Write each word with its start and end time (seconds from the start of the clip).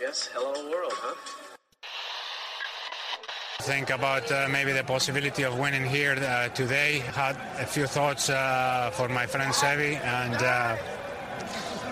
guess. 0.00 0.30
Hello, 0.32 0.52
world, 0.70 0.92
huh? 0.96 1.14
Think 3.62 3.90
about 3.90 4.32
uh, 4.32 4.48
maybe 4.50 4.72
the 4.72 4.82
possibility 4.82 5.42
of 5.42 5.58
winning 5.58 5.84
here 5.84 6.14
uh, 6.14 6.48
today. 6.48 7.00
Had 7.12 7.36
a 7.58 7.66
few 7.66 7.86
thoughts 7.86 8.30
uh, 8.30 8.90
for 8.94 9.08
my 9.08 9.26
friend 9.26 9.52
Sevi, 9.52 10.00
and 10.00 10.34
uh, 10.34 10.76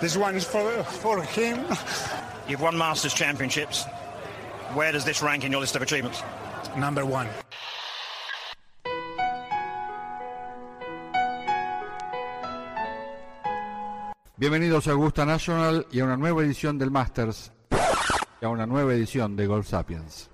this 0.00 0.16
one 0.16 0.34
is 0.36 0.44
for 0.44 0.82
for 0.84 1.22
him. 1.22 1.66
You've 2.48 2.62
won 2.62 2.78
Masters 2.78 3.12
Championships. 3.12 3.84
Where 4.72 4.92
does 4.92 5.04
this 5.04 5.20
rank 5.22 5.44
in 5.44 5.52
your 5.52 5.60
list 5.60 5.76
of 5.76 5.82
achievements? 5.82 6.22
Number 6.76 7.04
one. 7.04 7.28
Bienvenidos 14.38 14.86
a 14.86 14.92
Augusta 14.92 15.26
National 15.26 15.86
y 15.90 16.00
a 16.00 16.04
una 16.04 16.16
nueva 16.16 16.42
edición 16.42 16.78
del 16.78 16.90
Masters 16.90 17.50
y 18.40 18.44
a 18.44 18.48
una 18.48 18.66
nueva 18.66 18.94
edición 18.94 19.36
de 19.36 19.46
Golf 19.46 19.68
Sapiens. 19.68 20.30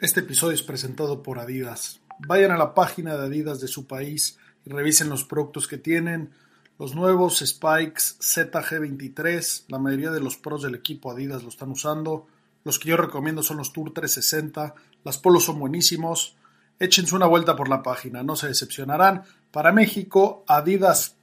Este 0.00 0.20
episodio 0.20 0.54
es 0.54 0.62
presentado 0.62 1.22
por 1.22 1.38
Adidas. 1.38 2.00
Vayan 2.20 2.52
a 2.52 2.56
la 2.56 2.74
página 2.74 3.16
de 3.16 3.26
Adidas 3.26 3.60
de 3.60 3.68
su 3.68 3.86
país 3.86 4.38
y 4.64 4.70
revisen 4.70 5.08
los 5.08 5.24
productos 5.24 5.66
que 5.66 5.78
tienen. 5.78 6.30
Los 6.78 6.94
nuevos 6.94 7.40
Spikes 7.44 8.18
ZG23, 8.20 9.64
la 9.68 9.78
mayoría 9.78 10.10
de 10.10 10.20
los 10.20 10.36
pros 10.36 10.62
del 10.62 10.76
equipo 10.76 11.10
Adidas 11.10 11.42
lo 11.42 11.48
están 11.48 11.70
usando. 11.70 12.28
Los 12.64 12.78
que 12.78 12.90
yo 12.90 12.96
recomiendo 12.96 13.42
son 13.42 13.56
los 13.56 13.72
Tour 13.72 13.92
360. 13.92 14.74
Las 15.02 15.18
polos 15.18 15.44
son 15.44 15.58
buenísimos. 15.58 16.36
Échense 16.78 17.16
una 17.16 17.26
vuelta 17.26 17.56
por 17.56 17.68
la 17.68 17.82
página, 17.82 18.22
no 18.22 18.36
se 18.36 18.46
decepcionarán. 18.46 19.24
Para 19.50 19.72
México, 19.72 20.44
adidas.mx 20.46 21.14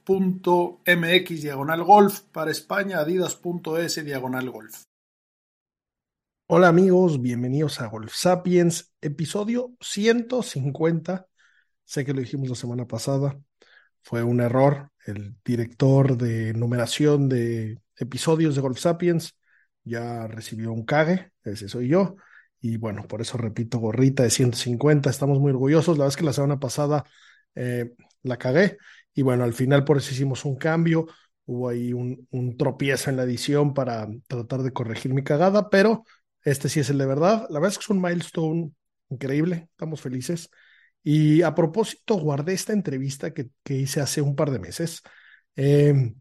diagonal 1.42 1.84
golf. 1.84 2.22
Para 2.32 2.50
España, 2.50 2.98
adidas.es 2.98 4.04
diagonal 4.04 4.50
golf. 4.50 4.82
Hola 6.48 6.66
amigos, 6.68 7.22
bienvenidos 7.22 7.80
a 7.80 7.86
Golf 7.86 8.12
Sapiens, 8.12 8.92
episodio 9.00 9.76
150. 9.80 11.28
Sé 11.84 12.04
que 12.04 12.14
lo 12.14 12.20
dijimos 12.20 12.48
la 12.48 12.56
semana 12.56 12.86
pasada, 12.86 13.38
fue 14.02 14.24
un 14.24 14.40
error. 14.40 14.90
El 15.04 15.36
director 15.44 16.16
de 16.16 16.52
numeración 16.52 17.28
de 17.28 17.80
episodios 17.96 18.56
de 18.56 18.60
Golf 18.60 18.80
Sapiens 18.80 19.36
ya 19.84 20.26
recibió 20.26 20.72
un 20.72 20.84
cague, 20.84 21.30
ese 21.44 21.68
soy 21.68 21.88
yo. 21.88 22.16
Y 22.60 22.76
bueno, 22.76 23.06
por 23.06 23.20
eso 23.20 23.38
repito, 23.38 23.78
gorrita 23.78 24.24
de 24.24 24.30
150, 24.30 25.10
estamos 25.10 25.38
muy 25.38 25.52
orgullosos. 25.52 25.96
La 25.96 26.04
verdad 26.04 26.12
es 26.14 26.16
que 26.16 26.24
la 26.24 26.32
semana 26.32 26.58
pasada 26.58 27.04
eh, 27.56 27.94
la 28.26 28.38
cagué 28.38 28.78
y 29.14 29.22
bueno, 29.22 29.44
al 29.44 29.54
final 29.54 29.84
por 29.84 29.96
eso 29.96 30.12
hicimos 30.12 30.44
un 30.44 30.56
cambio. 30.56 31.06
Hubo 31.46 31.68
ahí 31.68 31.92
un, 31.92 32.26
un 32.30 32.56
tropiezo 32.56 33.10
en 33.10 33.16
la 33.16 33.22
edición 33.22 33.72
para 33.72 34.08
tratar 34.26 34.62
de 34.62 34.72
corregir 34.72 35.14
mi 35.14 35.22
cagada, 35.22 35.70
pero 35.70 36.04
este 36.42 36.68
sí 36.68 36.80
es 36.80 36.90
el 36.90 36.98
de 36.98 37.06
verdad. 37.06 37.46
La 37.50 37.60
verdad 37.60 37.72
es 37.72 37.78
que 37.78 37.84
es 37.84 37.90
un 37.90 38.02
milestone 38.02 38.72
increíble, 39.08 39.68
estamos 39.70 40.00
felices. 40.00 40.50
Y 41.02 41.42
a 41.42 41.54
propósito, 41.54 42.16
guardé 42.16 42.52
esta 42.52 42.72
entrevista 42.72 43.32
que, 43.32 43.48
que 43.62 43.74
hice 43.74 44.00
hace 44.00 44.20
un 44.20 44.36
par 44.36 44.50
de 44.50 44.58
meses. 44.58 45.02
Eh, 45.54 46.14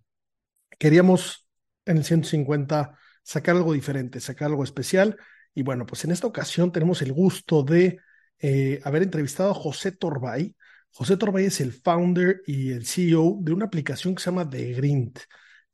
queríamos 0.80 1.48
en 1.86 1.98
el 1.98 2.04
150 2.04 2.98
sacar 3.24 3.56
algo 3.56 3.74
diferente, 3.74 4.20
sacar 4.20 4.50
algo 4.50 4.64
especial. 4.64 5.18
Y 5.54 5.64
bueno, 5.64 5.86
pues 5.86 6.04
en 6.06 6.12
esta 6.12 6.28
ocasión 6.28 6.72
tenemos 6.72 7.02
el 7.02 7.14
gusto 7.14 7.64
de 7.64 8.00
eh, 8.40 8.80
haber 8.84 9.04
entrevistado 9.04 9.52
a 9.52 9.56
José 9.56 9.92
Torbay. 9.92 10.56
José 10.98 11.18
Torbay 11.18 11.48
es 11.48 11.60
el 11.60 11.74
founder 11.74 12.42
y 12.48 12.72
el 12.72 12.86
CEO 12.86 13.40
de 13.42 13.52
una 13.52 13.66
aplicación 13.66 14.16
que 14.16 14.24
se 14.24 14.32
llama 14.32 14.50
The 14.50 14.72
Grint. 14.76 15.20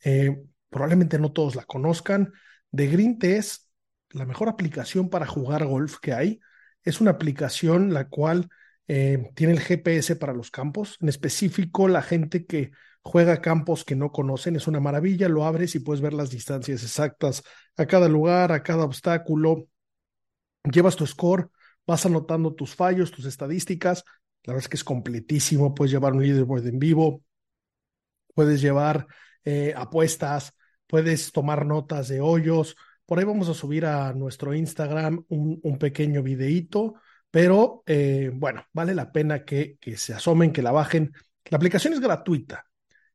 Eh, 0.04 0.42
probablemente 0.68 1.20
no 1.20 1.32
todos 1.32 1.56
la 1.56 1.64
conozcan. 1.64 2.34
The 2.72 2.88
Grint 2.88 3.24
es 3.26 3.70
la 4.10 4.26
mejor 4.26 4.50
aplicación 4.50 5.12
para 5.12 5.28
jugar 5.28 5.64
golf 5.66 6.00
que 6.02 6.14
hay. 6.14 6.40
Es 6.82 7.02
una 7.02 7.12
aplicación 7.12 7.94
la 7.94 8.10
cual 8.10 8.50
eh, 8.88 9.32
tiene 9.36 9.54
el 9.54 9.60
GPS 9.60 10.16
para 10.16 10.34
los 10.34 10.50
campos, 10.50 10.98
en 11.02 11.10
específico 11.10 11.88
la 11.88 12.02
gente 12.02 12.48
que 12.48 12.72
juega 13.04 13.42
campos 13.42 13.86
que 13.86 13.96
no 13.96 14.12
conocen, 14.12 14.56
es 14.56 14.66
una 14.68 14.80
maravilla, 14.80 15.30
lo 15.30 15.46
abres 15.46 15.76
y 15.76 15.80
puedes 15.82 16.02
ver 16.02 16.14
las 16.14 16.32
distancias 16.32 16.82
exactas 16.82 17.44
a 17.78 17.86
cada 17.86 18.10
lugar, 18.10 18.52
a 18.52 18.64
cada 18.64 18.86
obstáculo, 18.86 19.68
llevas 20.64 20.96
tu 20.96 21.06
score, 21.06 21.52
vas 21.86 22.08
anotando 22.08 22.56
tus 22.56 22.76
fallos, 22.76 23.12
tus 23.12 23.26
estadísticas, 23.26 24.04
la 24.44 24.54
verdad 24.54 24.66
es 24.66 24.70
que 24.70 24.78
es 24.78 24.84
completísimo, 24.84 25.74
puedes 25.74 25.92
llevar 25.92 26.14
un 26.14 26.24
leaderboard 26.24 26.68
en 26.68 26.80
vivo, 26.80 27.24
puedes 28.34 28.62
llevar 28.62 29.08
eh, 29.44 29.74
apuestas, 29.76 30.54
puedes 30.88 31.32
tomar 31.32 31.66
notas 31.66 32.08
de 32.08 32.22
hoyos, 32.22 32.76
por 33.06 33.20
ahí 33.20 33.26
vamos 33.26 33.50
a 33.50 33.54
subir 33.54 33.86
a 33.86 34.14
nuestro 34.14 34.54
Instagram 34.54 35.26
un, 35.28 35.78
pequeño 35.78 36.24
videíto, 36.24 36.96
pero 37.30 37.84
eh, 37.86 38.32
bueno, 38.34 38.66
vale 38.74 38.96
la 38.96 39.12
pena 39.12 39.44
que, 39.44 39.78
que 39.80 39.98
se 39.98 40.14
asomen, 40.14 40.54
que 40.54 40.62
la 40.62 40.72
bajen. 40.72 41.12
La 41.50 41.58
aplicación 41.58 41.94
es 41.94 42.00
gratuita. 42.00 42.66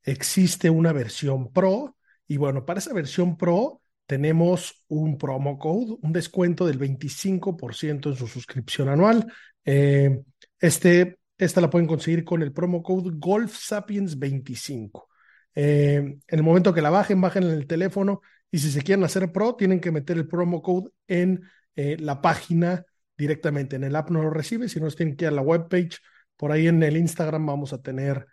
Existe 0.02 0.68
una 0.68 0.92
versión 0.92 1.52
Pro 1.52 1.96
y 2.28 2.36
bueno, 2.36 2.64
para 2.64 2.80
esa 2.80 2.92
versión 2.92 3.36
Pro 3.36 3.80
tenemos 4.06 4.84
un 4.88 5.18
promo 5.18 5.58
code, 5.58 5.96
un 6.02 6.12
descuento 6.12 6.66
del 6.66 6.78
25% 6.78 8.10
en 8.10 8.16
su 8.16 8.26
suscripción 8.26 8.88
anual. 8.88 9.32
Eh, 9.66 10.22
este, 10.60 11.18
esta 11.36 11.60
la 11.60 11.68
pueden 11.68 11.88
conseguir 11.88 12.24
con 12.24 12.40
el 12.40 12.52
promo 12.52 12.82
code 12.82 13.10
Golf 13.14 13.54
Sapiens 13.58 14.18
25. 14.18 15.08
Eh, 15.54 15.96
en 15.96 16.20
el 16.28 16.42
momento 16.42 16.72
que 16.72 16.80
la 16.80 16.90
bajen, 16.90 17.20
bajen 17.20 17.42
en 17.42 17.50
el 17.50 17.66
teléfono 17.66 18.22
y 18.50 18.58
si 18.58 18.70
se 18.70 18.82
quieren 18.82 19.04
hacer 19.04 19.32
pro, 19.32 19.56
tienen 19.56 19.80
que 19.80 19.90
meter 19.90 20.16
el 20.16 20.28
promo 20.28 20.62
code 20.62 20.90
en 21.08 21.42
eh, 21.74 21.96
la 21.98 22.22
página 22.22 22.84
directamente. 23.18 23.76
En 23.76 23.84
el 23.84 23.96
app 23.96 24.10
no 24.10 24.22
lo 24.22 24.30
recibe, 24.30 24.68
si 24.68 24.80
no 24.80 24.88
tienen 24.90 25.16
que 25.16 25.24
ir 25.24 25.28
a 25.28 25.34
la 25.34 25.42
webpage. 25.42 25.98
Por 26.36 26.52
ahí 26.52 26.68
en 26.68 26.82
el 26.82 26.96
Instagram 26.96 27.44
vamos 27.44 27.72
a 27.72 27.82
tener 27.82 28.26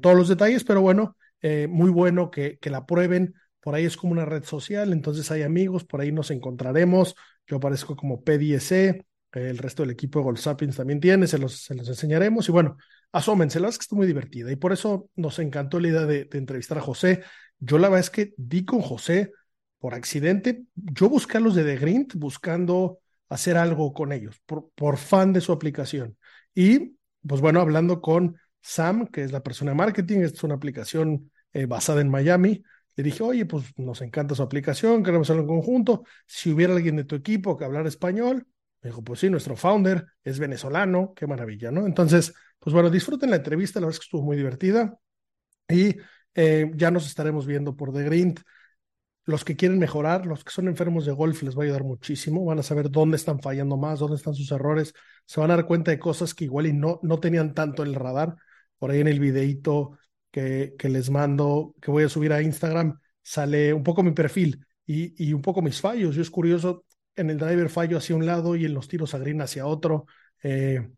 todos 0.00 0.16
los 0.16 0.28
detalles, 0.28 0.64
pero 0.64 0.80
bueno, 0.80 1.16
muy 1.68 1.90
bueno 1.90 2.30
que, 2.30 2.58
que 2.58 2.70
la 2.70 2.86
prueben. 2.86 3.34
Por 3.60 3.74
ahí 3.74 3.84
es 3.84 3.96
como 3.96 4.12
una 4.12 4.24
red 4.24 4.42
social, 4.42 4.92
entonces 4.92 5.30
hay 5.30 5.42
amigos, 5.42 5.84
por 5.84 6.00
ahí 6.00 6.10
nos 6.10 6.30
encontraremos. 6.30 7.14
Yo 7.46 7.56
aparezco 7.56 7.94
como 7.94 8.22
PDSE, 8.24 9.06
el 9.32 9.58
resto 9.58 9.82
del 9.82 9.90
equipo 9.90 10.18
de 10.18 10.24
Gold 10.24 10.38
Sapiens 10.38 10.76
también 10.76 11.00
tiene, 11.00 11.26
se 11.26 11.38
los, 11.38 11.60
se 11.60 11.74
los 11.74 11.88
enseñaremos. 11.88 12.48
Y 12.48 12.52
bueno, 12.52 12.76
asómense, 13.12 13.58
la 13.58 13.64
verdad 13.64 13.74
es 13.74 13.78
que 13.78 13.82
está 13.82 13.96
muy 13.96 14.06
divertida 14.06 14.50
y 14.50 14.56
por 14.56 14.72
eso 14.72 15.08
nos 15.16 15.38
encantó 15.38 15.80
la 15.80 15.88
idea 15.88 16.06
de, 16.06 16.28
entrevistar 16.32 16.78
a 16.78 16.82
José. 16.82 17.22
Yo 17.58 17.78
la 17.78 17.88
verdad 17.88 18.00
es 18.00 18.10
que 18.10 18.34
di 18.36 18.64
con 18.64 18.80
José 18.80 19.32
por 19.78 19.94
accidente. 19.94 20.64
Yo 20.74 21.08
busqué 21.08 21.38
a 21.38 21.40
los 21.40 21.54
de 21.54 21.64
The 21.64 21.76
Grint 21.76 22.14
buscando 22.14 22.98
hacer 23.28 23.56
algo 23.56 23.92
con 23.92 24.12
ellos, 24.12 24.40
por, 24.46 24.96
fan 24.96 25.32
de 25.32 25.40
su 25.40 25.52
aplicación. 25.52 26.16
Y, 26.54 26.96
pues 27.26 27.40
bueno, 27.40 27.60
hablando 27.60 28.00
con 28.00 28.36
Sam, 28.60 29.06
que 29.06 29.22
es 29.22 29.32
la 29.32 29.42
persona 29.42 29.70
de 29.70 29.76
marketing, 29.76 30.20
es 30.20 30.42
una 30.42 30.56
aplicación 30.56 31.30
eh, 31.52 31.66
basada 31.66 32.00
en 32.00 32.10
Miami, 32.10 32.62
le 32.96 33.04
dije, 33.04 33.22
oye, 33.22 33.46
pues 33.46 33.66
nos 33.76 34.02
encanta 34.02 34.34
su 34.34 34.42
aplicación, 34.42 35.02
queremos 35.02 35.26
hacerlo 35.26 35.42
en 35.42 35.48
conjunto. 35.48 36.04
Si 36.26 36.52
hubiera 36.52 36.74
alguien 36.74 36.96
de 36.96 37.04
tu 37.04 37.14
equipo 37.14 37.56
que 37.56 37.64
hablara 37.64 37.88
español, 37.88 38.46
me 38.82 38.90
dijo, 38.90 39.02
pues 39.02 39.20
sí, 39.20 39.30
nuestro 39.30 39.56
founder 39.56 40.06
es 40.24 40.38
venezolano, 40.38 41.12
qué 41.14 41.26
maravilla, 41.26 41.70
¿no? 41.70 41.86
Entonces, 41.86 42.32
pues 42.58 42.72
bueno, 42.74 42.90
disfruten 42.90 43.30
la 43.30 43.36
entrevista, 43.36 43.80
la 43.80 43.86
verdad 43.86 43.96
es 43.96 44.00
que 44.00 44.04
estuvo 44.04 44.22
muy 44.22 44.36
divertida 44.36 44.98
y 45.68 45.96
eh, 46.34 46.70
ya 46.74 46.90
nos 46.90 47.06
estaremos 47.06 47.46
viendo 47.46 47.76
por 47.76 47.92
The 47.92 48.04
Grint 48.04 48.40
los 49.24 49.44
que 49.44 49.56
quieren 49.56 49.78
mejorar, 49.78 50.26
los 50.26 50.44
que 50.44 50.50
son 50.50 50.68
enfermos 50.68 51.06
de 51.06 51.12
golf, 51.12 51.42
les 51.42 51.56
va 51.56 51.62
a 51.62 51.64
ayudar 51.64 51.84
muchísimo. 51.84 52.44
Van 52.44 52.58
a 52.58 52.62
saber 52.62 52.90
dónde 52.90 53.16
están 53.16 53.40
fallando 53.40 53.76
más, 53.76 54.00
dónde 54.00 54.16
están 54.16 54.34
sus 54.34 54.50
errores. 54.50 54.92
Se 55.24 55.40
van 55.40 55.50
a 55.50 55.56
dar 55.56 55.66
cuenta 55.66 55.90
de 55.90 55.98
cosas 55.98 56.34
que 56.34 56.44
igual 56.44 56.66
y 56.66 56.72
no, 56.72 56.98
no 57.02 57.20
tenían 57.20 57.54
tanto 57.54 57.82
el 57.82 57.94
radar. 57.94 58.36
Por 58.78 58.90
ahí 58.90 59.00
en 59.00 59.08
el 59.08 59.20
videito 59.20 59.98
que, 60.30 60.74
que 60.78 60.88
les 60.88 61.10
mando, 61.10 61.74
que 61.80 61.90
voy 61.90 62.04
a 62.04 62.08
subir 62.08 62.32
a 62.32 62.42
Instagram, 62.42 62.98
sale 63.22 63.72
un 63.72 63.84
poco 63.84 64.02
mi 64.02 64.12
perfil 64.12 64.64
y, 64.86 65.28
y 65.28 65.32
un 65.32 65.42
poco 65.42 65.62
mis 65.62 65.80
fallos. 65.80 66.14
Yo 66.16 66.22
es 66.22 66.30
curioso, 66.30 66.84
en 67.16 67.30
el 67.30 67.38
driver 67.38 67.68
fallo 67.68 67.98
hacia 67.98 68.16
un 68.16 68.26
lado 68.26 68.56
y 68.56 68.64
en 68.64 68.74
los 68.74 68.88
tiros 68.88 69.14
a 69.14 69.18
green 69.18 69.40
hacia 69.42 69.66
otro. 69.66 70.06
Eh, 70.42 70.88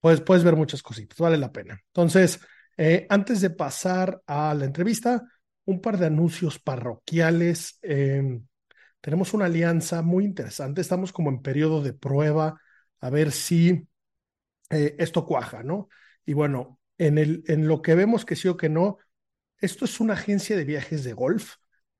pues 0.00 0.20
puedes 0.20 0.44
ver 0.44 0.56
muchas 0.56 0.82
cositas, 0.82 1.18
vale 1.18 1.36
la 1.36 1.52
pena. 1.52 1.80
Entonces, 1.88 2.40
eh, 2.76 3.06
antes 3.08 3.40
de 3.40 3.50
pasar 3.50 4.22
a 4.26 4.54
la 4.54 4.64
entrevista, 4.64 5.24
un 5.68 5.82
par 5.82 5.98
de 5.98 6.06
anuncios 6.06 6.58
parroquiales. 6.58 7.78
Eh, 7.82 8.40
tenemos 9.02 9.34
una 9.34 9.44
alianza 9.44 10.00
muy 10.00 10.24
interesante. 10.24 10.80
Estamos 10.80 11.12
como 11.12 11.28
en 11.28 11.42
periodo 11.42 11.82
de 11.82 11.92
prueba 11.92 12.58
a 13.00 13.10
ver 13.10 13.32
si 13.32 13.86
eh, 14.70 14.96
esto 14.98 15.26
cuaja, 15.26 15.62
¿no? 15.62 15.90
Y 16.24 16.32
bueno, 16.32 16.80
en, 16.96 17.18
el, 17.18 17.44
en 17.48 17.68
lo 17.68 17.82
que 17.82 17.94
vemos 17.94 18.24
que 18.24 18.34
sí 18.34 18.48
o 18.48 18.56
que 18.56 18.70
no, 18.70 18.96
esto 19.58 19.84
es 19.84 20.00
una 20.00 20.14
agencia 20.14 20.56
de 20.56 20.64
viajes 20.64 21.04
de 21.04 21.12
golf 21.12 21.56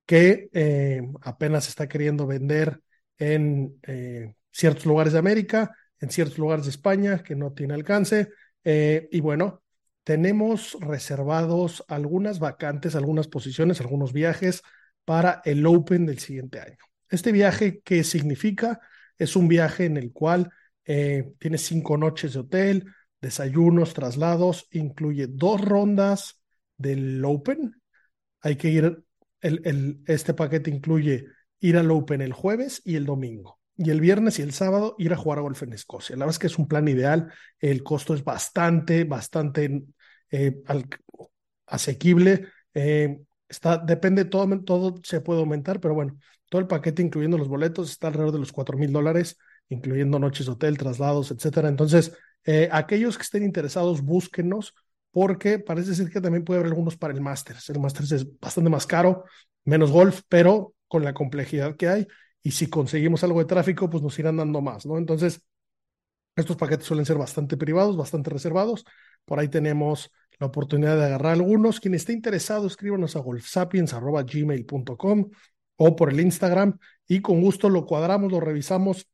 que 0.06 0.48
eh, 0.54 1.02
apenas 1.20 1.68
está 1.68 1.88
queriendo 1.88 2.26
vender 2.26 2.80
en 3.18 3.78
eh, 3.82 4.34
ciertos 4.50 4.86
lugares 4.86 5.12
de 5.12 5.18
América, 5.18 5.74
en 6.00 6.10
ciertos 6.10 6.38
lugares 6.38 6.64
de 6.64 6.70
España 6.70 7.22
que 7.22 7.34
no 7.34 7.52
tiene 7.52 7.74
alcance. 7.74 8.30
Eh, 8.64 9.08
y 9.10 9.20
bueno, 9.20 9.62
tenemos 10.04 10.76
reservados 10.80 11.84
algunas 11.88 12.38
vacantes, 12.38 12.94
algunas 12.94 13.28
posiciones, 13.28 13.80
algunos 13.80 14.12
viajes 14.12 14.62
para 15.04 15.42
el 15.44 15.66
Open 15.66 16.06
del 16.06 16.18
siguiente 16.18 16.60
año. 16.60 16.76
Este 17.10 17.32
viaje, 17.32 17.80
¿qué 17.84 18.04
significa? 18.04 18.80
Es 19.16 19.36
un 19.36 19.48
viaje 19.48 19.86
en 19.86 19.96
el 19.96 20.12
cual 20.12 20.50
eh, 20.84 21.32
tiene 21.38 21.58
cinco 21.58 21.96
noches 21.96 22.34
de 22.34 22.40
hotel, 22.40 22.84
desayunos, 23.20 23.94
traslados, 23.94 24.68
incluye 24.70 25.26
dos 25.26 25.60
rondas 25.60 26.40
del 26.76 27.24
Open. 27.24 27.74
Hay 28.40 28.56
que 28.56 28.68
ir, 28.68 29.04
el, 29.40 29.60
el, 29.64 30.00
este 30.06 30.34
paquete 30.34 30.70
incluye 30.70 31.26
ir 31.60 31.76
al 31.76 31.90
Open 31.90 32.20
el 32.20 32.32
jueves 32.32 32.82
y 32.84 32.96
el 32.96 33.06
domingo. 33.06 33.58
Y 33.76 33.90
el 33.90 34.00
viernes 34.00 34.38
y 34.38 34.43
el 34.43 34.52
sábado 34.52 34.96
ir 34.99 35.12
a 35.12 35.16
jugar 35.16 35.38
a 35.38 35.43
golf 35.43 35.62
en 35.62 35.72
Escocia. 35.72 36.16
La 36.16 36.25
verdad 36.25 36.34
es 36.34 36.38
que 36.38 36.49
es 36.49 36.58
un 36.58 36.66
plan 36.66 36.88
ideal. 36.88 37.32
El 37.60 37.82
costo 37.84 38.14
es 38.14 38.25
bastante, 38.25 39.05
bastante 39.05 39.84
eh, 40.31 40.62
asequible. 41.66 42.49
Eh, 42.75 43.20
está, 43.49 43.78
depende, 43.78 44.25
todo, 44.25 44.60
todo 44.64 45.00
se 45.05 45.20
puede 45.20 45.40
aumentar, 45.40 45.81
pero 45.81 45.94
bueno, 45.94 46.19
todo 46.49 46.60
el 46.60 46.66
paquete, 46.66 47.02
incluyendo 47.02 47.38
los 47.38 47.49
boletos, 47.49 47.90
está 47.90 48.08
alrededor 48.08 48.32
de 48.32 48.40
los 48.40 48.52
4 48.52 48.76
mil 48.76 48.93
dólares, 48.93 49.38
incluyendo 49.69 50.19
noches 50.19 50.46
de 50.46 50.52
hotel, 50.52 50.78
traslados, 50.78 51.31
etcétera. 51.31 51.69
Entonces, 51.69 52.12
eh, 52.44 52.69
aquellos 52.72 53.16
que 53.16 53.22
estén 53.22 53.44
interesados, 53.44 54.02
búsquenos, 54.02 54.75
porque 55.11 55.58
parece 55.58 55.94
ser 55.94 56.11
que 56.11 56.20
también 56.20 56.44
puede 56.44 56.61
haber 56.61 56.72
algunos 56.72 56.96
para 56.96 57.14
el 57.14 57.20
Masters. 57.20 57.69
El 57.70 57.81
Masters 57.81 58.12
es 58.12 58.40
bastante 58.40 58.70
más 58.70 58.87
caro, 58.87 59.25
menos 59.64 59.90
golf, 59.90 60.22
pero 60.28 60.75
con 60.88 61.05
la 61.05 61.14
complejidad 61.14 61.76
que 61.76 61.88
hay. 61.88 62.06
Y 62.43 62.52
si 62.52 62.69
conseguimos 62.69 63.25
algo 63.25 63.40
de 63.40 63.46
tráfico, 63.46 63.90
pues 63.90 64.02
nos 64.02 64.19
irán 64.19 64.37
dando 64.38 64.61
más, 64.61 64.87
¿no? 64.87 64.99
Entonces, 64.99 65.43
estos 66.37 66.56
paquetes 66.56 66.87
suelen 66.87 67.05
ser 67.05 67.19
bastante 67.19 67.56
privados, 67.56 67.96
bastante 67.96 68.31
reservados. 68.31 68.85
Por 69.25 69.40
ahí 69.40 69.49
tenemos 69.49 70.11
la 70.38 70.46
oportunidad 70.46 70.96
de 70.96 71.06
agarrar 71.06 71.32
algunos. 71.32 71.81
Quien 71.81 71.94
esté 71.94 72.12
interesado, 72.12 72.67
escríbanos 72.67 73.17
a 73.17 73.20
golfsapiens.gmail.com 73.20 75.31
o 75.76 75.96
por 75.96 76.11
el 76.11 76.20
Instagram 76.20 76.79
y 77.06 77.20
con 77.20 77.40
gusto 77.40 77.69
lo 77.69 77.87
cuadramos, 77.87 78.31
lo 78.31 78.40
revisamos. 78.40 79.08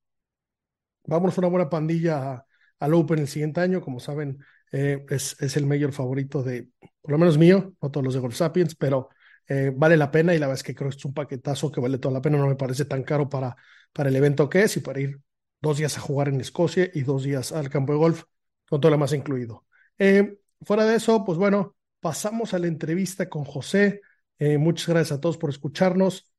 Vamos 1.06 1.36
a 1.36 1.40
una 1.40 1.48
buena 1.48 1.70
pandilla 1.70 2.44
al 2.78 2.94
Open 2.94 3.20
el 3.20 3.28
siguiente 3.28 3.60
año. 3.60 3.80
Como 3.80 4.00
saben, 4.00 4.38
eh, 4.72 5.04
es, 5.08 5.36
es, 5.40 5.56
el 5.56 5.66
mayor 5.66 5.92
favorito 5.92 6.42
de, 6.42 6.68
por 7.00 7.12
lo 7.12 7.18
menos 7.18 7.38
mío, 7.38 7.74
no 7.80 7.90
todos 7.90 8.04
los 8.04 8.14
de 8.14 8.20
Golf 8.20 8.36
Sapiens, 8.36 8.74
pero 8.74 9.08
eh, 9.48 9.72
vale 9.74 9.96
la 9.96 10.10
pena 10.10 10.34
y 10.34 10.38
la 10.38 10.46
verdad 10.46 10.60
es 10.60 10.62
que 10.62 10.74
creo 10.74 10.90
que 10.90 10.96
es 10.96 11.04
un 11.04 11.14
paquetazo 11.14 11.70
que 11.70 11.80
vale 11.80 11.98
toda 11.98 12.14
la 12.14 12.20
pena. 12.22 12.38
No 12.38 12.46
me 12.46 12.56
parece 12.56 12.84
tan 12.84 13.02
caro 13.02 13.28
para, 13.28 13.56
para 13.92 14.08
el 14.08 14.16
evento 14.16 14.48
que 14.48 14.62
es 14.62 14.76
y 14.76 14.80
para 14.80 15.00
ir 15.00 15.20
dos 15.60 15.78
días 15.78 15.96
a 15.96 16.00
jugar 16.00 16.28
en 16.28 16.40
Escocia 16.40 16.90
y 16.92 17.02
dos 17.02 17.24
días 17.24 17.52
al 17.52 17.70
campo 17.70 17.92
de 17.92 17.98
golf, 17.98 18.24
con 18.68 18.80
todo 18.80 18.90
lo 18.90 18.98
más 18.98 19.12
incluido. 19.12 19.64
Eh, 19.98 20.38
fuera 20.62 20.84
de 20.84 20.96
eso, 20.96 21.24
pues 21.24 21.38
bueno, 21.38 21.76
pasamos 22.00 22.54
a 22.54 22.58
la 22.58 22.66
entrevista 22.66 23.28
con 23.28 23.44
José. 23.44 24.02
Eh, 24.38 24.58
muchas 24.58 24.88
gracias 24.88 25.18
a 25.18 25.20
todos 25.20 25.38
por 25.38 25.50
escucharnos. 25.50 26.30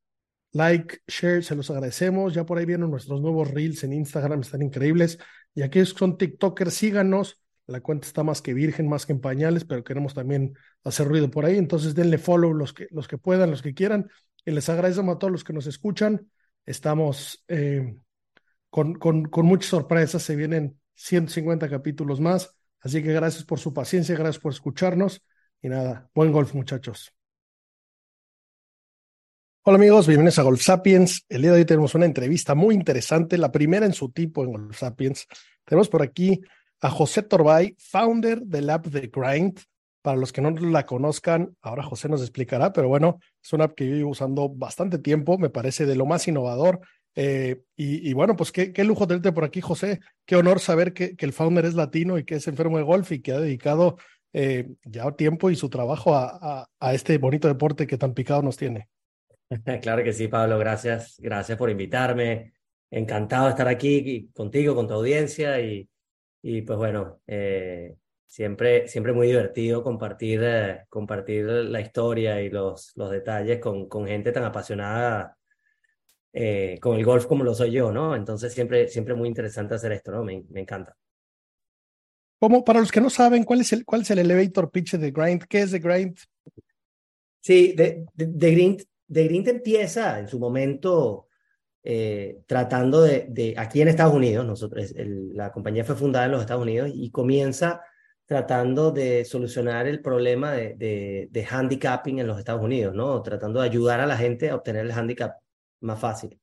Like, 0.52 1.00
share, 1.06 1.42
se 1.44 1.54
los 1.54 1.70
agradecemos. 1.70 2.34
Ya 2.34 2.46
por 2.46 2.58
ahí 2.58 2.64
vienen 2.64 2.90
nuestros 2.90 3.20
nuevos 3.20 3.50
reels 3.50 3.84
en 3.84 3.92
Instagram, 3.92 4.40
están 4.40 4.62
increíbles. 4.62 5.18
Y 5.54 5.62
aquellos 5.62 5.92
que 5.92 5.98
son 5.98 6.16
TikTokers, 6.16 6.72
síganos. 6.72 7.40
La 7.66 7.80
cuenta 7.80 8.06
está 8.06 8.22
más 8.22 8.42
que 8.42 8.54
virgen, 8.54 8.88
más 8.88 9.06
que 9.06 9.12
en 9.12 9.20
pañales, 9.20 9.64
pero 9.64 9.82
queremos 9.82 10.14
también 10.14 10.54
hacer 10.84 11.08
ruido 11.08 11.30
por 11.30 11.44
ahí. 11.44 11.56
Entonces 11.56 11.94
denle 11.94 12.18
follow 12.18 12.54
los 12.54 12.72
que, 12.72 12.86
los 12.90 13.08
que 13.08 13.18
puedan, 13.18 13.50
los 13.50 13.62
que 13.62 13.74
quieran. 13.74 14.08
Y 14.44 14.52
les 14.52 14.68
agradecemos 14.68 15.16
a 15.16 15.18
todos 15.18 15.32
los 15.32 15.42
que 15.42 15.52
nos 15.52 15.66
escuchan. 15.66 16.30
Estamos 16.64 17.44
eh, 17.48 17.96
con, 18.70 18.94
con, 18.94 19.24
con 19.24 19.46
muchas 19.46 19.70
sorpresas. 19.70 20.22
Se 20.22 20.36
vienen 20.36 20.78
150 20.94 21.68
capítulos 21.68 22.20
más. 22.20 22.56
Así 22.80 23.02
que 23.02 23.12
gracias 23.12 23.44
por 23.44 23.58
su 23.58 23.74
paciencia, 23.74 24.14
gracias 24.14 24.40
por 24.40 24.52
escucharnos. 24.52 25.24
Y 25.60 25.68
nada, 25.68 26.08
buen 26.14 26.30
golf 26.30 26.54
muchachos. 26.54 27.12
Hola 29.62 29.78
amigos, 29.78 30.06
bienvenidos 30.06 30.38
a 30.38 30.44
Golf 30.44 30.62
Sapiens. 30.62 31.24
El 31.28 31.42
día 31.42 31.50
de 31.50 31.58
hoy 31.58 31.64
tenemos 31.64 31.96
una 31.96 32.06
entrevista 32.06 32.54
muy 32.54 32.76
interesante, 32.76 33.36
la 33.36 33.50
primera 33.50 33.84
en 33.84 33.92
su 33.92 34.12
tipo 34.12 34.44
en 34.44 34.52
Golf 34.52 34.78
Sapiens. 34.78 35.26
Tenemos 35.64 35.88
por 35.88 36.02
aquí 36.02 36.40
a 36.86 36.90
José 36.90 37.22
Torbay, 37.22 37.74
founder 37.78 38.42
del 38.42 38.70
app 38.70 38.86
The 38.88 39.10
Grind. 39.12 39.60
Para 40.02 40.16
los 40.16 40.32
que 40.32 40.40
no 40.40 40.52
la 40.52 40.86
conozcan, 40.86 41.56
ahora 41.60 41.82
José 41.82 42.08
nos 42.08 42.20
explicará, 42.20 42.72
pero 42.72 42.86
bueno, 42.86 43.18
es 43.42 43.52
una 43.52 43.64
app 43.64 43.74
que 43.74 43.88
yo 43.88 43.96
llevo 43.96 44.10
usando 44.10 44.48
bastante 44.48 44.98
tiempo, 44.98 45.36
me 45.36 45.50
parece 45.50 45.84
de 45.84 45.96
lo 45.96 46.06
más 46.06 46.28
innovador. 46.28 46.78
Eh, 47.16 47.62
y, 47.74 48.08
y, 48.08 48.12
bueno, 48.12 48.36
pues 48.36 48.52
qué, 48.52 48.72
qué, 48.72 48.84
lujo 48.84 49.08
tenerte 49.08 49.32
por 49.32 49.42
aquí, 49.42 49.60
José. 49.60 49.98
Qué 50.24 50.36
honor 50.36 50.60
saber 50.60 50.92
que, 50.92 51.16
que, 51.16 51.26
el 51.26 51.32
founder 51.32 51.64
es 51.64 51.74
latino 51.74 52.18
y 52.18 52.24
que 52.24 52.36
es 52.36 52.46
enfermo 52.46 52.76
de 52.76 52.84
golf 52.84 53.10
y 53.10 53.20
que 53.20 53.32
ha 53.32 53.40
dedicado 53.40 53.96
eh, 54.32 54.68
ya 54.84 55.10
tiempo 55.10 55.50
y 55.50 55.56
su 55.56 55.68
trabajo 55.68 56.14
a, 56.14 56.38
a, 56.40 56.68
a 56.78 56.94
este 56.94 57.18
bonito 57.18 57.48
deporte 57.48 57.88
que 57.88 57.98
tan 57.98 58.14
picado 58.14 58.42
nos 58.42 58.56
tiene. 58.56 58.88
Claro 59.82 60.04
que 60.04 60.12
sí, 60.12 60.28
Pablo, 60.28 60.56
gracias, 60.58 61.16
gracias 61.18 61.58
por 61.58 61.68
invitarme. 61.68 62.52
Encantado 62.92 63.46
de 63.46 63.50
estar 63.50 63.66
aquí 63.66 64.30
contigo, 64.32 64.76
con 64.76 64.86
tu 64.86 64.94
audiencia 64.94 65.60
y, 65.60 65.88
y 66.42 66.62
pues 66.62 66.78
bueno, 66.78 67.20
eh, 67.26 67.96
siempre, 68.26 68.88
siempre 68.88 69.12
muy 69.12 69.28
divertido 69.28 69.82
compartir, 69.82 70.40
eh, 70.42 70.84
compartir 70.88 71.44
la 71.44 71.80
historia 71.80 72.40
y 72.42 72.50
los, 72.50 72.92
los 72.96 73.10
detalles 73.10 73.60
con, 73.60 73.88
con 73.88 74.06
gente 74.06 74.32
tan 74.32 74.44
apasionada 74.44 75.36
eh, 76.32 76.78
con 76.82 76.96
el 76.98 77.04
golf 77.04 77.24
como 77.26 77.44
lo 77.44 77.54
soy 77.54 77.72
yo, 77.72 77.90
¿no? 77.90 78.14
Entonces 78.14 78.52
siempre, 78.52 78.88
siempre 78.88 79.14
muy 79.14 79.28
interesante 79.28 79.74
hacer 79.74 79.92
esto, 79.92 80.12
¿no? 80.12 80.22
Me, 80.22 80.44
me 80.50 80.60
encanta. 80.60 80.94
Como 82.38 82.62
para 82.62 82.80
los 82.80 82.92
que 82.92 83.00
no 83.00 83.08
saben, 83.08 83.44
¿cuál 83.44 83.62
es 83.62 83.72
el, 83.72 83.86
cuál 83.86 84.02
es 84.02 84.10
el 84.10 84.18
elevator 84.18 84.70
pitch 84.70 84.96
de 84.96 85.10
Grind? 85.10 85.44
¿Qué 85.48 85.62
es 85.62 85.70
The 85.70 85.78
Grind? 85.78 86.18
Sí, 87.40 87.74
The, 87.74 88.04
the, 88.14 88.26
the 88.26 88.50
Grind, 88.50 88.82
The 89.10 89.24
Grind 89.24 89.48
empieza 89.48 90.18
en 90.18 90.28
su 90.28 90.38
momento 90.38 91.25
eh, 91.88 92.40
tratando 92.46 93.02
de, 93.02 93.54
aquí 93.56 93.80
en 93.80 93.86
Estados 93.86 94.12
Unidos, 94.12 94.44
nosotros, 94.44 94.92
la 94.96 95.52
compañía 95.52 95.84
fue 95.84 95.94
fundada 95.94 96.26
en 96.26 96.32
los 96.32 96.40
Estados 96.40 96.64
Unidos 96.64 96.90
y 96.92 97.10
comienza 97.10 97.80
tratando 98.26 98.90
de 98.90 99.24
solucionar 99.24 99.86
el 99.86 100.02
problema 100.02 100.52
de, 100.52 100.74
de, 100.74 101.28
de, 101.30 101.46
handicapping 101.48 102.18
en 102.18 102.26
los 102.26 102.40
Estados 102.40 102.60
Unidos, 102.60 102.92
¿no? 102.92 103.22
Tratando 103.22 103.60
de 103.60 103.68
ayudar 103.68 104.00
a 104.00 104.06
la 104.06 104.16
gente 104.16 104.50
a 104.50 104.56
obtener 104.56 104.84
el 104.84 104.90
handicap 104.90 105.36
más 105.80 106.00
fácil. 106.00 106.40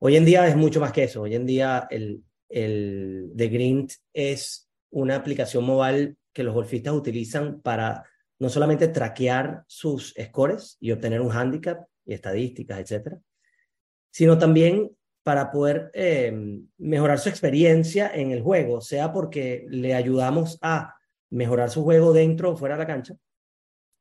Hoy 0.00 0.16
en 0.16 0.26
día 0.26 0.46
es 0.46 0.54
mucho 0.54 0.80
más 0.80 0.92
que 0.92 1.04
eso. 1.04 1.22
Hoy 1.22 1.34
en 1.34 1.46
día 1.46 1.86
el, 1.90 2.22
el 2.50 3.32
The 3.34 3.48
Grind 3.48 3.90
es 4.12 4.68
una 4.90 5.16
aplicación 5.16 5.64
móvil 5.64 6.18
que 6.30 6.42
los 6.42 6.52
golfistas 6.52 6.92
utilizan 6.92 7.62
para 7.62 8.04
no 8.38 8.50
solamente 8.50 8.88
traquear 8.88 9.64
sus 9.66 10.14
scores 10.22 10.76
y 10.78 10.92
obtener 10.92 11.22
un 11.22 11.32
handicap 11.32 11.86
y 12.04 12.12
estadísticas, 12.12 12.80
etcétera, 12.80 13.18
sino 14.14 14.38
también 14.38 14.96
para 15.24 15.50
poder 15.50 15.90
eh, 15.92 16.32
mejorar 16.78 17.18
su 17.18 17.28
experiencia 17.28 18.12
en 18.14 18.30
el 18.30 18.42
juego, 18.42 18.80
sea 18.80 19.12
porque 19.12 19.66
le 19.68 19.92
ayudamos 19.92 20.56
a 20.62 20.94
mejorar 21.30 21.68
su 21.68 21.82
juego 21.82 22.12
dentro 22.12 22.52
o 22.52 22.56
fuera 22.56 22.76
de 22.76 22.78
la 22.78 22.86
cancha, 22.86 23.16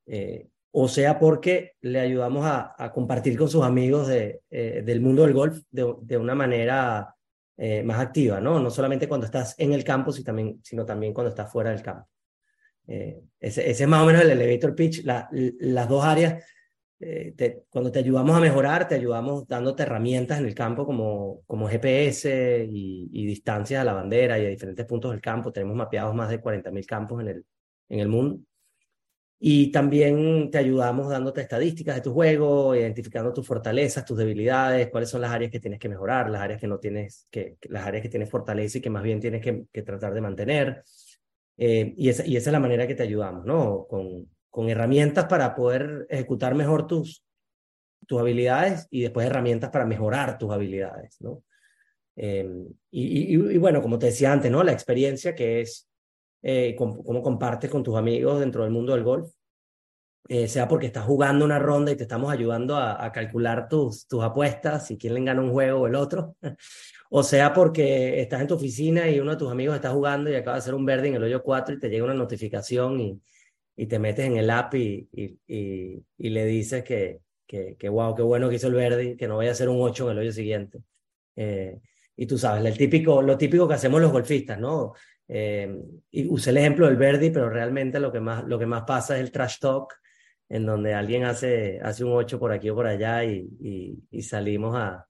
eh, 0.06 0.50
o 0.72 0.88
sea 0.88 1.18
porque 1.18 1.72
le 1.82 2.00
ayudamos 2.00 2.46
a, 2.46 2.92
compartir 2.94 3.36
con 3.36 3.50
sus 3.50 3.64
amigos 3.64 4.08
de, 4.08 4.42
eh, 4.52 4.84
del 4.86 5.02
mundo 5.02 5.24
del 5.24 5.34
golf 5.34 5.64
de, 5.72 6.18
una 6.18 6.36
manera 6.36 7.16
eh, 7.58 7.82
más 7.82 8.00
activa, 8.00 8.40
¿no? 8.40 8.60
No 8.60 8.70
solamente 8.70 9.08
cuando 9.08 9.26
estás 9.26 9.56
en 9.58 9.74
el 9.74 9.84
campo, 9.84 10.12
sino 10.12 10.86
también, 10.86 11.12
cuando 11.12 11.30
estás 11.30 11.52
fuera 11.52 11.72
del 11.72 11.82
campo. 11.82 12.08
Ese, 12.86 13.18
ese, 13.40 13.84
es 13.84 13.88
más 13.88 14.04
o 14.04 14.06
menos 14.06 14.22
el 14.22 14.30
elevator 14.30 14.76
pitch, 14.76 15.06
la, 15.06 15.28
las 15.32 15.90
dos 15.90 16.04
áreas 16.04 16.44
eh, 17.00 17.34
te, 17.36 17.64
cuando 17.70 17.92
te 17.92 18.00
ayudamos 18.00 18.36
a 18.36 18.40
mejorar, 18.40 18.88
te 18.88 18.96
ayudamos 18.96 19.48
dándote 19.48 19.84
herramientas 19.84 20.40
en 20.40 20.46
el 20.46 20.56
campo 20.56 20.86
como, 20.86 21.42
como 21.48 21.68
GPS 21.68 22.68
y, 22.70 23.10
y, 23.12 23.26
distancias 23.26 23.82
a 23.82 23.84
la 23.84 23.94
bandera 23.94 24.40
y 24.40 24.46
a 24.46 24.50
diferentes 24.50 24.86
puntos 24.86 25.12
del 25.12 25.22
campo. 25.22 25.52
Tenemos 25.52 25.76
mapeados 25.76 26.16
más 26.16 26.30
de 26.30 26.42
40.000 26.42 26.86
campos 26.86 27.22
en 27.22 27.28
el, 27.28 27.46
en 27.90 28.00
el 28.00 28.08
mundo. 28.08 28.40
Y 29.46 29.72
también 29.74 30.50
te 30.52 30.58
ayudamos 30.58 31.10
dándote 31.10 31.42
estadísticas 31.42 31.96
de 31.96 32.02
tu 32.02 32.14
juego, 32.14 32.74
identificando 32.74 33.34
tus 33.34 33.46
fortalezas, 33.46 34.06
tus 34.06 34.18
debilidades, 34.18 34.90
cuáles 34.90 35.10
son 35.10 35.20
las 35.20 35.32
áreas 35.32 35.52
que 35.52 35.60
tienes 35.60 35.82
que 35.82 35.90
mejorar, 35.90 36.30
las 36.30 36.42
áreas 36.42 36.62
que 36.62 36.68
no 36.68 36.80
tienes, 36.80 37.28
que, 37.30 37.58
las 37.64 37.86
áreas 37.86 38.04
que 38.04 38.08
tienes 38.08 38.30
fortaleza 38.30 38.78
y 38.78 38.82
que 38.82 38.90
más 38.90 39.04
bien 39.04 39.20
tienes 39.20 39.42
que, 39.42 39.66
que 39.70 39.82
tratar 39.82 40.14
de 40.14 40.22
mantener. 40.22 40.84
Eh, 41.58 41.94
y, 41.98 42.08
esa, 42.08 42.26
y 42.26 42.38
esa 42.38 42.50
es 42.50 42.54
la 42.54 42.62
manera 42.62 42.88
que 42.88 42.96
te 42.96 43.04
ayudamos, 43.04 43.46
¿no? 43.46 43.86
Con, 43.86 44.30
con 44.54 44.70
herramientas 44.70 45.26
para 45.26 45.56
poder 45.56 46.06
ejecutar 46.12 46.54
mejor 46.54 46.86
tus, 46.86 47.26
tus 48.06 48.20
habilidades 48.20 48.88
y 48.92 49.02
después 49.02 49.26
herramientas 49.26 49.72
para 49.72 49.88
mejorar 49.88 50.38
tus 50.38 50.52
habilidades, 50.52 51.20
¿no? 51.22 51.42
Eh, 52.16 52.48
y, 52.92 53.58
bueno, 53.58 53.82
como 53.82 53.98
te 53.98 54.06
decía 54.06 54.32
antes, 54.32 54.52
¿no? 54.52 54.62
La 54.64 54.72
experiencia 54.72 55.34
que 55.34 55.62
es 55.62 55.90
eh, 56.44 56.76
cómo, 56.78 57.24
compartes 57.24 57.68
con 57.72 57.82
tus 57.82 57.98
amigos 57.98 58.42
dentro 58.42 58.62
del 58.62 58.72
mundo 58.72 58.94
del 58.94 59.04
golf, 59.04 59.32
eh, 60.30 60.48
sea 60.48 60.68
porque 60.68 60.86
estás 60.86 61.06
jugando 61.06 61.46
una 61.46 61.58
ronda 61.58 61.92
y 61.92 61.96
te 61.96 62.04
estamos 62.04 62.32
ayudando 62.32 62.76
a, 62.76 63.04
a 63.04 63.12
calcular 63.12 63.68
tus, 63.68 64.06
tus 64.08 64.24
apuestas, 64.24 64.86
si 64.86 65.00
quién 65.00 65.16
le 65.16 65.24
gana 65.24 65.42
un 65.42 65.52
juego 65.52 65.80
o 65.80 65.88
el 65.88 65.96
otro, 65.96 66.36
o 67.10 67.24
sea 67.24 67.52
porque 67.54 68.22
estás 68.22 68.40
en 68.42 68.48
tu 68.48 68.54
oficina 68.54 69.10
y 69.10 69.20
uno 69.20 69.32
de 69.32 69.38
tus 69.38 69.52
amigos 69.52 69.74
está 69.74 69.90
jugando 69.90 70.30
y 70.30 70.36
acaba 70.36 70.58
de 70.58 70.60
hacer 70.60 70.76
un 70.76 70.86
verde 70.86 71.08
en 71.08 71.16
el 71.16 71.24
hoyo 71.24 71.42
4 71.42 71.74
y 71.74 71.80
te 71.80 71.90
llega 71.90 72.06
una 72.06 72.14
notificación 72.14 73.02
y, 73.02 73.20
y 73.76 73.88
te 73.88 74.00
metes 74.00 74.26
en 74.26 74.38
el 74.38 74.50
app 74.50 74.76
y, 74.76 75.08
y, 75.12 75.40
y, 76.18 76.30
le 76.30 76.46
dices 76.46 76.84
que, 76.84 77.22
que, 77.48 77.76
que 77.78 77.90
wow, 77.90 78.16
qué 78.16 78.22
bueno 78.22 78.50
que 78.50 78.56
hizo 78.56 78.68
el 78.68 78.76
Verdi, 78.76 79.16
que 79.16 79.28
no 79.28 79.38
vaya 79.38 79.52
a 79.52 79.56
ser 79.56 79.70
un 79.70 79.82
8 79.82 80.06
en 80.06 80.12
el 80.12 80.18
hoyo 80.20 80.32
siguiente. 80.32 80.84
Eh, 81.36 81.80
y 82.16 82.28
tú 82.28 82.38
sabes, 82.38 82.64
el 82.64 82.78
típico, 82.78 83.22
lo 83.22 83.38
típico 83.38 83.68
que 83.68 83.74
hacemos 83.74 84.00
los 84.02 84.12
golfistas, 84.12 84.60
¿no? 84.60 84.94
Eh, 85.28 85.76
y 86.12 86.28
usé 86.28 86.52
el 86.52 86.58
ejemplo 86.58 86.86
del 86.86 86.98
Verdi, 86.98 87.32
pero 87.32 87.50
realmente 87.50 88.00
lo 88.00 88.12
que 88.12 88.20
más, 88.20 88.44
lo 88.44 88.60
que 88.60 88.68
más 88.68 88.84
pasa 88.84 89.16
es 89.16 89.24
el 89.24 89.32
trash 89.32 89.58
talk, 89.60 89.94
en 90.50 90.66
donde 90.66 90.94
alguien 90.94 91.24
hace, 91.24 91.80
hace 91.82 92.04
un 92.04 92.12
8 92.12 92.40
por 92.40 92.52
aquí 92.52 92.70
o 92.70 92.76
por 92.76 92.86
allá 92.86 93.24
y, 93.24 93.50
y, 93.60 93.98
y 94.12 94.22
salimos 94.22 94.76
a, 94.76 95.08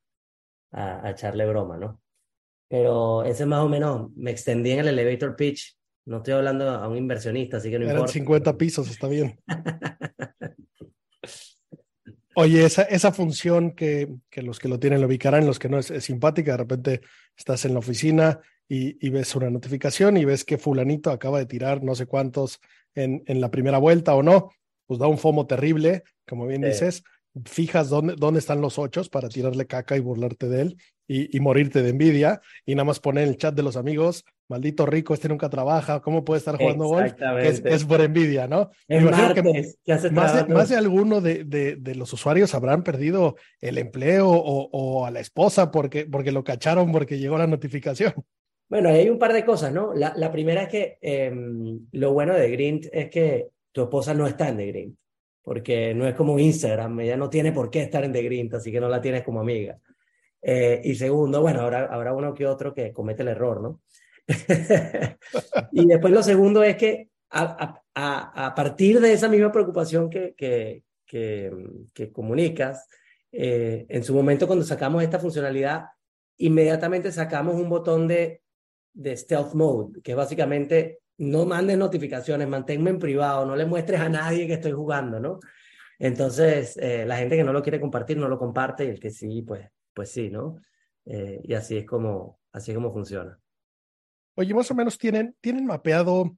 a, 0.71 1.07
a, 1.07 1.11
echarle 1.11 1.45
broma, 1.45 1.77
¿no? 1.77 2.01
Pero 2.69 3.23
ese 3.23 3.45
más 3.45 3.59
o 3.59 3.69
menos, 3.69 4.11
me 4.15 4.31
extendí 4.31 4.71
en 4.71 4.79
el 4.79 4.87
elevator 4.87 5.35
pitch, 5.35 5.77
no 6.05 6.17
estoy 6.17 6.33
hablando 6.33 6.69
a 6.69 6.87
un 6.87 6.97
inversionista, 6.97 7.57
así 7.57 7.69
que 7.69 7.79
no 7.79 7.85
Eran 7.85 7.97
importa. 7.97 8.13
50 8.13 8.57
pisos, 8.57 8.89
está 8.89 9.07
bien. 9.07 9.39
Oye, 12.35 12.65
esa, 12.65 12.81
esa 12.83 13.11
función 13.11 13.71
que, 13.71 14.09
que, 14.29 14.41
los 14.41 14.59
que 14.59 14.67
lo 14.67 14.79
tienen 14.79 15.01
lo 15.01 15.07
ubicarán, 15.07 15.45
los 15.45 15.59
que 15.59 15.69
no 15.69 15.77
es, 15.77 15.91
es 15.91 16.03
simpática, 16.03 16.53
de 16.53 16.57
repente 16.57 17.01
estás 17.37 17.63
en 17.65 17.73
la 17.73 17.79
oficina 17.79 18.39
y, 18.67 19.05
y, 19.05 19.11
ves 19.11 19.35
una 19.35 19.51
notificación 19.51 20.17
y 20.17 20.25
ves 20.25 20.43
que 20.43 20.57
fulanito 20.57 21.11
acaba 21.11 21.37
de 21.37 21.45
tirar 21.45 21.83
no 21.83 21.93
sé 21.93 22.07
cuántos 22.07 22.59
en, 22.95 23.23
en 23.27 23.39
la 23.39 23.51
primera 23.51 23.77
vuelta 23.77 24.15
o 24.15 24.23
no, 24.23 24.49
pues 24.87 24.99
da 24.99 25.05
un 25.07 25.19
fomo 25.19 25.45
terrible, 25.45 26.03
como 26.27 26.47
bien 26.47 26.63
sí. 26.63 26.69
dices, 26.69 27.03
fijas 27.45 27.89
dónde, 27.89 28.15
dónde 28.17 28.39
están 28.39 28.61
los 28.61 28.79
ochos 28.79 29.09
para 29.09 29.29
tirarle 29.29 29.67
caca 29.67 29.95
y 29.95 29.99
burlarte 29.99 30.49
de 30.49 30.61
él 30.61 30.77
y, 31.07 31.35
y, 31.35 31.39
morirte 31.39 31.81
de 31.81 31.89
envidia 31.89 32.41
y 32.65 32.75
nada 32.75 32.85
más 32.85 32.99
poner 32.99 33.23
en 33.23 33.29
el 33.29 33.37
chat 33.37 33.53
de 33.53 33.63
los 33.63 33.75
amigos, 33.75 34.25
maldito 34.47 34.85
rico, 34.85 35.13
este 35.13 35.29
nunca 35.29 35.49
trabaja, 35.49 36.01
¿cómo 36.01 36.23
puede 36.23 36.39
estar 36.39 36.57
jugando 36.57 36.85
golf? 36.85 37.13
Es, 37.39 37.61
es, 37.65 37.85
por 37.85 38.01
envidia, 38.01 38.47
¿no? 38.47 38.69
Es 38.87 39.03
martes, 39.03 39.77
que 39.83 39.91
más, 40.11 40.33
de, 40.33 40.53
más, 40.53 40.69
de, 40.69 40.77
alguno 40.77 41.21
de, 41.21 41.43
de, 41.43 41.75
de, 41.75 41.95
los 41.95 42.13
usuarios 42.13 42.53
habrán 42.55 42.83
perdido 42.83 43.35
el 43.59 43.77
empleo 43.77 44.29
o, 44.29 44.69
o, 44.71 45.05
a 45.05 45.11
la 45.11 45.19
esposa 45.19 45.71
porque, 45.71 46.05
porque 46.05 46.31
lo 46.31 46.43
cacharon 46.43 46.91
porque 46.91 47.19
llegó 47.19 47.37
la 47.37 47.47
notificación. 47.47 48.13
Bueno, 48.69 48.89
hay 48.89 49.09
un 49.09 49.19
par 49.19 49.33
de 49.33 49.45
cosas, 49.45 49.71
¿no? 49.73 49.93
La, 49.93 50.13
la 50.15 50.31
primera 50.31 50.63
es 50.63 50.69
que 50.69 50.97
eh, 51.01 51.31
lo 51.91 52.13
bueno 52.13 52.33
de 52.33 52.49
Grint 52.49 52.85
es 52.91 53.09
que 53.09 53.49
tu 53.71 53.83
esposa 53.83 54.13
no 54.13 54.25
está 54.25 54.49
en 54.49 54.57
The 54.57 54.67
Grint 54.67 54.95
porque 55.43 55.93
no 55.93 56.07
es 56.07 56.15
como 56.15 56.39
Instagram, 56.39 57.01
ella 57.01 57.17
no 57.17 57.29
tiene 57.29 57.51
por 57.51 57.69
qué 57.69 57.81
estar 57.81 58.03
en 58.05 58.13
The 58.13 58.23
Grint, 58.23 58.53
así 58.53 58.71
que 58.71 58.79
no 58.79 58.87
la 58.87 59.01
tienes 59.01 59.23
como 59.23 59.41
amiga. 59.41 59.77
Eh, 60.45 60.81
y 60.83 60.95
segundo, 60.95 61.41
bueno, 61.41 61.61
habrá, 61.61 61.85
habrá 61.85 62.13
uno 62.13 62.33
que 62.33 62.45
otro 62.45 62.73
que 62.73 62.91
comete 62.91 63.23
el 63.23 63.29
error, 63.29 63.61
¿no? 63.61 63.81
y 65.71 65.87
después 65.87 66.13
lo 66.13 66.21
segundo 66.21 66.63
es 66.63 66.75
que 66.75 67.09
a, 67.29 68.53
partir 68.55 68.99
de 68.99 69.13
esa 69.13 69.29
misma 69.29 69.51
preocupación 69.51 70.09
que, 70.09 70.35
que, 70.35 70.83
que, 71.05 71.51
que 71.93 72.11
comunicas, 72.11 72.87
eh, 73.31 73.85
en 73.89 74.03
su 74.03 74.13
momento 74.13 74.45
cuando 74.45 74.65
sacamos 74.65 75.01
esta 75.01 75.17
funcionalidad, 75.17 75.85
inmediatamente 76.37 77.11
sacamos 77.11 77.55
un 77.55 77.69
botón 77.69 78.07
de, 78.07 78.41
de 78.93 79.17
stealth 79.17 79.53
mode, 79.53 80.01
que 80.01 80.11
es 80.11 80.17
básicamente 80.17 80.99
no 81.17 81.45
mandes 81.45 81.77
notificaciones, 81.77 82.47
manténme 82.47 82.89
en 82.89 82.99
privado, 82.99 83.45
no 83.45 83.55
le 83.55 83.65
muestres 83.65 83.99
a 83.99 84.09
nadie 84.09 84.45
que 84.45 84.53
estoy 84.53 84.71
jugando, 84.71 85.19
¿no? 85.19 85.39
Entonces, 85.99 86.75
eh, 86.77 87.05
la 87.05 87.17
gente 87.17 87.37
que 87.37 87.43
no 87.43 87.53
lo 87.53 87.61
quiere 87.61 87.79
compartir 87.79 88.17
no 88.17 88.27
lo 88.27 88.37
comparte 88.37 88.85
y 88.85 88.89
el 88.89 88.99
que 88.99 89.09
sí, 89.09 89.41
pues, 89.41 89.67
pues 89.93 90.11
sí, 90.11 90.29
¿no? 90.29 90.61
Eh, 91.05 91.41
y 91.43 91.53
así 91.53 91.77
es 91.77 91.85
como, 91.85 92.39
así 92.51 92.71
es 92.71 92.75
como 92.75 92.91
funciona. 92.91 93.39
Oye, 94.35 94.53
más 94.53 94.69
o 94.71 94.75
menos 94.75 94.97
tienen, 94.97 95.35
tienen 95.41 95.65
mapeado, 95.65 96.35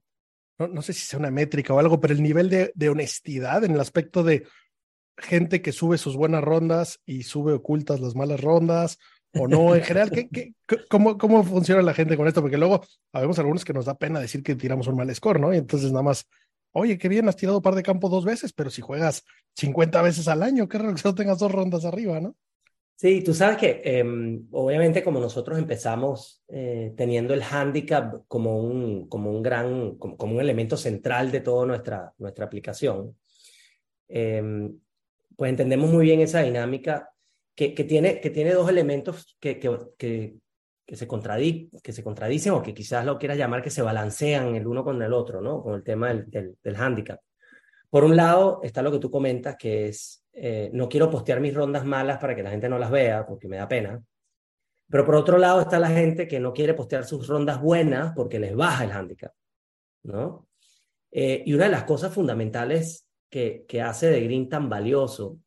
no, 0.58 0.82
sé 0.82 0.92
si 0.92 1.00
sea 1.00 1.18
una 1.18 1.30
métrica 1.30 1.72
o 1.72 1.78
algo, 1.78 2.00
pero 2.00 2.14
el 2.14 2.22
nivel 2.22 2.50
de, 2.50 2.88
honestidad 2.88 3.64
en 3.64 3.72
el 3.72 3.80
aspecto 3.80 4.22
de 4.22 4.46
gente 5.16 5.62
que 5.62 5.72
sube 5.72 5.96
sus 5.96 6.16
buenas 6.16 6.44
rondas 6.44 7.00
y 7.06 7.22
sube 7.22 7.54
ocultas 7.54 8.00
las 8.00 8.14
malas 8.14 8.40
rondas, 8.40 8.98
o 9.32 9.48
no, 9.48 9.74
en 9.74 9.82
general, 9.82 10.10
¿qué, 10.10 10.28
qué, 10.28 10.54
cómo, 10.88 11.18
¿cómo 11.18 11.44
funciona 11.44 11.82
la 11.82 11.92
gente 11.94 12.16
con 12.16 12.26
esto? 12.26 12.40
Porque 12.40 12.56
luego 12.56 12.82
habemos 13.12 13.38
algunos 13.38 13.64
que 13.64 13.74
nos 13.74 13.84
da 13.84 13.94
pena 13.94 14.20
decir 14.20 14.42
que 14.42 14.56
tiramos 14.56 14.86
un 14.86 14.96
mal 14.96 15.14
score, 15.14 15.40
¿no? 15.40 15.52
Y 15.52 15.58
entonces 15.58 15.90
nada 15.90 16.04
más, 16.04 16.26
oye, 16.72 16.96
qué 16.96 17.08
bien, 17.08 17.28
has 17.28 17.36
tirado 17.36 17.60
par 17.60 17.74
de 17.74 17.82
campo 17.82 18.08
dos 18.08 18.24
veces, 18.24 18.52
pero 18.52 18.70
si 18.70 18.80
juegas 18.80 19.24
50 19.56 20.00
veces 20.00 20.28
al 20.28 20.42
año, 20.42 20.68
qué 20.68 20.78
solo 20.96 21.14
tengas 21.14 21.38
dos 21.38 21.52
rondas 21.52 21.84
arriba, 21.84 22.20
¿no? 22.20 22.34
Sí, 22.98 23.22
tú 23.22 23.34
sabes 23.34 23.58
que 23.58 23.82
eh, 23.84 24.02
obviamente 24.52 25.04
como 25.04 25.20
nosotros 25.20 25.58
empezamos 25.58 26.42
eh, 26.48 26.94
teniendo 26.96 27.34
el 27.34 27.42
handicap 27.42 28.22
como 28.26 28.58
un, 28.58 29.06
como 29.06 29.30
un 29.30 29.42
gran, 29.42 29.96
como, 29.98 30.16
un 30.32 30.40
elemento 30.40 30.78
central 30.78 31.30
de 31.30 31.40
toda 31.40 31.66
nuestra, 31.66 32.14
nuestra 32.16 32.46
aplicación, 32.46 33.14
eh, 34.08 34.42
pues 35.36 35.50
entendemos 35.50 35.90
muy 35.90 36.06
bien 36.06 36.20
esa 36.20 36.40
dinámica 36.40 37.10
que, 37.54 37.74
que, 37.74 37.84
tiene, 37.84 38.18
que 38.18 38.30
tiene 38.30 38.52
dos 38.54 38.70
elementos 38.70 39.36
que, 39.40 39.58
que, 39.58 40.38
que, 40.86 40.96
se 40.96 41.06
contradi 41.06 41.70
que 41.82 41.92
se 41.92 42.02
contradicen 42.02 42.54
o 42.54 42.62
que 42.62 42.72
quizás 42.72 43.04
lo 43.04 43.18
quieras 43.18 43.36
llamar 43.36 43.60
que 43.62 43.70
se 43.70 43.82
balancean 43.82 44.56
el 44.56 44.66
uno 44.66 44.82
con 44.82 45.02
el 45.02 45.12
otro, 45.12 45.42
¿no? 45.42 45.62
Con 45.62 45.74
el 45.74 45.82
tema 45.82 46.08
del, 46.08 46.56
del 46.62 46.76
handicap. 46.76 47.20
Por 47.90 48.04
un 48.04 48.16
lado 48.16 48.60
está 48.62 48.80
lo 48.80 48.90
que 48.90 48.98
tú 48.98 49.10
comentas, 49.10 49.56
que 49.58 49.88
es, 49.88 50.25
eh, 50.38 50.68
no 50.74 50.86
quiero 50.86 51.10
postear 51.10 51.40
mis 51.40 51.54
rondas 51.54 51.86
malas 51.86 52.18
para 52.18 52.36
que 52.36 52.42
la 52.42 52.50
gente 52.50 52.68
no 52.68 52.78
las 52.78 52.90
vea, 52.90 53.24
porque 53.26 53.48
me 53.48 53.56
da 53.56 53.66
pena. 53.66 54.02
Pero 54.88 55.04
por 55.06 55.14
otro 55.14 55.38
lado 55.38 55.62
está 55.62 55.78
la 55.78 55.88
gente 55.88 56.28
que 56.28 56.38
no 56.38 56.52
quiere 56.52 56.74
postear 56.74 57.06
sus 57.06 57.26
rondas 57.26 57.60
buenas 57.60 58.12
porque 58.14 58.38
les 58.38 58.54
baja 58.54 58.84
el 58.84 58.92
handicap, 58.92 59.32
¿no? 60.02 60.46
Eh, 61.10 61.42
y 61.46 61.54
una 61.54 61.64
de 61.64 61.70
las 61.70 61.84
cosas 61.84 62.12
fundamentales 62.12 63.08
que, 63.30 63.64
que 63.66 63.80
hace 63.80 64.10
de 64.10 64.20
Green 64.20 64.50
tan 64.50 64.68
valioso 64.68 65.38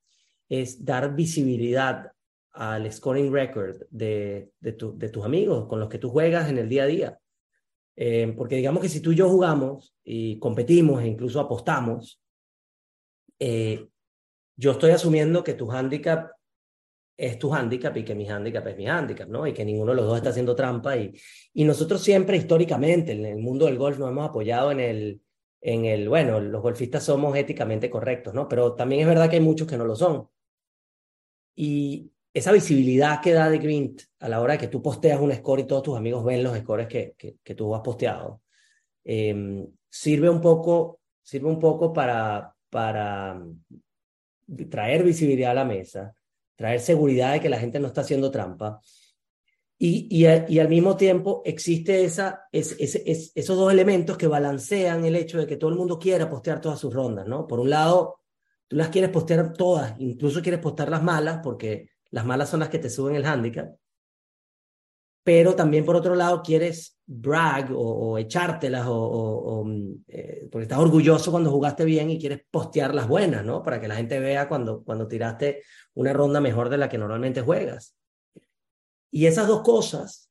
es 0.50 0.84
dar 0.84 1.14
visibilidad 1.16 2.12
al 2.54 2.92
scoring 2.92 3.32
record 3.32 3.84
de, 3.92 4.52
de, 4.60 4.72
tu, 4.74 4.98
de, 4.98 5.10
tus 5.10 5.24
amigos 5.24 5.68
con 5.68 5.80
los 5.80 5.88
que 5.88 6.00
tú 6.00 6.10
juegas 6.10 6.50
en 6.50 6.58
el 6.58 6.68
día 6.68 6.84
a 6.84 6.88
día. 6.88 7.20
Eh, 7.96 8.34
porque 8.36 8.56
digamos 8.56 8.82
que 8.82 8.90
si 8.90 9.02
tú 9.02 9.12
y 9.12 9.18
yo 9.18 9.30
jugamos 9.30 9.94
y 10.04 10.40
competimos 10.40 11.04
e 11.04 11.08
incluso 11.08 11.40
apostamos, 11.40 12.20
yo 14.60 14.72
estoy 14.72 14.92
asumiendo 14.92 15.42
que 15.42 15.54
tu 15.54 15.72
handicap 15.72 16.32
es 17.16 17.40
tu 17.40 17.54
handicap 17.54 17.96
y 17.96 18.04
que 18.04 18.14
mi 18.14 18.28
handicap 18.30 18.68
es 18.68 18.76
mi 18.76 18.88
handicap, 18.88 19.30
¿no? 19.30 19.48
Y 19.48 19.54
que 19.54 19.64
ninguno 19.64 19.92
de 19.92 19.98
los 19.98 20.06
dos 20.06 20.18
está 20.18 20.32
haciendo 20.32 20.54
trampa. 20.54 20.98
Y, 20.98 21.14
y 21.54 21.64
nosotros 21.64 22.04
siempre 22.04 22.36
históricamente 22.36 23.14
en 23.14 23.26
el 23.26 23.38
mundo 23.38 23.68
del 23.68 23.78
golf 23.78 23.98
nos 23.98 24.10
hemos 24.10 24.28
apoyado 24.28 24.72
en 24.72 24.82
el, 24.82 25.22
en 25.62 25.86
el, 25.86 26.10
bueno, 26.10 26.42
los 26.42 26.62
golfistas 26.62 27.04
somos 27.04 27.38
éticamente 27.38 27.90
correctos, 27.90 28.34
¿no? 28.34 28.50
Pero 28.50 28.76
también 28.76 29.02
es 29.02 29.08
verdad 29.08 29.30
que 29.30 29.38
hay 29.38 29.42
muchos 29.42 29.66
que 29.66 29.78
no 29.78 29.86
lo 29.86 29.96
son. 29.96 30.28
Y 31.56 32.12
esa 32.34 32.52
visibilidad 32.52 33.22
que 33.22 33.32
da 33.32 33.50
de 33.50 33.60
Grint 33.60 34.02
a 34.20 34.28
la 34.28 34.42
hora 34.42 34.54
de 34.54 34.60
que 34.60 34.68
tú 34.68 34.82
posteas 34.82 35.22
un 35.22 35.34
score 35.34 35.62
y 35.62 35.68
todos 35.68 35.84
tus 35.84 35.98
amigos 35.98 36.26
ven 36.26 36.44
los 36.44 36.58
scores 36.58 36.88
que, 36.88 37.16
que, 37.18 37.38
que 37.42 37.56
tú 37.56 37.74
has 37.76 37.82
posteado, 37.82 38.42
eh, 39.06 39.66
sirve 39.90 40.30
un 40.30 40.42
poco, 40.42 41.00
sirve 41.22 41.48
un 41.48 41.60
poco 41.60 41.94
para, 41.94 42.54
para 42.70 43.42
traer 44.70 45.04
visibilidad 45.04 45.52
a 45.52 45.56
la 45.56 45.66
mesa, 45.66 46.16
traer 46.56 46.80
seguridad 46.80 47.34
de 47.34 47.40
que 47.40 47.50
la 47.50 47.60
gente 47.60 47.80
no 47.80 47.88
está 47.88 48.02
haciendo 48.02 48.32
trampa. 48.32 48.80
Y, 49.82 50.08
y, 50.12 50.60
al 50.60 50.68
mismo 50.68 50.98
tiempo 50.98 51.42
existe 51.46 52.04
esa, 52.04 52.48
es, 52.52 52.76
es, 52.80 52.96
es, 53.06 53.32
esos 53.34 53.56
dos 53.58 53.72
elementos 53.72 54.18
que 54.18 54.28
balancean 54.28 55.06
el 55.06 55.16
hecho 55.16 55.38
de 55.38 55.48
que 55.48 55.56
todo 55.56 55.70
el 55.70 55.78
mundo 55.78 55.98
quiera 55.98 56.30
postear 56.30 56.60
todas 56.60 56.80
sus 56.80 56.94
rondas, 56.94 57.26
¿no? 57.28 57.48
Por 57.48 57.62
un 57.62 57.70
lado, 57.70 58.20
tú 58.68 58.76
las 58.76 58.90
quieres 58.90 59.10
postear 59.10 59.54
todas, 59.54 59.96
incluso 60.00 60.42
quieres 60.42 60.60
postear 60.60 60.90
las 60.90 61.02
malas, 61.02 61.40
porque 61.42 61.92
las 62.12 62.26
malas 62.26 62.50
son 62.50 62.60
las 62.60 62.68
que 62.68 62.80
te 62.80 62.90
suben 62.90 63.16
el 63.16 63.26
handicap. 63.26 63.74
Pero 65.24 65.56
también 65.56 65.86
por 65.86 65.96
otro 65.96 66.14
lado 66.14 66.42
quieres 66.44 66.99
brag 67.12 67.72
o, 67.72 67.82
o 67.82 68.18
echártelas 68.20 68.86
o, 68.86 68.96
o, 68.96 69.62
o 69.62 69.72
eh, 70.08 70.48
porque 70.52 70.64
estás 70.64 70.78
orgulloso 70.78 71.32
cuando 71.32 71.50
jugaste 71.50 71.84
bien 71.84 72.12
y 72.12 72.20
quieres 72.20 72.42
postear 72.52 72.94
las 72.94 73.08
buenas, 73.08 73.44
¿no? 73.44 73.64
Para 73.64 73.82
que 73.82 73.88
la 73.88 73.96
gente 73.96 74.20
vea 74.20 74.48
cuando, 74.48 74.84
cuando 74.84 75.08
tiraste 75.08 75.64
una 75.96 76.14
ronda 76.14 76.40
mejor 76.40 76.70
de 76.70 76.78
la 76.78 76.88
que 76.88 77.00
normalmente 77.00 77.42
juegas. 77.42 77.96
Y 79.10 79.26
esas 79.26 79.48
dos 79.48 79.62
cosas 79.64 80.30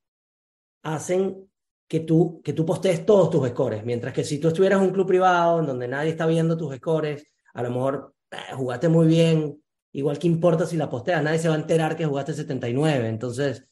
hacen 0.84 1.50
que 1.88 2.00
tú, 2.00 2.40
que 2.44 2.52
tú 2.52 2.64
postees 2.64 3.04
todos 3.04 3.28
tus 3.28 3.48
scores, 3.48 3.84
mientras 3.84 4.14
que 4.14 4.22
si 4.22 4.38
tú 4.38 4.46
estuvieras 4.46 4.80
en 4.80 4.86
un 4.86 4.92
club 4.92 5.06
privado 5.08 5.58
en 5.58 5.66
donde 5.66 5.88
nadie 5.88 6.10
está 6.10 6.26
viendo 6.26 6.56
tus 6.56 6.76
scores, 6.76 7.26
a 7.54 7.62
lo 7.64 7.70
mejor 7.70 8.14
eh, 8.30 8.36
jugaste 8.54 8.88
muy 8.88 9.08
bien, 9.08 9.60
igual 9.90 10.16
que 10.20 10.28
importa 10.28 10.64
si 10.64 10.76
la 10.76 10.88
posteas, 10.88 11.24
nadie 11.24 11.40
se 11.40 11.48
va 11.48 11.56
a 11.56 11.58
enterar 11.58 11.96
que 11.96 12.06
jugaste 12.06 12.34
79, 12.34 13.08
entonces 13.08 13.68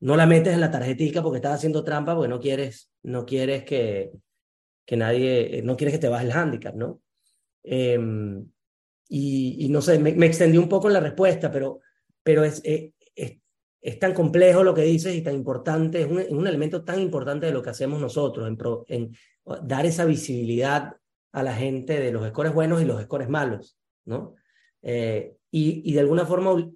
no 0.00 0.16
la 0.16 0.26
metes 0.26 0.54
en 0.54 0.60
la 0.60 0.70
tarjetica 0.70 1.22
porque 1.22 1.38
estás 1.38 1.54
haciendo 1.54 1.84
trampa 1.84 2.14
porque 2.14 2.28
no 2.28 2.40
quieres, 2.40 2.90
no 3.02 3.26
quieres 3.26 3.64
que, 3.64 4.12
que 4.86 4.96
nadie, 4.96 5.62
no 5.64 5.76
quieres 5.76 5.94
que 5.94 6.00
te 6.00 6.08
baje 6.08 6.26
el 6.26 6.32
handicap, 6.32 6.74
¿no? 6.74 7.00
Eh, 7.64 7.98
y, 9.08 9.68
no 9.70 9.80
sé, 9.80 9.98
me, 9.98 10.12
me, 10.12 10.26
extendí 10.26 10.58
un 10.58 10.68
poco 10.68 10.88
en 10.88 10.94
la 10.94 11.00
respuesta, 11.00 11.50
pero, 11.50 11.80
pero 12.22 12.44
es, 12.44 12.60
es, 12.62 12.92
es, 13.14 13.38
es, 13.80 13.98
tan 13.98 14.12
complejo 14.12 14.62
lo 14.62 14.74
que 14.74 14.82
dices 14.82 15.14
y 15.14 15.22
tan 15.22 15.34
importante, 15.34 16.02
es 16.02 16.06
un, 16.06 16.22
un 16.28 16.46
elemento 16.46 16.84
tan 16.84 17.00
importante 17.00 17.46
de 17.46 17.52
lo 17.52 17.62
que 17.62 17.70
hacemos 17.70 18.00
nosotros, 18.00 18.46
en, 18.46 18.56
pro, 18.56 18.84
en 18.88 19.16
dar 19.62 19.86
esa 19.86 20.04
visibilidad 20.04 20.94
a 21.32 21.42
la 21.42 21.54
gente 21.54 21.98
de 22.00 22.12
los 22.12 22.28
scores 22.28 22.52
buenos 22.52 22.82
y 22.82 22.84
los 22.84 23.02
scores 23.02 23.28
malos, 23.28 23.78
¿no? 24.04 24.34
Eh, 24.82 25.36
y, 25.50 25.90
y, 25.90 25.94
de 25.94 26.00
alguna 26.00 26.26
forma 26.26 26.70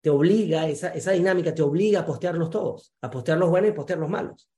te 0.00 0.10
obliga, 0.10 0.68
esa, 0.68 0.88
esa 0.88 1.12
dinámica 1.12 1.54
te 1.54 1.62
obliga 1.62 2.00
a 2.00 2.06
postearlos 2.06 2.50
todos, 2.50 2.94
a 3.02 3.10
postear 3.10 3.38
los 3.38 3.50
buenos 3.50 3.70
y 3.70 3.74
postear 3.74 3.98
los 3.98 4.08
malos. 4.08 4.48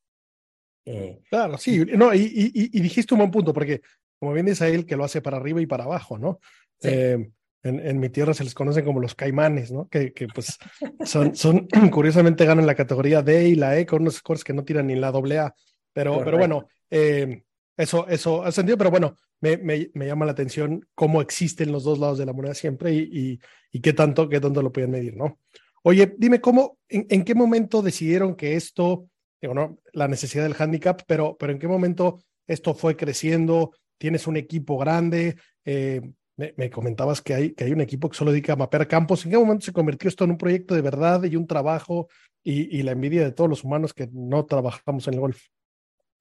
Eh, 0.85 1.21
claro, 1.29 1.59
sí, 1.59 1.85
no, 1.85 2.13
y, 2.13 2.21
y, 2.21 2.71
y, 2.77 2.81
dijiste 2.81 3.15
un 3.15 3.19
buen 3.19 3.31
punto, 3.31 3.53
porque 3.53 3.83
como 4.19 4.33
bien 4.33 4.47
dice 4.47 4.73
él, 4.73 4.87
que 4.87 4.97
lo 4.97 5.05
hace 5.05 5.21
para 5.21 5.37
arriba 5.37 5.61
y 5.61 5.67
para 5.67 5.85
abajo, 5.85 6.19
¿no? 6.19 6.41
Eh, 6.83 7.31
en, 7.65 7.87
en, 7.87 8.01
mi 8.01 8.09
tierra 8.09 8.35
se 8.35 8.45
les 8.45 8.55
conocen 8.55 8.85
como 8.85 9.01
los 9.01 9.15
caimanes, 9.15 9.71
¿no? 9.71 9.89
Que, 9.89 10.13
que 10.13 10.27
pues 10.27 10.59
son, 11.05 11.35
son, 11.37 11.69
curiosamente 11.93 12.45
ganan 12.45 12.67
la 12.67 12.75
categoría 12.75 13.23
D 13.23 13.49
y 13.49 13.55
la 13.55 13.79
E 13.79 13.87
con 13.87 14.03
unos 14.03 14.17
scores 14.17 14.43
que 14.43 14.53
no 14.53 14.65
tiran 14.65 14.89
ni 14.89 14.97
la 14.97 15.13
doble 15.13 15.39
A. 15.39 15.55
Pero, 15.93 16.23
pero 16.25 16.39
bueno, 16.39 16.67
eh, 16.91 17.43
eso, 17.77 18.07
eso 18.09 18.43
ha 18.43 18.53
sentido, 18.53 18.77
pero 18.77 18.91
bueno, 18.91 19.17
me, 19.41 19.57
me, 19.57 19.91
me, 19.95 20.07
llama 20.07 20.27
la 20.27 20.33
atención 20.33 20.87
cómo 20.95 21.23
existen 21.23 21.73
los 21.73 21.85
dos 21.85 21.99
lados 21.99 22.19
de 22.19 22.27
la 22.27 22.33
moneda 22.33 22.55
siempre 22.55 22.93
y, 22.93 22.99
y, 23.13 23.41
y 23.73 23.81
qué 23.81 23.93
tanto, 23.93 24.29
qué 24.29 24.41
tanto 24.41 24.63
lo 24.63 24.73
pueden 24.73 24.91
medir, 24.91 25.17
¿no? 25.17 25.39
Oye, 25.83 26.15
dime 26.17 26.41
cómo, 26.41 26.79
en, 26.89 27.07
en, 27.09 27.25
qué 27.25 27.35
momento 27.35 27.83
decidieron 27.83 28.37
que 28.37 28.55
esto, 28.55 29.09
digo, 29.41 29.55
no, 29.55 29.79
la 29.93 30.07
necesidad 30.07 30.45
del 30.45 30.55
handicap, 30.57 31.03
pero, 31.07 31.37
pero 31.39 31.53
en 31.53 31.59
qué 31.59 31.67
momento 31.67 32.23
esto 32.47 32.75
fue 32.75 32.97
creciendo, 32.97 33.73
tienes 33.99 34.27
un 34.27 34.37
equipo 34.37 34.79
grande, 34.79 35.37
eh, 35.65 36.03
me, 36.37 36.71
comentabas 36.71 37.21
que 37.21 37.35
hay, 37.35 37.51
que 37.53 37.65
hay 37.65 37.73
un 37.73 37.81
equipo 37.81 38.09
que 38.09 38.17
solo 38.17 38.33
dedica 38.33 38.55
a 38.55 38.57
mapear 38.57 38.89
campos. 38.89 39.25
¿En 39.25 39.31
qué 39.31 39.39
momento 39.39 39.65
se 39.65 39.73
convirtió 39.73 40.09
esto 40.09 40.25
en 40.25 40.33
un 40.33 40.39
proyecto 40.39 40.75
de 40.75 40.83
verdad 40.83 41.23
y 41.25 41.37
un 41.37 41.47
trabajo 41.47 42.09
y, 42.43 42.77
y 42.77 42.83
la 42.83 42.93
envidia 42.93 43.23
de 43.23 43.33
todos 43.33 43.49
los 43.49 43.65
humanos 43.65 43.95
que 43.95 44.09
no 44.13 44.45
trabajamos 44.47 45.07
en 45.09 45.15
el 45.15 45.21
golf? 45.21 45.43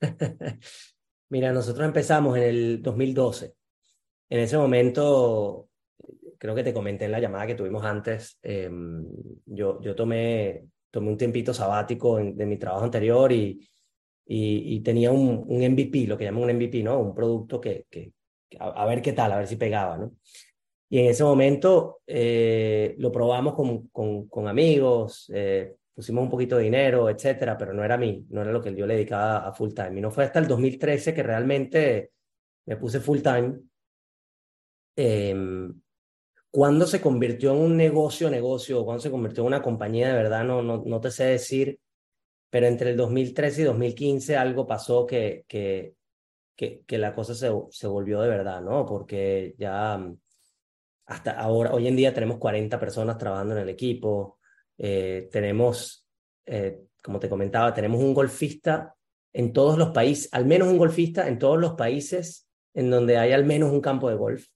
Mira, 1.31 1.53
nosotros 1.53 1.87
empezamos 1.87 2.35
en 2.37 2.43
el 2.43 2.81
2012. 2.81 3.55
En 4.29 4.39
ese 4.39 4.57
momento, 4.57 5.69
creo 6.37 6.53
que 6.53 6.63
te 6.63 6.73
comenté 6.73 7.05
en 7.05 7.11
la 7.13 7.21
llamada 7.21 7.47
que 7.47 7.55
tuvimos 7.55 7.85
antes, 7.85 8.37
eh, 8.43 8.69
yo, 9.45 9.79
yo 9.81 9.95
tomé, 9.95 10.65
tomé 10.89 11.07
un 11.07 11.17
tiempito 11.17 11.53
sabático 11.53 12.17
de 12.17 12.45
mi 12.45 12.57
trabajo 12.57 12.83
anterior 12.83 13.31
y, 13.31 13.65
y, 14.25 14.81
tenía 14.81 15.11
un, 15.11 15.45
un, 15.47 15.63
MVP, 15.63 16.05
lo 16.05 16.17
que 16.17 16.25
llaman 16.25 16.43
un 16.43 16.49
MVP, 16.49 16.83
¿no? 16.83 16.99
Un 16.99 17.15
producto 17.15 17.61
que, 17.61 17.85
que, 17.89 18.11
a, 18.59 18.85
ver 18.85 19.01
qué 19.01 19.13
tal, 19.13 19.31
a 19.31 19.37
ver 19.37 19.47
si 19.47 19.55
pegaba, 19.55 19.97
¿no? 19.97 20.13
Y 20.89 20.99
en 20.99 21.05
ese 21.05 21.23
momento 21.23 22.01
eh, 22.07 22.93
lo 22.97 23.09
probamos 23.09 23.53
con, 23.55 23.87
con, 23.87 24.27
con 24.27 24.49
amigos, 24.49 25.31
eh, 25.33 25.75
pusimos 25.93 26.23
un 26.23 26.29
poquito 26.29 26.57
de 26.57 26.63
dinero, 26.63 27.09
etcétera, 27.09 27.57
pero 27.57 27.73
no 27.73 27.83
era 27.83 27.97
mí, 27.97 28.25
no 28.29 28.41
era 28.41 28.51
lo 28.51 28.61
que 28.61 28.75
yo 28.75 28.85
le 28.85 28.95
dedicaba 28.95 29.47
a 29.47 29.53
full 29.53 29.73
time. 29.73 29.97
Y 29.97 30.01
no 30.01 30.11
fue 30.11 30.25
hasta 30.25 30.39
el 30.39 30.47
2013 30.47 31.13
que 31.13 31.23
realmente 31.23 32.11
me 32.65 32.77
puse 32.77 32.99
full 32.99 33.21
time. 33.21 33.59
Eh, 34.95 35.35
cuando 36.51 36.85
se 36.85 36.99
convirtió 36.99 37.53
en 37.53 37.59
un 37.59 37.77
negocio, 37.77 38.29
negocio, 38.29 38.83
cuando 38.83 39.01
se 39.01 39.09
convirtió 39.09 39.43
en 39.43 39.47
una 39.47 39.61
compañía 39.61 40.09
de 40.09 40.15
verdad, 40.15 40.43
no, 40.43 40.61
no, 40.61 40.83
no 40.85 40.99
te 40.99 41.09
sé 41.09 41.23
decir, 41.25 41.79
pero 42.49 42.67
entre 42.67 42.91
el 42.91 42.97
2013 42.97 43.61
y 43.61 43.65
2015 43.65 44.35
algo 44.35 44.67
pasó 44.67 45.05
que, 45.07 45.45
que, 45.47 45.95
que, 46.55 46.83
que, 46.85 46.97
la 46.97 47.15
cosa 47.15 47.33
se, 47.33 47.49
se 47.69 47.87
volvió 47.87 48.19
de 48.21 48.27
verdad, 48.29 48.61
¿no? 48.61 48.85
Porque 48.85 49.55
ya 49.57 49.97
mm, 49.97 50.19
hasta 51.05 51.31
ahora, 51.39 51.73
hoy 51.73 51.87
en 51.87 51.95
día 51.95 52.13
tenemos 52.13 52.37
40 52.37 52.77
personas 52.79 53.17
trabajando 53.17 53.55
en 53.55 53.61
el 53.61 53.69
equipo, 53.69 54.39
eh, 54.77 55.29
tenemos, 55.31 56.07
eh, 56.45 56.81
como 57.01 57.19
te 57.19 57.29
comentaba, 57.29 57.73
tenemos 57.73 58.01
un 58.01 58.13
golfista 58.13 58.95
en 59.33 59.53
todos 59.53 59.77
los 59.77 59.89
países, 59.89 60.29
al 60.33 60.45
menos 60.45 60.67
un 60.67 60.77
golfista 60.77 61.27
en 61.27 61.39
todos 61.39 61.59
los 61.59 61.73
países 61.73 62.47
en 62.73 62.89
donde 62.89 63.17
hay 63.17 63.31
al 63.31 63.45
menos 63.45 63.71
un 63.71 63.81
campo 63.81 64.09
de 64.09 64.15
golf. 64.15 64.47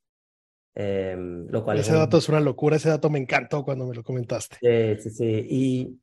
Eh, 0.77 1.15
lo 1.17 1.63
cual 1.63 1.79
ese 1.79 1.91
es 1.91 1.97
dato 1.97 2.17
es 2.17 2.27
una 2.27 2.41
locura, 2.41 2.75
ese 2.75 2.89
dato 2.89 3.09
me 3.09 3.19
encantó 3.19 3.63
cuando 3.63 3.87
me 3.87 3.95
lo 3.95 4.03
comentaste. 4.03 4.57
Sí, 4.61 5.03
sí, 5.03 5.09
sí. 5.09 5.47
Y, 5.49 5.99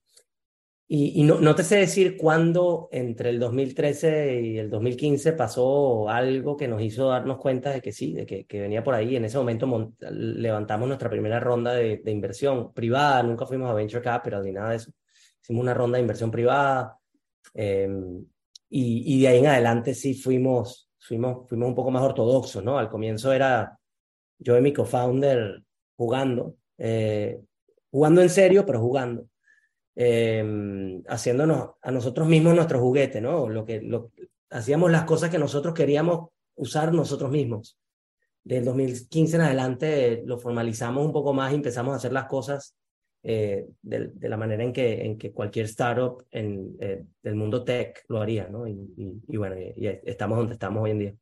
y, 0.89 1.21
y 1.21 1.25
no, 1.25 1.41
no, 1.41 1.55
te 1.55 1.65
sé 1.65 1.77
decir 1.77 2.17
cuándo 2.17 2.89
entre 2.93 3.31
el 3.31 3.39
2013 3.39 4.43
y 4.43 4.59
el 4.59 4.69
2015 4.69 5.33
pasó 5.33 6.09
algo 6.09 6.57
que 6.57 6.69
nos 6.69 6.83
hizo 6.83 7.09
darnos 7.09 7.39
cuenta 7.39 7.71
de 7.71 7.81
que 7.81 7.93
sí, 7.93 8.13
de 8.13 8.27
que, 8.27 8.45
que 8.45 8.61
venía 8.61 8.85
por 8.85 8.95
ahí. 8.95 9.17
En 9.17 9.25
ese 9.25 9.39
momento 9.39 9.95
levantamos 10.11 10.89
nuestra 10.89 11.09
primera 11.09 11.41
ronda 11.41 11.73
de, 11.73 11.99
de, 11.99 12.11
inversión 12.11 12.75
privada, 12.75 13.23
nunca 13.23 13.47
fuimos 13.47 13.71
a 13.71 13.75
Venture 13.75 14.03
Capital 14.03 14.45
ni 14.45 14.53
nada 14.53 14.71
de 14.71 14.77
eso. 14.77 14.93
Hicimos 15.41 15.63
una 15.63 15.75
ronda 15.75 15.97
de 15.97 16.03
inversión 16.03 16.31
privada 16.31 16.99
eh, 17.55 17.89
y, 18.69 19.17
y, 19.17 19.23
de 19.23 19.29
ahí 19.29 19.39
en 19.39 19.47
adelante 19.47 19.95
sí 19.95 20.15
fuimos, 20.15 20.91
fuimos, 20.99 21.49
fuimos 21.49 21.69
un 21.69 21.75
poco 21.75 21.91
más 21.91 22.03
ortodoxos, 22.03 22.63
¿no? 22.63 22.79
Al 22.79 22.91
comienzo 22.91 23.33
era 23.33 23.79
yo 24.39 24.59
y 24.59 24.61
mi 24.61 24.73
co-founder 24.73 25.63
jugando, 25.97 26.57
eh, 26.77 27.41
jugando 27.91 28.21
en 28.23 28.29
serio, 28.31 28.67
pero 28.67 28.81
jugando 28.81 29.27
eh, 29.95 31.03
haciéndonos 31.09 31.71
a 31.83 31.91
nosotros 31.91 32.27
mismos 32.27 32.55
nuestro 32.55 32.81
juguete, 32.81 33.21
¿no? 33.21 33.49
Lo 33.49 33.65
que, 33.65 33.81
lo, 33.83 34.11
hacíamos 34.51 34.91
las 34.91 35.05
cosas 35.05 35.31
que 35.31 35.39
nosotros 35.39 35.75
queríamos 35.75 36.31
usar 36.55 36.93
nosotros 36.93 37.31
mismos. 37.31 37.79
Del 38.45 38.65
2015 38.65 39.37
en 39.37 39.43
adelante 39.43 40.23
lo 40.27 40.39
formalizamos 40.39 41.05
un 41.05 41.13
poco 41.13 41.33
más 41.33 41.53
y 41.53 41.57
empezamos 41.57 41.93
a 41.93 41.97
hacer 41.97 42.13
las 42.13 42.27
cosas 42.27 42.75
eh, 43.23 43.67
de, 43.83 44.09
de, 44.09 44.29
la 44.29 44.37
manera 44.37 44.65
en 44.65 44.73
que, 44.73 45.05
en 45.05 45.17
que 45.17 45.31
cualquier 45.31 45.67
startup 45.67 46.25
en, 46.33 46.77
eh, 46.81 47.05
del 47.23 47.37
mundo 47.37 47.63
tech 47.63 48.05
lo 48.09 48.21
haría, 48.21 48.49
¿no? 48.49 48.67
Y, 48.67 48.73
y, 48.97 49.23
y 49.29 49.37
bueno, 49.37 49.57
y, 49.59 49.87
estamos 50.05 50.39
donde 50.39 50.55
estamos 50.55 50.83
hoy 50.83 50.91
en 50.91 50.99
día. 50.99 51.15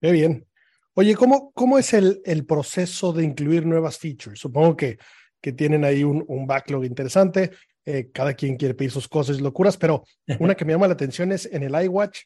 Qué 0.00 0.12
bien. 0.12 0.46
Oye, 0.92 1.14
¿cómo, 1.14 1.52
cómo 1.52 1.78
es 1.78 1.94
el, 1.94 2.20
el 2.24 2.44
proceso 2.44 3.14
de 3.14 3.24
incluir 3.24 3.64
nuevas 3.64 3.98
features? 3.98 4.38
Supongo 4.38 4.76
que 4.76 4.98
que 5.44 5.52
tienen 5.52 5.84
ahí 5.84 6.02
un, 6.04 6.24
un 6.26 6.46
backlog 6.46 6.86
interesante. 6.86 7.50
Eh, 7.84 8.08
cada 8.14 8.32
quien 8.32 8.56
quiere 8.56 8.72
pedir 8.72 8.90
sus 8.90 9.06
cosas 9.06 9.36
y 9.36 9.42
locuras, 9.42 9.76
pero 9.76 10.04
una 10.38 10.54
que 10.54 10.64
me 10.64 10.72
llama 10.72 10.86
la 10.86 10.94
atención 10.94 11.32
es 11.32 11.44
en 11.44 11.62
el 11.64 11.74
iWatch, 11.84 12.20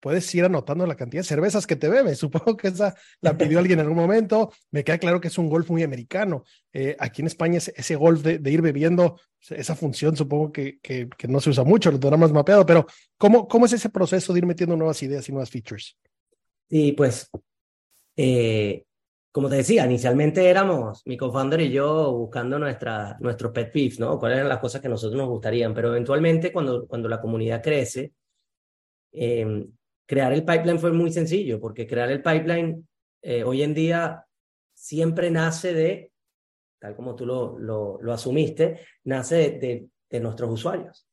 puedes 0.00 0.34
ir 0.34 0.46
anotando 0.46 0.86
la 0.86 0.96
cantidad 0.96 1.20
de 1.20 1.28
cervezas 1.28 1.66
que 1.66 1.76
te 1.76 1.90
bebes. 1.90 2.16
Supongo 2.18 2.56
que 2.56 2.68
esa 2.68 2.94
la 3.20 3.36
pidió 3.36 3.58
alguien 3.58 3.78
en 3.78 3.84
algún 3.84 3.98
momento. 3.98 4.54
Me 4.70 4.84
queda 4.84 4.96
claro 4.96 5.20
que 5.20 5.28
es 5.28 5.36
un 5.36 5.50
golf 5.50 5.68
muy 5.68 5.82
americano. 5.82 6.44
Eh, 6.72 6.96
aquí 6.98 7.20
en 7.20 7.26
España 7.26 7.58
ese, 7.58 7.74
ese 7.76 7.94
golf 7.94 8.22
de, 8.22 8.38
de, 8.38 8.50
ir 8.50 8.62
bebiendo, 8.62 9.20
esa 9.50 9.76
función 9.76 10.16
supongo 10.16 10.50
que, 10.50 10.78
que, 10.80 11.10
que, 11.10 11.28
no 11.28 11.40
se 11.40 11.50
usa 11.50 11.62
mucho, 11.62 11.90
lo 11.90 12.00
tendrá 12.00 12.16
más 12.16 12.32
mapeado, 12.32 12.64
pero 12.64 12.86
¿cómo, 13.18 13.46
¿cómo 13.46 13.66
es 13.66 13.74
ese 13.74 13.90
proceso 13.90 14.32
de 14.32 14.38
ir 14.38 14.46
metiendo 14.46 14.76
nuevas 14.76 15.02
ideas 15.02 15.28
y 15.28 15.32
nuevas 15.32 15.50
features? 15.50 15.98
Sí, 16.70 16.92
pues 16.92 17.28
eh, 18.16 18.85
como 19.36 19.50
te 19.50 19.56
decía, 19.56 19.84
inicialmente 19.84 20.48
éramos 20.48 21.02
mi 21.04 21.18
co-founder 21.18 21.60
y 21.60 21.70
yo 21.70 22.10
buscando 22.10 22.58
nuestra, 22.58 23.18
nuestros 23.20 23.52
pet 23.52 23.70
peeves, 23.70 24.00
¿no? 24.00 24.18
Cuáles 24.18 24.38
eran 24.38 24.48
las 24.48 24.60
cosas 24.60 24.80
que 24.80 24.86
a 24.86 24.90
nosotros 24.90 25.18
nos 25.18 25.28
gustarían, 25.28 25.74
pero 25.74 25.88
eventualmente 25.88 26.50
cuando, 26.50 26.86
cuando 26.86 27.06
la 27.06 27.20
comunidad 27.20 27.62
crece, 27.62 28.14
eh, 29.12 29.66
crear 30.06 30.32
el 30.32 30.42
pipeline 30.42 30.78
fue 30.78 30.90
muy 30.90 31.12
sencillo, 31.12 31.60
porque 31.60 31.86
crear 31.86 32.10
el 32.10 32.22
pipeline 32.22 32.88
eh, 33.20 33.44
hoy 33.44 33.62
en 33.62 33.74
día 33.74 34.24
siempre 34.72 35.30
nace 35.30 35.74
de, 35.74 36.12
tal 36.78 36.96
como 36.96 37.14
tú 37.14 37.26
lo, 37.26 37.58
lo, 37.58 37.98
lo 38.00 38.14
asumiste, 38.14 38.86
nace 39.04 39.34
de, 39.34 39.50
de, 39.58 39.88
de, 40.08 40.20
nuestros 40.20 40.50
usuarios. 40.50 41.06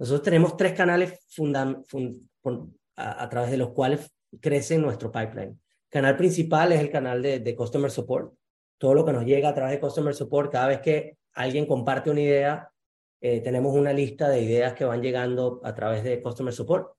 Nosotros 0.00 0.24
tenemos 0.24 0.56
tres 0.56 0.72
canales 0.72 1.24
funda, 1.28 1.80
fund, 1.86 2.74
a, 2.96 3.22
a 3.22 3.28
través 3.28 3.52
de 3.52 3.58
los 3.58 3.70
cuales 3.70 4.12
crece 4.40 4.78
nuestro 4.78 5.12
pipeline 5.12 5.56
canal 5.92 6.16
principal 6.16 6.72
es 6.72 6.80
el 6.80 6.90
canal 6.90 7.20
de, 7.20 7.40
de, 7.40 7.54
Customer 7.54 7.90
Support. 7.90 8.32
Todo 8.78 8.94
lo 8.94 9.04
que 9.04 9.12
nos 9.12 9.26
llega 9.26 9.50
a 9.50 9.54
través 9.54 9.74
de 9.74 9.80
Customer 9.80 10.14
Support, 10.14 10.50
cada 10.50 10.68
vez 10.68 10.80
que 10.80 11.18
alguien 11.34 11.66
comparte 11.66 12.10
una 12.10 12.22
idea, 12.22 12.70
eh, 13.20 13.42
tenemos 13.42 13.74
una 13.74 13.92
lista 13.92 14.30
de 14.30 14.40
ideas 14.40 14.72
que 14.72 14.86
van 14.86 15.02
llegando 15.02 15.60
a 15.62 15.74
través 15.74 16.02
de 16.02 16.22
Customer 16.22 16.52
Support. 16.52 16.94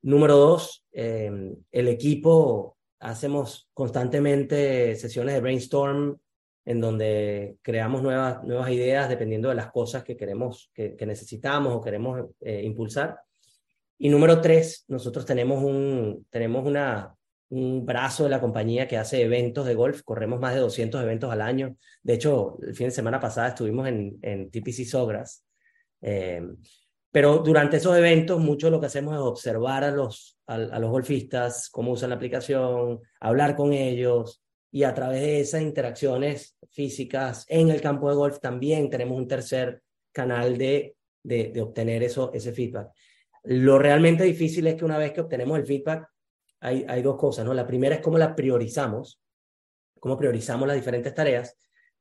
Número 0.00 0.36
dos, 0.36 0.86
eh, 0.92 1.30
el 1.70 1.88
equipo, 1.88 2.78
hacemos 3.00 3.68
constantemente 3.74 4.96
sesiones 4.96 5.34
de 5.34 5.40
brainstorm 5.40 6.18
en 6.64 6.80
donde 6.80 7.58
creamos 7.60 8.02
nuevas, 8.02 8.42
nuevas 8.44 8.70
ideas 8.70 9.10
dependiendo 9.10 9.50
de 9.50 9.56
las 9.56 9.70
cosas 9.70 10.04
que 10.04 10.16
queremos, 10.16 10.70
que, 10.72 10.96
que 10.96 11.04
necesitamos 11.04 11.74
o 11.74 11.82
queremos 11.82 12.30
eh, 12.40 12.62
impulsar. 12.64 13.20
Y 13.98 14.08
número 14.08 14.40
tres, 14.40 14.86
nosotros 14.88 15.26
tenemos, 15.26 15.62
un, 15.62 16.26
tenemos 16.30 16.64
una, 16.64 17.14
un 17.52 17.84
brazo 17.84 18.24
de 18.24 18.30
la 18.30 18.40
compañía 18.40 18.88
que 18.88 18.96
hace 18.96 19.22
eventos 19.22 19.66
de 19.66 19.74
golf. 19.74 20.02
Corremos 20.02 20.40
más 20.40 20.54
de 20.54 20.60
200 20.60 21.02
eventos 21.02 21.30
al 21.30 21.42
año. 21.42 21.76
De 22.02 22.14
hecho, 22.14 22.56
el 22.62 22.74
fin 22.74 22.86
de 22.86 22.92
semana 22.92 23.20
pasada 23.20 23.48
estuvimos 23.48 23.86
en, 23.88 24.18
en 24.22 24.50
TPC 24.50 24.86
Sogras. 24.86 25.44
Eh, 26.00 26.40
pero 27.10 27.40
durante 27.40 27.76
esos 27.76 27.94
eventos, 27.94 28.40
mucho 28.40 28.70
lo 28.70 28.80
que 28.80 28.86
hacemos 28.86 29.12
es 29.12 29.20
observar 29.20 29.84
a 29.84 29.90
los, 29.90 30.38
a, 30.46 30.56
los 30.56 30.90
golfistas, 30.90 31.68
cómo 31.68 31.92
usan 31.92 32.08
la 32.08 32.16
aplicación, 32.16 33.00
hablar 33.20 33.54
con 33.54 33.74
ellos. 33.74 34.42
Y 34.70 34.84
a 34.84 34.94
través 34.94 35.20
de 35.20 35.40
esas 35.40 35.60
interacciones 35.60 36.56
físicas 36.70 37.44
en 37.50 37.68
el 37.68 37.82
campo 37.82 38.08
de 38.08 38.16
golf 38.16 38.40
también 38.40 38.88
tenemos 38.88 39.18
un 39.18 39.28
tercer 39.28 39.82
canal 40.10 40.56
de, 40.56 40.96
de, 41.22 41.50
de 41.52 41.60
obtener 41.60 42.02
eso, 42.02 42.32
ese 42.32 42.52
feedback. 42.52 42.88
Lo 43.44 43.78
realmente 43.78 44.24
difícil 44.24 44.66
es 44.68 44.76
que 44.76 44.86
una 44.86 44.96
vez 44.96 45.12
que 45.12 45.20
obtenemos 45.20 45.58
el 45.58 45.66
feedback, 45.66 46.11
hay, 46.62 47.02
dos 47.02 47.16
cosas, 47.16 47.44
¿no? 47.44 47.52
La 47.52 47.66
primera 47.66 47.96
es 47.96 48.00
cómo 48.00 48.18
la 48.18 48.34
priorizamos. 48.34 49.20
cómo 49.98 50.16
priorizamos 50.16 50.66
las 50.66 50.76
diferentes 50.76 51.14
tareas. 51.14 51.56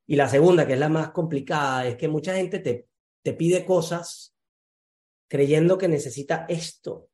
Y 0.08 0.16
la 0.16 0.28
segunda, 0.28 0.66
que 0.66 0.74
es 0.74 0.80
la 0.80 0.90
más 0.90 1.12
complicada, 1.12 1.88
es 1.88 1.96
que 1.96 2.08
mucha 2.08 2.36
gente 2.36 2.60
te, 2.60 3.34
pide 3.34 3.66
cosas 3.66 4.36
creyendo 5.28 5.78
que 5.78 5.88
necesita 5.88 6.46
esto, 6.50 7.10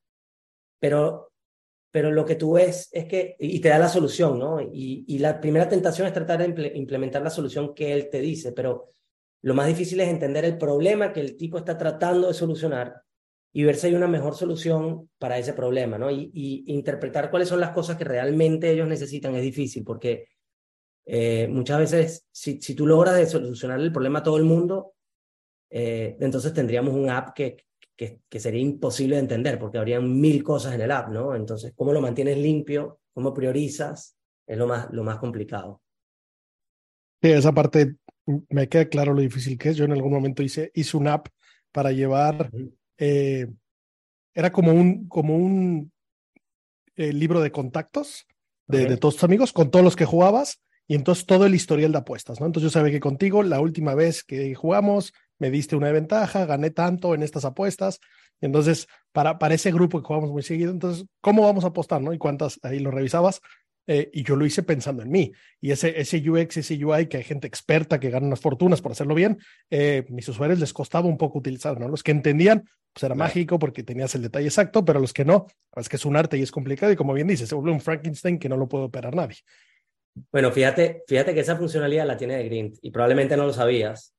pero, 0.80 1.32
pero 1.92 2.12
lo 2.12 2.26
que 2.26 2.36
tú 2.36 2.54
ves 2.54 2.90
es 2.92 3.06
que, 3.06 3.36
y 3.40 3.60
te 3.60 3.70
da 3.70 3.78
la 3.78 3.90
solución, 3.90 4.40
¿no? 4.40 4.60
Y 4.62 5.20
la 5.20 5.40
primera 5.40 5.70
tentación 5.70 6.08
es 6.08 6.14
tratar 6.14 6.40
de 6.40 6.72
implementar 6.76 7.22
la 7.22 7.30
solución 7.30 7.76
que 7.76 7.94
él 7.94 8.10
te 8.10 8.20
dice, 8.20 8.54
pero 8.54 8.92
lo 9.42 9.54
más 9.54 9.68
difícil 9.68 10.00
es 10.02 10.10
entender 10.10 10.46
el 10.46 10.58
problema 10.58 11.14
que 11.14 11.20
el 11.20 11.38
tipo 11.38 11.58
está 11.58 11.78
tratando 11.78 12.28
de 12.28 12.34
solucionar 12.34 13.04
y 13.58 13.64
ver 13.64 13.76
si 13.76 13.88
hay 13.88 13.96
una 13.96 14.08
mejor 14.08 14.36
solución 14.36 15.10
para 15.18 15.40
ese 15.40 15.52
problema, 15.54 15.98
¿no? 15.98 16.12
Y, 16.12 16.30
y 16.32 16.66
interpretar 16.68 17.32
cuáles 17.32 17.50
son 17.50 17.60
las 17.60 17.72
cosas 17.72 17.98
que 17.98 18.04
realmente 18.04 18.70
ellos 18.70 18.88
necesitan 18.88 19.34
es 19.34 19.42
difícil 19.42 19.84
porque 19.84 20.28
eh, 21.08 21.48
muchas 21.48 21.80
veces 21.80 22.28
si, 22.32 22.62
si 22.62 22.76
tú 22.76 22.86
logras 22.86 23.16
de 23.16 23.26
solucionar 23.26 23.80
el 23.80 23.92
problema 23.92 24.20
a 24.20 24.24
todo 24.24 24.38
el 24.38 24.44
mundo, 24.44 24.94
eh, 25.72 26.18
entonces 26.20 26.54
tendríamos 26.54 26.94
un 26.94 27.10
app 27.10 27.34
que, 27.34 27.66
que, 27.96 28.20
que, 28.30 28.40
sería 28.40 28.62
imposible 28.62 29.16
de 29.16 29.22
entender 29.22 29.58
porque 29.58 29.80
habrían 29.80 30.22
mil 30.22 30.44
cosas 30.44 30.76
en 30.76 30.82
el 30.82 30.92
app, 30.92 31.10
¿no? 31.10 31.34
Entonces, 31.34 31.74
¿cómo 31.76 31.94
lo 31.94 32.00
mantienes 32.00 32.38
limpio? 32.38 33.00
¿Cómo 33.12 33.34
priorizas? 33.34 34.16
Es 34.46 34.56
lo 34.56 34.68
más, 34.68 34.88
lo 34.92 35.04
más 35.04 35.18
complicado. 35.18 35.82
Sí, 37.24 37.32
esa 37.32 37.52
parte 37.52 37.96
me 38.50 38.70
queda 38.70 38.86
claro 38.86 39.16
lo 39.16 39.22
difícil 39.22 39.58
que 39.58 39.70
es. 39.70 39.78
Yo 39.78 39.86
en 39.86 39.94
algún 39.94 40.14
momento 40.14 40.44
hice, 40.44 40.70
hice 40.76 40.96
una 40.96 41.14
app 41.14 41.30
para 41.72 41.92
llevar 41.92 42.52
eh, 42.98 43.48
era 44.34 44.52
como 44.52 44.72
un, 44.72 45.08
como 45.08 45.36
un 45.36 45.92
eh, 46.96 47.14
libro 47.14 47.42
de 47.42 47.52
contactos 47.52 48.28
de, 48.68 48.98
todos 48.98 49.16
tus 49.16 49.24
amigos, 49.24 49.54
con 49.54 49.72
todos 49.72 49.84
los 49.84 49.96
que 49.96 50.06
jugabas, 50.06 50.62
y 50.88 50.96
entonces 50.96 51.26
todo 51.26 51.46
el 51.46 51.56
historial 51.56 51.92
de 51.92 52.00
apuestas, 52.00 52.40
¿no? 52.40 52.46
Entonces 52.46 52.72
yo 52.72 52.80
sabía 52.80 52.92
que 52.92 53.00
contigo, 53.00 53.44
la 53.44 53.62
última 53.62 53.96
vez 53.96 54.24
que 54.24 54.54
jugamos, 54.56 55.14
me 55.40 55.50
diste 55.50 55.76
una 55.76 55.92
ventaja, 55.92 56.46
gané 56.46 56.70
tanto 56.70 57.14
en 57.16 57.24
estas 57.24 57.46
apuestas, 57.46 58.00
entonces 58.42 58.88
para, 59.12 59.40
para 59.40 59.56
ese 59.56 59.72
grupo 59.72 60.00
que 60.00 60.08
jugamos 60.08 60.32
muy 60.32 60.44
seguido, 60.44 60.72
entonces, 60.72 61.06
¿cómo 61.22 61.44
vamos 61.44 61.64
a 61.64 61.68
apostar, 61.68 62.02
no? 62.02 62.14
Y 62.14 62.18
cuántas, 62.18 62.60
ahí 62.64 62.80
lo 62.80 62.92
revisabas, 62.92 63.42
eh, 63.90 64.10
y 64.12 64.24
yo 64.24 64.36
lo 64.36 64.46
hice 64.46 64.64
pensando 64.64 65.02
en 65.02 65.10
mí. 65.10 65.32
Y 65.62 65.72
ese, 65.72 66.00
ese 66.00 66.18
UX, 66.30 66.58
ese 66.58 66.84
UI, 66.84 67.08
que 67.08 67.18
hay 67.18 67.24
gente 67.24 67.48
experta 67.48 68.00
que 68.00 68.10
gana 68.10 68.28
unas 68.28 68.42
fortunas 68.42 68.82
por 68.82 68.92
hacerlo 68.92 69.16
bien, 69.16 69.40
eh, 69.70 70.06
mis 70.10 70.28
usuarios 70.28 70.60
les 70.60 70.74
costaba 70.74 71.08
un 71.08 71.18
poco 71.18 71.40
utilizar, 71.40 71.80
¿no? 71.80 71.88
Los 71.88 72.04
que 72.04 72.12
entendían, 72.12 72.70
pues 72.92 73.04
era 73.04 73.16
mágico 73.16 73.58
porque 73.58 73.84
tenías 73.84 74.14
el 74.16 74.24
detalle 74.24 74.48
exacto, 74.48 74.84
pero 74.84 75.00
los 75.00 75.14
que 75.14 75.24
no, 75.24 75.48
es 75.76 75.88
que 75.88 75.96
es 75.96 76.06
un 76.06 76.18
arte 76.18 76.38
y 76.38 76.42
es 76.42 76.52
complicado 76.52 76.92
y 76.92 76.98
como 76.98 77.14
bien 77.14 77.28
dices, 77.28 77.48
se 77.48 77.56
vuelve 77.56 77.72
un 77.72 77.80
Frankenstein 77.80 78.40
que 78.40 78.50
no 78.50 78.58
lo 78.58 78.68
puede 78.68 78.86
operar 78.86 79.16
nadie. 79.16 79.38
Bueno, 80.32 80.52
fíjate, 80.52 81.04
fíjate 81.08 81.34
que 81.34 81.40
esa 81.40 81.56
funcionalidad 81.56 82.06
la 82.06 82.18
tiene 82.18 82.38
de 82.38 82.44
Grint 82.44 82.78
y 82.82 82.92
probablemente 82.92 83.38
no 83.38 83.46
lo 83.46 83.54
sabías, 83.54 84.14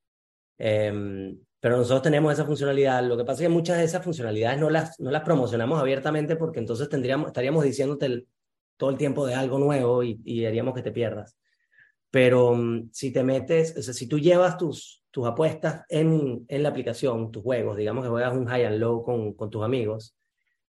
em, 0.57 1.37
pero 1.61 1.77
nosotros 1.77 2.03
tenemos 2.03 2.33
esa 2.33 2.47
funcionalidad. 2.47 3.03
Lo 3.03 3.17
que 3.17 3.25
pasa 3.25 3.43
es 3.43 3.49
que 3.49 3.53
muchas 3.53 3.79
de 3.79 3.85
esas 3.85 4.03
funcionalidades 4.03 4.61
no 4.61 4.71
las, 4.71 4.99
no 5.01 5.11
las 5.11 5.25
promocionamos 5.25 5.79
abiertamente 5.79 6.37
porque 6.37 6.61
entonces 6.61 6.89
tendríamos, 6.89 7.27
estaríamos 7.27 7.65
diciéndote 7.65 8.07
el, 8.07 8.29
todo 8.79 8.91
el 8.91 8.97
tiempo 8.97 9.27
de 9.27 9.35
algo 9.35 9.59
nuevo 9.59 10.03
y, 10.03 10.47
haríamos 10.47 10.75
que 10.75 10.83
te 10.83 10.93
pierdas. 10.93 11.37
Pero 12.11 12.55
mm, 12.55 12.91
si 12.93 13.13
te 13.13 13.23
metes, 13.23 13.77
o 13.77 13.83
sea, 13.83 13.93
si 13.93 14.09
tú 14.09 14.19
llevas 14.19 14.57
tus, 14.57 15.05
tus 15.11 15.27
apuestas 15.27 15.85
en, 15.91 16.47
en 16.49 16.63
la 16.63 16.71
aplicación, 16.71 17.31
tus 17.31 17.43
juegos, 17.43 17.77
digamos 17.77 18.05
que 18.05 18.11
juegas 18.11 18.35
un 18.35 18.47
high 18.47 18.65
and 18.65 18.79
low 18.79 19.03
con, 19.03 19.35
con 19.35 19.51
tus 19.51 19.63
amigos 19.63 20.17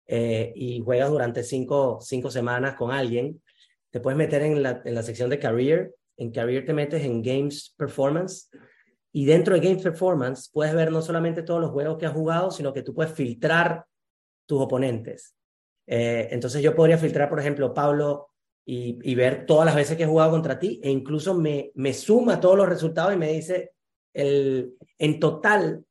eh, 0.08 0.54
y 0.56 0.80
juegas 0.80 1.10
durante 1.10 1.44
cinco, 1.44 2.00
cinco 2.02 2.32
semanas 2.32 2.76
con 2.76 2.92
alguien, 2.92 3.42
te 3.92 4.00
puedes 4.00 4.18
meter 4.18 4.44
en 4.44 4.64
la, 4.64 4.82
en 4.86 4.96
la 4.96 5.04
sección 5.04 5.30
de 5.30 5.40
career. 5.40 5.94
En 6.18 6.32
career 6.32 6.66
te 6.66 6.74
metes 6.74 7.04
en 7.04 7.22
games 7.22 7.74
performance 7.76 8.50
y 9.12 9.26
dentro 9.26 9.54
de 9.54 9.62
games 9.62 9.82
performance 9.82 10.50
puedes 10.52 10.74
ver 10.76 10.92
no 10.92 11.02
solamente 11.02 11.42
todos 11.42 11.62
los 11.62 11.72
juegos 11.72 11.98
que 11.98 12.06
has 12.06 12.14
jugado, 12.14 12.52
sino 12.52 12.74
que 12.74 12.84
tú 12.84 12.94
puedes 12.94 13.14
filtrar 13.14 13.86
tus 14.46 14.62
oponentes. 14.62 15.35
Eh, 15.88 16.30
entonces 16.32 16.62
yo 16.62 16.76
podría 16.76 16.98
filtrar, 16.98 17.30
por 17.30 17.40
ejemplo, 17.40 17.74
Pablo 17.74 18.30
y, 18.66 19.14
ver 19.14 19.46
todas 19.46 19.66
las 19.66 19.76
veces 19.76 19.96
que 19.96 20.04
he 20.04 20.08
jugado 20.08 20.32
contra 20.32 20.58
ti 20.58 20.80
e 20.84 20.90
incluso 20.90 21.36
me, 21.36 21.72
me 21.76 21.94
suma 21.94 22.40
todos 22.40 22.58
los 22.58 22.68
resultados 22.68 23.14
y 23.14 23.18
me 23.18 23.32
dice, 23.32 23.74
el, 24.14 24.74
en 24.98 25.20
total, 25.20 25.86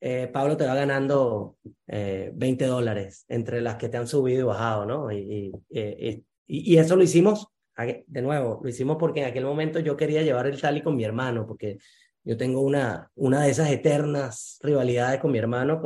eh, 0.00 0.28
Pablo 0.32 0.56
te 0.56 0.66
va 0.66 0.74
ganando 0.74 1.56
20 1.86 2.64
eh, 2.64 2.68
dólares 2.68 3.24
entre 3.28 3.60
las 3.62 3.76
que 3.76 3.88
te 3.88 3.96
han 3.96 4.06
subido 4.06 4.40
y 4.40 4.44
bajado, 4.44 4.84
¿no? 4.84 5.10
Y, 5.10 5.52
y, 5.70 6.24
y, 6.46 6.76
eso 6.76 6.96
lo 6.96 7.02
hicimos, 7.02 7.48
de 7.76 8.22
nuevo, 8.22 8.60
lo 8.62 8.68
hicimos 8.68 8.96
porque 8.98 9.20
en 9.20 9.26
aquel 9.26 9.44
momento 9.44 9.80
yo 9.80 9.96
quería 9.96 10.22
llevar 10.22 10.46
el 10.46 10.60
tally 10.60 10.82
con 10.82 10.96
mi 10.96 11.04
hermano, 11.04 11.46
porque 11.46 11.78
yo 12.24 12.36
tengo 12.36 12.60
una, 12.60 13.10
una 13.14 13.42
de 13.42 13.50
esas 13.50 13.70
eternas 13.70 14.58
rivalidades 14.62 15.20
con 15.20 15.32
mi 15.32 15.38
hermano, 15.38 15.80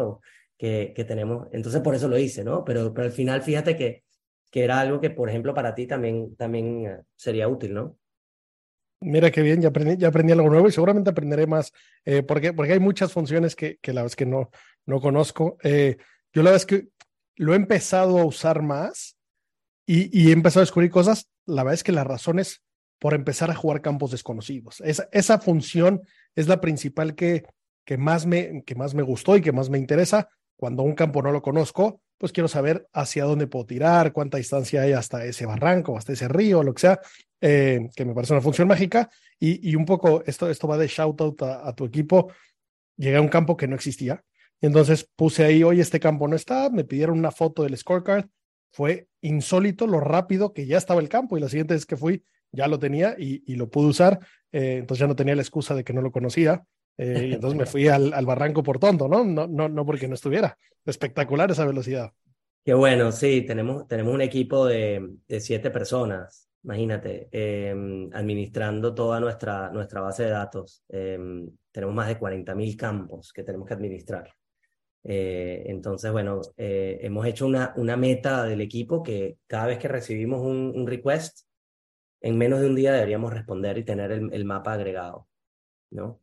que, 0.62 1.04
tenemos. 1.04 1.48
Entonces 1.50 1.80
por 1.80 1.94
eso 1.94 2.06
lo 2.06 2.16
hice, 2.16 2.44
¿no? 2.44 2.64
Pero, 2.64 2.94
pero 2.94 3.06
al 3.06 3.12
final 3.12 3.42
fíjate 3.42 3.76
que, 3.76 4.04
que 4.48 4.62
era 4.62 4.78
algo 4.78 5.00
que, 5.00 5.10
por 5.10 5.28
ejemplo, 5.28 5.54
para 5.54 5.74
ti 5.74 5.88
también, 5.88 6.36
también 6.36 6.86
eh, 6.86 7.00
sería 7.16 7.48
útil, 7.48 7.74
¿no? 7.74 7.98
Mira 9.00 9.32
qué 9.32 9.42
bien, 9.42 9.60
ya 9.60 9.70
aprendí, 9.70 9.96
ya 9.96 10.08
aprendí 10.08 10.32
algo 10.32 10.48
nuevo 10.48 10.68
y 10.68 10.72
seguramente 10.72 11.10
aprenderé 11.10 11.48
más, 11.48 11.72
eh, 12.04 12.22
porque, 12.22 12.52
porque 12.52 12.74
hay 12.74 12.78
muchas 12.78 13.12
funciones 13.12 13.56
que, 13.56 13.78
que 13.78 13.92
la 13.92 14.04
vez 14.04 14.14
que 14.14 14.24
no, 14.24 14.50
no 14.86 15.00
conozco. 15.00 15.58
Eh, 15.64 15.96
yo 16.32 16.44
la 16.44 16.52
vez 16.52 16.64
que 16.64 16.90
lo 17.34 17.54
he 17.54 17.56
empezado 17.56 18.20
a 18.20 18.24
usar 18.24 18.62
más 18.62 19.16
y, 19.84 20.16
y, 20.16 20.28
he 20.28 20.32
empezado 20.32 20.60
a 20.60 20.66
descubrir 20.66 20.92
cosas, 20.92 21.28
la 21.44 21.64
verdad 21.64 21.74
es 21.74 21.82
que 21.82 21.90
la 21.90 22.04
razón 22.04 22.38
es 22.38 22.62
por 23.00 23.14
empezar 23.14 23.50
a 23.50 23.56
jugar 23.56 23.82
campos 23.82 24.12
desconocidos. 24.12 24.80
Esa, 24.82 25.08
esa 25.10 25.40
función 25.40 26.02
es 26.36 26.46
la 26.46 26.60
principal 26.60 27.16
que, 27.16 27.42
que, 27.84 27.98
más 27.98 28.26
me, 28.26 28.62
que 28.64 28.76
más 28.76 28.94
me 28.94 29.02
gustó 29.02 29.36
y 29.36 29.40
que 29.40 29.50
más 29.50 29.68
me 29.68 29.78
interesa, 29.78 30.28
cuando 30.62 30.84
un 30.84 30.94
campo 30.94 31.20
no 31.22 31.32
lo 31.32 31.42
conozco, 31.42 32.02
pues 32.16 32.30
quiero 32.30 32.46
saber 32.46 32.86
hacia 32.92 33.24
dónde 33.24 33.48
puedo 33.48 33.66
tirar, 33.66 34.12
cuánta 34.12 34.38
distancia 34.38 34.82
hay 34.82 34.92
hasta 34.92 35.24
ese 35.24 35.44
barranco, 35.44 35.98
hasta 35.98 36.12
ese 36.12 36.28
río, 36.28 36.62
lo 36.62 36.72
que 36.72 36.82
sea, 36.82 37.00
eh, 37.40 37.90
que 37.96 38.04
me 38.04 38.14
parece 38.14 38.32
una 38.32 38.42
función 38.42 38.68
mágica. 38.68 39.10
Y, 39.40 39.74
un 39.74 39.84
poco, 39.84 40.22
esto, 40.24 40.48
esto 40.48 40.68
va 40.68 40.78
de 40.78 40.86
shout 40.86 41.20
out 41.20 41.42
a, 41.42 41.74
tu 41.74 41.84
equipo. 41.84 42.30
Llegué 42.96 43.16
a 43.16 43.20
un 43.20 43.26
campo 43.26 43.56
que 43.56 43.66
no 43.66 43.74
existía. 43.74 44.22
entonces 44.60 45.10
puse 45.16 45.42
ahí, 45.42 45.64
oye, 45.64 45.82
este 45.82 45.98
campo 45.98 46.28
no 46.28 46.36
está, 46.36 46.70
me 46.70 46.84
pidieron 46.84 47.18
una 47.18 47.32
foto 47.32 47.64
del 47.64 47.76
scorecard. 47.76 48.26
Fue 48.70 49.08
insólito 49.20 49.88
lo 49.88 49.98
rápido 49.98 50.52
que 50.52 50.66
ya 50.66 50.78
estaba 50.78 51.00
el 51.00 51.08
campo 51.08 51.36
y 51.36 51.40
la 51.40 51.48
siguiente 51.48 51.74
vez 51.74 51.86
que 51.86 51.96
fui 51.96 52.22
ya 52.52 52.68
lo 52.68 52.78
tenía 52.78 53.16
y, 53.18 53.42
y 53.52 53.56
lo 53.56 53.68
pude 53.68 53.88
usar. 53.88 54.20
Eh, 54.52 54.76
entonces 54.78 55.00
ya 55.00 55.08
no 55.08 55.16
tenía 55.16 55.34
la 55.34 55.42
excusa 55.42 55.74
de 55.74 55.82
que 55.82 55.92
no 55.92 56.02
lo 56.02 56.12
conocía. 56.12 56.64
Eh, 56.98 57.28
y 57.30 57.32
entonces 57.34 57.58
me 57.58 57.66
fui 57.66 57.88
al, 57.88 58.12
al, 58.12 58.26
barranco 58.26 58.62
por 58.62 58.78
tonto, 58.78 59.08
¿no? 59.08 59.24
¿no? 59.24 59.46
No, 59.46 59.68
no 59.68 59.86
porque 59.86 60.08
no 60.08 60.14
estuviera. 60.14 60.56
Espectacular 60.84 61.50
esa 61.50 61.64
velocidad. 61.64 62.12
Qué 62.64 62.74
bueno, 62.74 63.10
sí, 63.10 63.42
tenemos, 63.42 63.88
tenemos 63.88 64.14
un 64.14 64.20
equipo 64.20 64.66
de, 64.66 65.16
de 65.26 65.40
siete 65.40 65.70
personas, 65.70 66.48
imagínate, 66.62 67.28
eh, 67.32 67.74
administrando 68.12 68.94
toda 68.94 69.18
nuestra, 69.18 69.70
nuestra 69.70 70.00
base 70.00 70.24
de 70.24 70.30
datos. 70.30 70.84
Eh, 70.88 71.18
tenemos 71.72 71.94
más 71.94 72.08
de 72.08 72.18
40.000 72.18 72.76
campos 72.76 73.32
que 73.32 73.42
tenemos 73.42 73.66
que 73.66 73.74
administrar. 73.74 74.32
Eh, 75.04 75.64
entonces, 75.66 76.12
bueno, 76.12 76.40
eh, 76.56 76.98
hemos 77.02 77.26
hecho 77.26 77.46
una, 77.46 77.72
una 77.76 77.96
meta 77.96 78.44
del 78.44 78.60
equipo 78.60 79.02
que 79.02 79.38
cada 79.46 79.66
vez 79.66 79.78
que 79.78 79.88
recibimos 79.88 80.40
un, 80.40 80.72
un 80.74 80.86
request, 80.86 81.40
en 82.20 82.38
menos 82.38 82.60
de 82.60 82.66
un 82.66 82.76
día 82.76 82.92
deberíamos 82.92 83.32
responder 83.32 83.78
y 83.78 83.84
tener 83.84 84.12
el, 84.12 84.32
el 84.32 84.44
mapa 84.44 84.74
agregado, 84.74 85.26
¿no? 85.90 86.20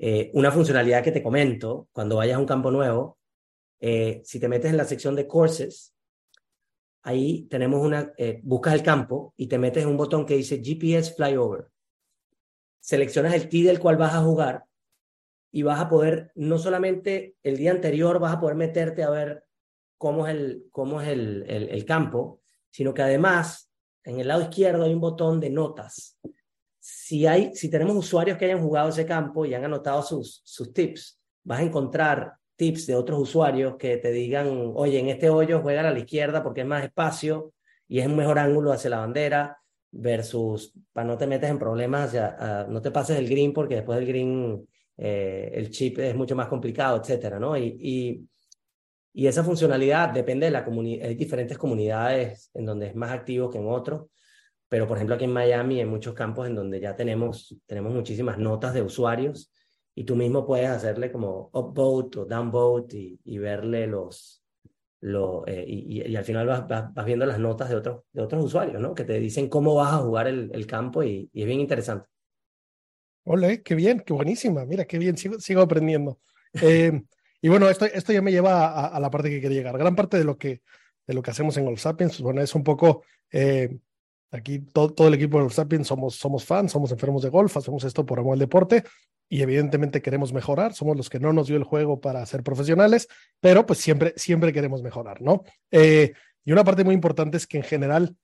Eh, 0.00 0.30
una 0.34 0.52
funcionalidad 0.52 1.02
que 1.02 1.10
te 1.10 1.22
comento, 1.22 1.88
cuando 1.90 2.16
vayas 2.16 2.36
a 2.36 2.40
un 2.40 2.46
campo 2.46 2.70
nuevo, 2.70 3.18
eh, 3.80 4.22
si 4.24 4.38
te 4.38 4.48
metes 4.48 4.70
en 4.70 4.76
la 4.76 4.84
sección 4.84 5.16
de 5.16 5.26
courses, 5.26 5.92
ahí 7.02 7.48
tenemos 7.50 7.84
una, 7.84 8.12
eh, 8.16 8.40
buscas 8.44 8.74
el 8.74 8.84
campo 8.84 9.34
y 9.36 9.48
te 9.48 9.58
metes 9.58 9.82
en 9.82 9.88
un 9.88 9.96
botón 9.96 10.24
que 10.24 10.36
dice 10.36 10.62
GPS 10.62 11.14
Flyover. 11.14 11.66
Seleccionas 12.78 13.34
el 13.34 13.48
tee 13.48 13.64
del 13.64 13.80
cual 13.80 13.96
vas 13.96 14.14
a 14.14 14.22
jugar 14.22 14.64
y 15.50 15.62
vas 15.62 15.80
a 15.80 15.88
poder, 15.88 16.30
no 16.36 16.58
solamente 16.58 17.36
el 17.42 17.56
día 17.56 17.72
anterior 17.72 18.20
vas 18.20 18.34
a 18.34 18.40
poder 18.40 18.56
meterte 18.56 19.02
a 19.02 19.10
ver 19.10 19.44
cómo 19.96 20.28
es 20.28 20.34
el, 20.34 20.68
cómo 20.70 21.00
es 21.00 21.08
el, 21.08 21.44
el, 21.48 21.70
el 21.70 21.84
campo, 21.84 22.40
sino 22.70 22.94
que 22.94 23.02
además 23.02 23.72
en 24.04 24.20
el 24.20 24.28
lado 24.28 24.42
izquierdo 24.42 24.84
hay 24.84 24.94
un 24.94 25.00
botón 25.00 25.40
de 25.40 25.50
notas 25.50 26.18
si, 26.90 27.26
hay, 27.26 27.54
si 27.54 27.68
tenemos 27.68 27.94
usuarios 27.94 28.38
que 28.38 28.46
hayan 28.46 28.62
jugado 28.62 28.88
ese 28.88 29.04
campo 29.04 29.44
y 29.44 29.52
han 29.52 29.62
anotado 29.62 30.02
sus, 30.02 30.40
sus 30.42 30.72
tips, 30.72 31.20
vas 31.44 31.60
a 31.60 31.62
encontrar 31.62 32.32
tips 32.56 32.86
de 32.86 32.94
otros 32.94 33.20
usuarios 33.20 33.76
que 33.76 33.98
te 33.98 34.10
digan, 34.10 34.72
oye, 34.74 34.98
en 34.98 35.08
este 35.08 35.28
hoyo 35.28 35.60
juega 35.60 35.86
a 35.86 35.92
la 35.92 35.98
izquierda 35.98 36.42
porque 36.42 36.62
es 36.62 36.66
más 36.66 36.82
espacio 36.82 37.52
y 37.86 37.98
es 37.98 38.06
un 38.06 38.16
mejor 38.16 38.38
ángulo 38.38 38.72
hacia 38.72 38.88
la 38.88 39.00
bandera 39.00 39.58
versus 39.90 40.72
para 40.90 41.06
no 41.06 41.18
te 41.18 41.26
metes 41.26 41.50
en 41.50 41.58
problemas, 41.58 42.12
ya, 42.12 42.66
no 42.70 42.80
te 42.80 42.90
pases 42.90 43.18
el 43.18 43.28
green 43.28 43.52
porque 43.52 43.76
después 43.76 43.98
del 43.98 44.08
green 44.08 44.66
eh, 44.96 45.50
el 45.52 45.70
chip 45.70 45.98
es 45.98 46.16
mucho 46.16 46.34
más 46.34 46.48
complicado, 46.48 46.98
etcétera, 46.98 47.38
¿no? 47.38 47.54
Y, 47.54 47.76
y, 47.80 48.28
y 49.12 49.26
esa 49.26 49.44
funcionalidad 49.44 50.08
depende 50.08 50.46
de 50.46 50.52
la 50.52 50.64
comunidad, 50.64 51.06
hay 51.06 51.16
diferentes 51.16 51.58
comunidades 51.58 52.50
en 52.54 52.64
donde 52.64 52.86
es 52.86 52.94
más 52.96 53.10
activo 53.10 53.50
que 53.50 53.58
en 53.58 53.68
otros, 53.68 54.06
pero 54.68 54.86
por 54.86 54.96
ejemplo 54.96 55.14
aquí 55.14 55.24
en 55.24 55.32
Miami 55.32 55.80
hay 55.80 55.86
muchos 55.86 56.14
campos 56.14 56.46
en 56.46 56.54
donde 56.54 56.80
ya 56.80 56.94
tenemos, 56.94 57.56
tenemos 57.66 57.92
muchísimas 57.92 58.38
notas 58.38 58.74
de 58.74 58.82
usuarios 58.82 59.52
y 59.94 60.04
tú 60.04 60.14
mismo 60.14 60.46
puedes 60.46 60.68
hacerle 60.68 61.10
como 61.10 61.50
upvote 61.52 62.20
o 62.20 62.24
downvote 62.24 62.96
y, 62.96 63.20
y 63.24 63.38
verle 63.38 63.86
los, 63.86 64.44
lo, 65.00 65.46
eh, 65.46 65.64
y, 65.66 66.02
y, 66.08 66.16
al 66.16 66.24
final 66.24 66.46
vas, 66.46 66.66
vas, 66.68 67.04
viendo 67.04 67.26
las 67.26 67.38
notas 67.38 67.68
de 67.68 67.76
otros, 67.76 68.02
de 68.12 68.22
otros 68.22 68.44
usuarios, 68.44 68.80
¿no? 68.80 68.94
Que 68.94 69.04
te 69.04 69.18
dicen 69.18 69.48
cómo 69.48 69.74
vas 69.74 69.94
a 69.94 69.98
jugar 69.98 70.26
el, 70.26 70.50
el 70.52 70.66
campo 70.66 71.02
y, 71.02 71.28
y, 71.32 71.42
es 71.42 71.46
bien 71.46 71.60
interesante. 71.60 72.08
Ole, 73.24 73.62
qué 73.62 73.74
bien, 73.74 74.00
qué 74.00 74.12
buenísima. 74.12 74.64
Mira, 74.64 74.84
qué 74.86 74.98
bien, 74.98 75.16
sigo, 75.16 75.38
sigo 75.38 75.60
aprendiendo. 75.62 76.18
Eh, 76.62 77.02
y 77.42 77.48
bueno, 77.48 77.68
esto, 77.68 77.84
esto 77.84 78.12
ya 78.12 78.22
me 78.22 78.32
lleva 78.32 78.68
a, 78.68 78.86
a, 78.86 79.00
la 79.00 79.10
parte 79.10 79.30
que 79.30 79.40
quería 79.40 79.58
llegar. 79.58 79.78
Gran 79.78 79.94
parte 79.94 80.16
de 80.16 80.24
lo 80.24 80.38
que, 80.38 80.62
de 81.06 81.14
lo 81.14 81.22
que 81.22 81.30
hacemos 81.30 81.56
en 81.56 81.64
Golf 81.64 81.80
Sapiens, 81.80 82.12
pues, 82.12 82.22
bueno, 82.22 82.40
es 82.40 82.54
un 82.54 82.64
poco, 82.64 83.02
eh, 83.30 83.78
aquí 84.30 84.60
todo, 84.60 84.92
todo, 84.92 85.08
el 85.08 85.14
equipo 85.14 85.38
de 85.38 85.44
Golf 85.44 85.54
Sapiens 85.54 85.86
somos, 85.86 86.16
somos 86.16 86.44
fans, 86.44 86.72
somos 86.72 86.92
enfermos 86.92 87.22
de 87.22 87.28
golf, 87.28 87.56
hacemos 87.56 87.84
esto 87.84 88.04
por 88.04 88.18
amor 88.18 88.34
al 88.34 88.38
deporte 88.38 88.84
y 89.28 89.42
evidentemente 89.42 90.00
queremos 90.00 90.32
mejorar, 90.32 90.74
somos 90.74 90.96
los 90.96 91.10
que 91.10 91.20
no 91.20 91.32
nos 91.32 91.48
dio 91.48 91.56
el 91.56 91.64
juego 91.64 92.00
para 92.00 92.24
ser 92.24 92.42
profesionales, 92.42 93.08
pero 93.40 93.66
pues 93.66 93.78
siempre, 93.78 94.14
siempre 94.16 94.52
queremos 94.52 94.82
mejorar, 94.82 95.20
¿no? 95.20 95.42
Eh, 95.70 96.12
y 96.44 96.52
una 96.52 96.64
parte 96.64 96.84
muy 96.84 96.94
importante 96.94 97.36
es 97.36 97.46
que 97.46 97.58
en 97.58 97.64
general, 97.64 98.16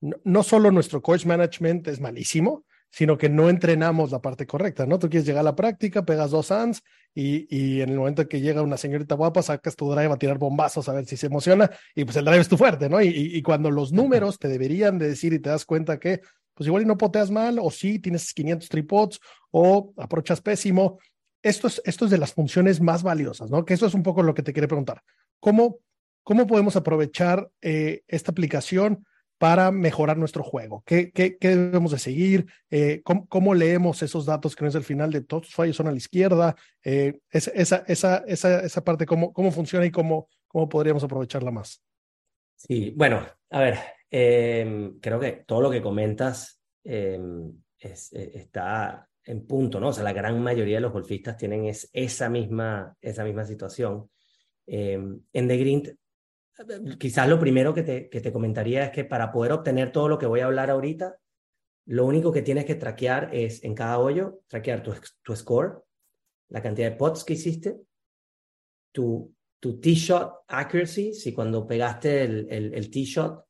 no, 0.00 0.16
no, 0.24 0.42
solo 0.42 0.70
nuestro 0.70 1.02
coach 1.02 1.26
management 1.26 1.88
es 1.88 2.00
malísimo, 2.00 2.64
sino 2.92 3.16
que 3.16 3.28
no 3.28 3.48
entrenamos 3.48 4.12
la 4.12 4.20
parte 4.20 4.46
correcta, 4.46 4.86
¿no? 4.86 4.98
Tú 4.98 5.08
quieres 5.08 5.26
llegar 5.26 5.40
a 5.40 5.44
la 5.44 5.56
práctica, 5.56 6.04
pegas 6.04 6.30
dos 6.30 6.52
hands 6.52 6.82
y, 7.14 7.46
y 7.48 7.80
en 7.80 7.88
el 7.88 7.96
momento 7.96 8.28
que 8.28 8.40
llega 8.40 8.62
una 8.62 8.76
señorita 8.76 9.14
guapa, 9.14 9.42
sacas 9.42 9.74
tu 9.74 9.90
drive 9.90 10.12
a 10.12 10.18
tirar 10.18 10.38
bombazos 10.38 10.88
a 10.88 10.92
ver 10.92 11.06
si 11.06 11.16
se 11.16 11.26
emociona 11.26 11.70
y 11.94 12.04
pues 12.04 12.16
el 12.16 12.24
drive 12.26 12.40
es 12.40 12.48
tu 12.48 12.58
fuerte, 12.58 12.88
¿no? 12.90 13.00
Y, 13.00 13.08
y, 13.08 13.36
y 13.36 13.42
cuando 13.42 13.70
los 13.70 13.92
números 13.92 14.38
te 14.38 14.48
deberían 14.48 14.98
de 14.98 15.08
decir 15.08 15.32
y 15.32 15.38
te 15.38 15.48
das 15.48 15.64
cuenta 15.64 15.98
que 15.98 16.20
pues 16.54 16.66
igual 16.66 16.82
y 16.82 16.86
no 16.86 16.98
poteas 16.98 17.30
mal, 17.30 17.58
o 17.58 17.70
sí, 17.70 17.98
tienes 17.98 18.32
500 18.34 18.68
tripods, 18.68 19.20
o 19.50 19.92
aprovechas 19.96 20.40
pésimo. 20.40 20.98
Esto 21.42 21.66
es, 21.66 21.80
esto 21.84 22.04
es 22.04 22.10
de 22.10 22.18
las 22.18 22.34
funciones 22.34 22.80
más 22.80 23.02
valiosas, 23.02 23.50
¿no? 23.50 23.64
Que 23.64 23.74
eso 23.74 23.86
es 23.86 23.94
un 23.94 24.02
poco 24.02 24.22
lo 24.22 24.34
que 24.34 24.42
te 24.42 24.52
quiere 24.52 24.68
preguntar. 24.68 25.02
¿Cómo, 25.40 25.78
cómo 26.22 26.46
podemos 26.46 26.76
aprovechar 26.76 27.48
eh, 27.60 28.02
esta 28.06 28.30
aplicación 28.30 29.04
para 29.42 29.72
mejorar 29.72 30.16
nuestro 30.18 30.44
juego? 30.44 30.84
¿Qué, 30.86 31.10
qué, 31.10 31.36
debemos 31.40 31.90
de 31.90 31.98
seguir? 31.98 32.46
Eh, 32.70 33.00
¿cómo, 33.02 33.26
¿cómo, 33.26 33.54
leemos 33.54 34.00
esos 34.00 34.24
datos 34.24 34.54
que 34.54 34.62
no 34.62 34.68
es 34.68 34.76
el 34.76 34.84
final 34.84 35.10
de 35.10 35.22
todos 35.22 35.46
los 35.46 35.54
fallos 35.56 35.74
son 35.74 35.88
a 35.88 35.90
la 35.90 35.96
izquierda? 35.96 36.54
Eh, 36.84 37.18
esa, 37.28 37.50
esa, 37.50 37.84
esa, 38.28 38.60
esa, 38.60 38.84
parte, 38.84 39.04
¿cómo, 39.04 39.32
¿cómo 39.32 39.50
funciona 39.50 39.84
y 39.84 39.90
cómo, 39.90 40.28
cómo 40.46 40.68
podríamos 40.68 41.02
aprovecharla 41.02 41.50
más? 41.50 41.82
Sí, 42.54 42.92
bueno, 42.94 43.26
a 43.50 43.58
ver, 43.58 43.78
eh, 44.08 44.92
creo 45.00 45.18
que 45.18 45.42
todo 45.44 45.60
lo 45.60 45.72
que 45.72 45.82
comentas 45.82 46.62
eh, 46.84 47.18
es, 47.80 48.12
está 48.12 49.08
en 49.24 49.44
punto, 49.44 49.80
¿no? 49.80 49.88
O 49.88 49.92
sea, 49.92 50.04
la 50.04 50.12
gran 50.12 50.40
mayoría 50.40 50.76
de 50.76 50.82
los 50.82 50.92
golfistas 50.92 51.36
tienen 51.36 51.66
es, 51.66 51.90
esa, 51.92 52.28
misma, 52.28 52.96
esa 53.00 53.24
misma 53.24 53.44
situación. 53.44 54.08
Eh, 54.68 55.00
en 55.32 55.48
The 55.48 55.56
Green, 55.56 55.98
quizás 56.98 57.28
lo 57.28 57.38
primero 57.38 57.74
que 57.74 57.82
te, 57.82 58.08
que 58.08 58.20
te 58.20 58.32
comentaría 58.32 58.84
es 58.84 58.90
que 58.90 59.04
para 59.04 59.32
poder 59.32 59.52
obtener 59.52 59.92
todo 59.92 60.08
lo 60.08 60.18
que 60.18 60.26
voy 60.26 60.40
a 60.40 60.46
hablar 60.46 60.70
ahorita, 60.70 61.18
lo 61.86 62.06
único 62.06 62.32
que 62.32 62.42
tienes 62.42 62.64
que 62.64 62.74
traquear 62.74 63.34
es 63.34 63.64
en 63.64 63.74
cada 63.74 63.98
hoyo, 63.98 64.40
traquear 64.46 64.82
tu, 64.82 64.94
tu 65.22 65.34
score, 65.34 65.82
la 66.48 66.62
cantidad 66.62 66.90
de 66.90 66.96
pots 66.96 67.24
que 67.24 67.32
hiciste, 67.34 67.80
tu, 68.92 69.34
tu 69.58 69.80
tee 69.80 69.94
shot 69.94 70.44
accuracy, 70.48 71.14
si 71.14 71.32
cuando 71.32 71.66
pegaste 71.66 72.24
el, 72.24 72.46
el, 72.50 72.74
el 72.74 72.90
tee 72.90 73.04
shot 73.04 73.46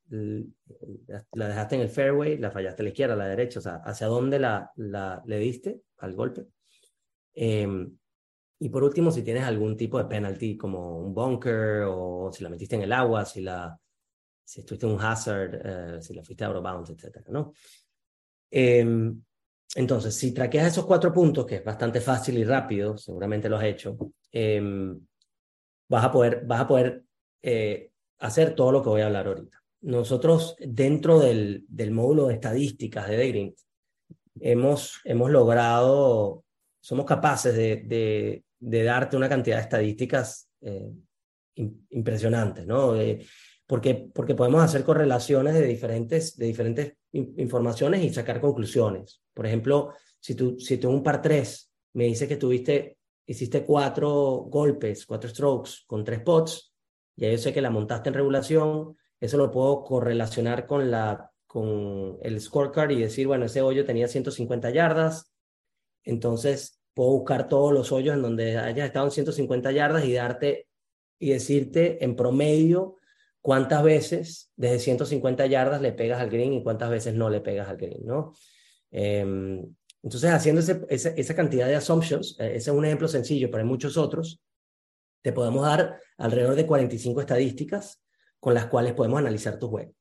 la 1.32 1.48
dejaste 1.48 1.76
en 1.76 1.80
el 1.80 1.88
fairway, 1.88 2.38
la 2.38 2.50
fallaste 2.50 2.82
a 2.82 2.84
la 2.84 2.88
izquierda, 2.90 3.14
a 3.14 3.18
la 3.18 3.28
derecha, 3.28 3.58
o 3.58 3.62
sea, 3.62 3.76
hacia 3.84 4.06
dónde 4.06 4.38
la, 4.38 4.70
la 4.76 5.22
le 5.26 5.38
diste 5.38 5.80
al 5.98 6.14
golpe. 6.14 6.46
Eh, 7.34 7.66
y 8.64 8.68
por 8.68 8.84
último, 8.84 9.10
si 9.10 9.22
tienes 9.22 9.44
algún 9.44 9.76
tipo 9.76 9.98
de 9.98 10.04
penalty, 10.04 10.56
como 10.56 10.98
un 10.98 11.14
bunker, 11.14 11.84
o 11.86 12.30
si 12.32 12.42
la 12.42 12.50
metiste 12.50 12.76
en 12.76 12.82
el 12.82 12.92
agua, 12.92 13.24
si 13.24 13.40
la 13.42 13.78
si 14.44 14.60
estuviste 14.60 14.86
un 14.86 15.00
hazard, 15.00 15.60
eh, 15.64 16.02
si 16.02 16.14
la 16.14 16.22
fuiste 16.22 16.44
out 16.44 16.56
of 16.56 16.62
bounds, 16.62 16.90
etcétera, 16.90 17.24
¿no? 17.28 17.52
Eh, 18.50 18.84
entonces, 19.74 20.14
si 20.14 20.32
traqueas 20.32 20.66
esos 20.68 20.84
cuatro 20.84 21.12
puntos, 21.12 21.46
que 21.46 21.56
es 21.56 21.64
bastante 21.64 22.00
fácil 22.00 22.36
y 22.38 22.44
rápido, 22.44 22.98
seguramente 22.98 23.48
lo 23.48 23.56
has 23.56 23.64
hecho, 23.64 23.96
vas 25.88 26.04
a 26.04 26.10
poder, 26.10 26.44
vas 26.44 26.60
a 26.60 26.66
poder 26.66 27.04
hacer 28.18 28.54
todo 28.54 28.72
lo 28.72 28.82
que 28.82 28.90
voy 28.90 29.00
a 29.00 29.06
hablar 29.06 29.26
ahorita 29.26 29.62
nosotros 29.82 30.56
dentro 30.60 31.18
del, 31.18 31.64
del 31.68 31.90
módulo 31.90 32.28
de 32.28 32.34
estadísticas 32.34 33.08
de 33.08 33.16
Dagrint 33.16 33.58
hemos, 34.40 35.00
hemos 35.04 35.30
logrado, 35.30 36.44
somos 36.80 37.04
capaces 37.04 37.54
de, 37.54 38.44
de, 38.62 38.84
darte 38.84 39.16
una 39.16 39.28
cantidad 39.28 39.56
de 39.56 39.62
estadísticas 39.62 40.48
eh, 40.60 40.92
impresionantes, 41.90 42.66
¿no? 42.66 42.92
De, 42.92 43.26
porque, 43.66 44.10
porque 44.12 44.34
podemos 44.34 44.62
hacer 44.62 44.84
correlaciones 44.84 45.54
de 45.54 45.66
diferentes, 45.66 46.36
de 46.36 46.46
diferentes 46.46 46.94
informaciones 47.12 48.02
y 48.02 48.12
sacar 48.12 48.40
conclusiones. 48.40 49.22
Por 49.32 49.46
ejemplo, 49.46 49.94
si 50.20 50.34
tú, 50.34 50.58
si 50.58 50.78
tú 50.78 50.88
en 50.88 50.96
un 50.96 51.02
par 51.02 51.22
3 51.22 51.72
me 51.94 52.04
dices 52.04 52.28
que 52.28 52.36
tuviste, 52.36 52.98
hiciste 53.26 53.64
cuatro 53.64 54.10
golpes, 54.48 55.06
cuatro 55.06 55.30
strokes 55.30 55.84
con 55.86 56.04
tres 56.04 56.20
pots, 56.20 56.74
ya 57.16 57.30
yo 57.30 57.38
sé 57.38 57.52
que 57.52 57.62
la 57.62 57.70
montaste 57.70 58.08
en 58.08 58.14
regulación, 58.14 58.96
eso 59.20 59.36
lo 59.36 59.50
puedo 59.50 59.84
correlacionar 59.84 60.66
con, 60.66 60.90
la, 60.90 61.30
con 61.46 62.18
el 62.22 62.40
scorecard 62.40 62.90
y 62.90 63.00
decir, 63.00 63.26
bueno, 63.26 63.44
ese 63.44 63.62
hoyo 63.62 63.84
tenía 63.84 64.08
150 64.08 64.70
yardas, 64.70 65.32
entonces 66.04 66.81
puedo 66.94 67.10
buscar 67.10 67.48
todos 67.48 67.72
los 67.72 67.92
hoyos 67.92 68.14
en 68.14 68.22
donde 68.22 68.58
hayas 68.58 68.86
estado 68.86 69.06
en 69.06 69.12
150 69.12 69.72
yardas 69.72 70.04
y 70.04 70.12
darte 70.12 70.68
y 71.18 71.30
decirte 71.30 72.04
en 72.04 72.16
promedio 72.16 72.96
cuántas 73.40 73.82
veces 73.82 74.50
desde 74.56 74.78
150 74.78 75.46
yardas 75.46 75.80
le 75.80 75.92
pegas 75.92 76.20
al 76.20 76.30
green 76.30 76.54
y 76.54 76.62
cuántas 76.62 76.90
veces 76.90 77.14
no 77.14 77.30
le 77.30 77.40
pegas 77.40 77.68
al 77.68 77.76
green, 77.76 78.04
¿no? 78.04 78.34
Eh, 78.90 79.64
entonces, 80.02 80.30
haciendo 80.30 80.60
ese, 80.60 80.80
esa, 80.88 81.10
esa 81.10 81.34
cantidad 81.34 81.66
de 81.68 81.76
assumptions, 81.76 82.36
eh, 82.40 82.56
ese 82.56 82.70
es 82.70 82.76
un 82.76 82.84
ejemplo 82.84 83.06
sencillo, 83.06 83.50
pero 83.50 83.62
hay 83.62 83.68
muchos 83.68 83.96
otros, 83.96 84.42
te 85.22 85.32
podemos 85.32 85.64
dar 85.64 86.00
alrededor 86.18 86.56
de 86.56 86.66
45 86.66 87.20
estadísticas 87.20 88.02
con 88.40 88.54
las 88.54 88.66
cuales 88.66 88.94
podemos 88.94 89.20
analizar 89.20 89.58
tu 89.58 89.68
juego. 89.68 89.94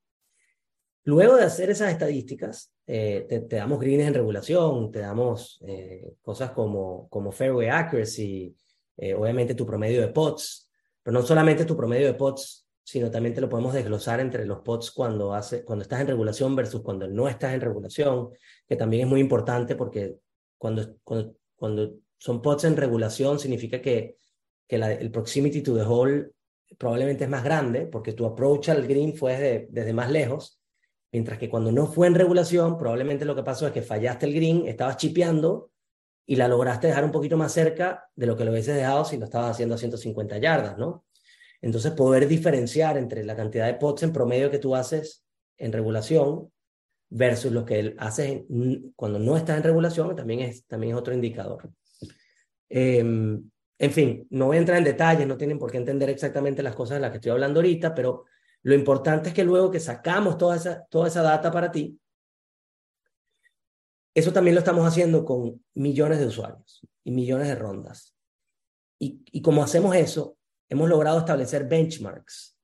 Luego 1.04 1.36
de 1.36 1.46
hacer 1.46 1.70
esas 1.72 1.92
estadísticas, 1.92 2.72
eh, 2.86 3.26
te, 3.28 3.56
damos 3.56 3.80
greens 3.80 4.08
en 4.08 4.14
regulación, 4.14 4.92
te 4.92 5.00
damos 5.00 5.60
eh, 5.66 6.14
cosas 6.22 6.52
como, 6.52 7.10
como 7.10 7.32
fairway 7.32 7.70
accuracy, 7.70 8.56
eh, 8.98 9.16
obviamente 9.16 9.56
tu 9.56 9.66
promedio 9.66 10.02
de 10.02 10.10
pots, 10.10 10.70
pero 11.02 11.20
no 11.20 11.26
solamente 11.26 11.66
tu 11.66 11.76
promedio 11.76 12.06
de 12.06 12.14
pots, 12.14 12.68
sino 12.84 13.10
también 13.10 13.34
te 13.34 13.42
lo 13.42 13.50
podemos 13.50 13.74
desglosar 13.74 14.20
entre 14.20 14.46
los 14.46 14.60
pots 14.60 14.92
cuando, 14.92 15.34
hace, 15.34 15.64
cuando 15.64 15.82
estás 15.82 16.02
en 16.02 16.08
regulación 16.08 16.56
versus 16.56 16.82
cuando 16.82 17.08
no 17.08 17.28
estás 17.28 17.54
en 17.56 17.62
regulación, 17.62 18.30
que 18.68 18.76
también 18.76 19.04
es 19.04 19.10
muy 19.10 19.22
importante 19.22 19.76
porque 19.76 20.18
cuando, 20.58 20.98
cuando, 21.04 21.36
cuando 21.56 21.96
son 22.20 22.44
pots 22.44 22.66
en 22.66 22.78
regulación 22.78 23.40
significa 23.40 23.82
que, 23.82 24.18
que 24.68 24.78
la, 24.78 24.94
el 24.94 25.10
proximity 25.10 25.64
to 25.64 25.76
the 25.76 25.82
hole 25.82 26.30
probablemente 26.78 27.24
es 27.24 27.30
más 27.30 27.44
grande 27.44 27.88
porque 27.88 28.14
tu 28.14 28.26
approach 28.26 28.70
al 28.70 28.88
green 28.88 29.16
fue 29.16 29.32
desde, 29.34 29.68
desde 29.72 29.94
más 29.94 30.12
lejos, 30.12 30.61
mientras 31.12 31.38
que 31.38 31.50
cuando 31.50 31.72
no 31.72 31.88
fue 31.88 32.08
en 32.08 32.16
regulación, 32.16 32.78
probablemente 32.78 33.26
lo 33.26 33.36
que 33.36 33.44
pasó 33.44 33.68
es 33.68 33.74
que 33.74 33.82
fallaste 33.82 34.26
el 34.26 34.34
green, 34.34 34.68
estabas 34.68 34.98
chipeando 34.98 35.72
y 36.26 36.36
la 36.36 36.48
lograste 36.48 36.88
dejar 36.88 37.04
un 37.04 37.12
poquito 37.12 37.38
más 37.38 37.52
cerca 37.52 38.10
de 38.16 38.26
lo 38.26 38.38
que 38.38 38.46
lo 38.46 38.52
hubieses 38.52 38.76
dejado 38.76 39.04
si 39.04 39.18
lo 39.18 39.26
estabas 39.26 39.52
haciendo 39.52 39.76
a 39.76 39.78
150 39.78 40.38
yardas, 40.38 40.78
¿no? 40.78 41.06
Entonces, 41.62 41.92
poder 41.92 42.28
diferenciar 42.28 42.98
entre 42.98 43.24
la 43.24 43.36
cantidad 43.36 43.68
de 43.68 43.76
pots 43.76 44.04
en 44.04 44.14
promedio 44.14 44.50
que 44.50 44.58
tú 44.58 44.76
haces 44.76 45.26
en 45.58 45.72
regulación 45.72 46.52
versus 47.10 47.52
lo 47.52 47.66
que 47.66 47.94
haces 47.98 48.44
en, 48.50 48.94
cuando 48.96 49.20
no 49.20 49.38
estás 49.38 49.58
en 49.58 49.64
regulación 49.64 50.16
también 50.16 50.40
es, 50.40 50.66
también 50.66 50.94
es 50.94 51.00
otro 51.00 51.14
indicador. 51.14 51.70
Eh, 52.70 53.00
en 53.82 53.92
fin, 53.92 54.28
no 54.30 54.46
voy 54.46 54.58
a 54.58 54.60
entrar 54.60 54.78
en 54.78 54.84
detalles, 54.84 55.28
no 55.28 55.38
tienen 55.38 55.60
por 55.60 55.72
qué 55.72 55.78
entender 55.78 56.10
exactamente 56.10 56.64
las 56.64 56.76
cosas 56.76 56.98
de 56.98 57.02
las 57.02 57.12
que 57.12 57.18
estoy 57.18 57.32
hablando 57.32 57.60
ahorita, 57.60 57.94
pero 57.94 58.26
lo 58.64 58.76
importante 58.76 59.30
es 59.30 59.36
que 59.36 59.44
luego 59.44 59.72
que 59.72 59.80
sacamos 59.80 60.38
toda 60.38 60.56
esa, 60.56 60.86
toda 60.86 61.08
esa 61.08 61.22
data 61.22 61.52
para 61.52 61.72
ti, 61.72 62.00
eso 64.14 64.34
también 64.34 64.56
lo 64.56 64.60
estamos 64.60 64.86
haciendo 64.86 65.24
con 65.26 65.64
millones 65.74 66.20
de 66.20 66.28
usuarios 66.28 66.82
y 67.04 67.12
millones 67.12 67.48
de 67.48 67.56
rondas. 67.56 68.16
Y, 69.00 69.42
como 69.42 69.64
hacemos 69.64 69.96
eso, 69.96 70.38
hemos 70.70 70.88
logrado 70.88 71.20
establecer 71.20 71.68
benchmarks 71.68 72.56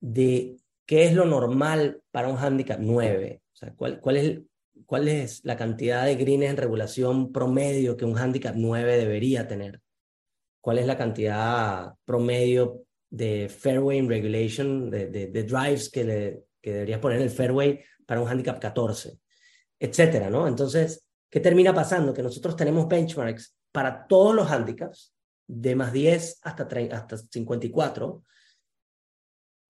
de 0.00 0.56
qué 0.86 1.04
es 1.04 1.14
lo 1.14 1.24
normal 1.24 2.02
para 2.10 2.28
un 2.28 2.36
handicap 2.36 2.80
9, 2.80 3.42
o 3.52 3.56
sea, 3.56 3.74
cuál, 3.76 4.00
cuál, 4.00 4.16
es, 4.16 4.40
cuál 4.86 5.06
es 5.06 5.44
la 5.44 5.56
cantidad 5.56 6.04
de 6.04 6.16
greens 6.16 6.44
en 6.44 6.56
regulación 6.56 7.30
promedio 7.30 7.96
que 7.96 8.04
un 8.04 8.18
handicap 8.18 8.54
9 8.56 8.96
debería 8.96 9.46
tener 9.46 9.80
cuál 10.60 10.78
es 10.78 10.86
la 10.86 10.98
cantidad 10.98 11.94
promedio 12.04 12.84
de 13.10 13.48
fairway 13.48 14.06
regulation, 14.06 14.90
de, 14.90 15.06
de, 15.06 15.42
drives 15.44 15.90
que, 15.90 16.04
le, 16.04 16.44
que 16.60 16.72
deberías 16.72 17.00
poner 17.00 17.18
en 17.18 17.24
el 17.24 17.30
fairway 17.30 17.80
para 18.06 18.20
un 18.20 18.28
handicap 18.28 18.58
14, 18.60 19.18
etcétera, 19.78 20.30
¿no? 20.30 20.46
Entonces, 20.46 21.06
¿qué 21.30 21.40
termina 21.40 21.74
pasando? 21.74 22.12
Que 22.12 22.22
nosotros 22.22 22.56
tenemos 22.56 22.88
benchmarks 22.88 23.56
para 23.72 24.06
todos 24.06 24.34
los 24.34 24.50
handicaps, 24.50 25.14
de 25.46 25.74
más 25.74 25.92
10 25.92 26.40
hasta, 26.42 26.68
hasta 26.92 27.16
54, 27.16 28.22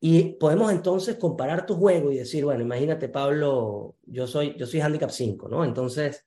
y 0.00 0.34
podemos 0.34 0.70
entonces 0.70 1.16
comparar 1.16 1.66
tu 1.66 1.74
juego 1.74 2.12
y 2.12 2.18
decir, 2.18 2.44
bueno, 2.44 2.62
imagínate, 2.62 3.08
Pablo, 3.08 3.96
yo 4.02 4.26
soy, 4.26 4.56
yo 4.56 4.66
soy 4.66 4.80
handicap 4.80 5.10
5, 5.10 5.48
¿no? 5.48 5.64
Entonces, 5.64 6.24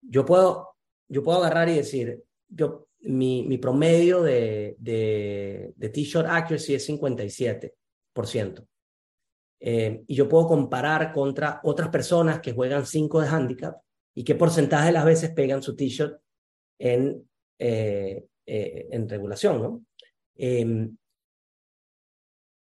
yo 0.00 0.24
puedo, 0.24 0.76
yo 1.08 1.22
puedo 1.22 1.38
agarrar 1.38 1.68
y 1.68 1.74
decir, 1.74 2.22
yo, 2.48 2.88
mi, 3.00 3.58
promedio 3.58 4.22
de, 4.22 4.76
de, 4.78 5.72
de 5.76 5.88
t-shirt 5.88 6.26
accuracy 6.28 6.74
es 6.74 6.88
57%. 6.88 8.66
Eh, 9.58 10.04
y 10.06 10.14
yo 10.14 10.28
puedo 10.28 10.46
comparar 10.46 11.12
contra 11.12 11.60
otras 11.62 11.88
personas 11.88 12.40
que 12.40 12.52
juegan 12.52 12.86
5 12.86 13.20
de 13.20 13.28
handicap 13.28 13.76
y 14.14 14.22
qué 14.24 14.34
porcentaje 14.34 14.86
de 14.86 14.92
las 14.92 15.04
veces 15.04 15.30
pegan 15.30 15.62
su 15.62 15.74
t-shirt 15.74 16.20
en, 16.78 17.28
eh, 17.58 18.26
eh, 18.46 18.88
en 18.90 19.08
regulación, 19.08 19.62
¿no? 19.62 19.84
Em, 20.34 20.96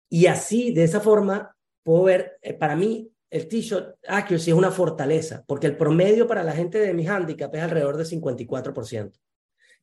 y 0.10 0.26
así, 0.28 0.72
de 0.72 0.84
esa 0.84 1.02
forma, 1.02 1.56
puedo 1.84 2.04
ver, 2.04 2.40
para 2.60 2.76
mí, 2.76 3.12
el 3.30 3.48
t-shirt 3.48 3.98
accuracy 4.08 4.50
es 4.52 4.58
una 4.58 4.72
fortaleza, 4.72 5.44
porque 5.46 5.68
el 5.68 5.78
promedio 5.78 6.28
para 6.28 6.44
la 6.44 6.54
gente 6.54 6.80
de 6.80 6.94
mi 6.94 7.06
handicap 7.06 7.54
es 7.54 7.62
alrededor 7.62 7.98
de 7.98 8.06
54%. 8.06 9.20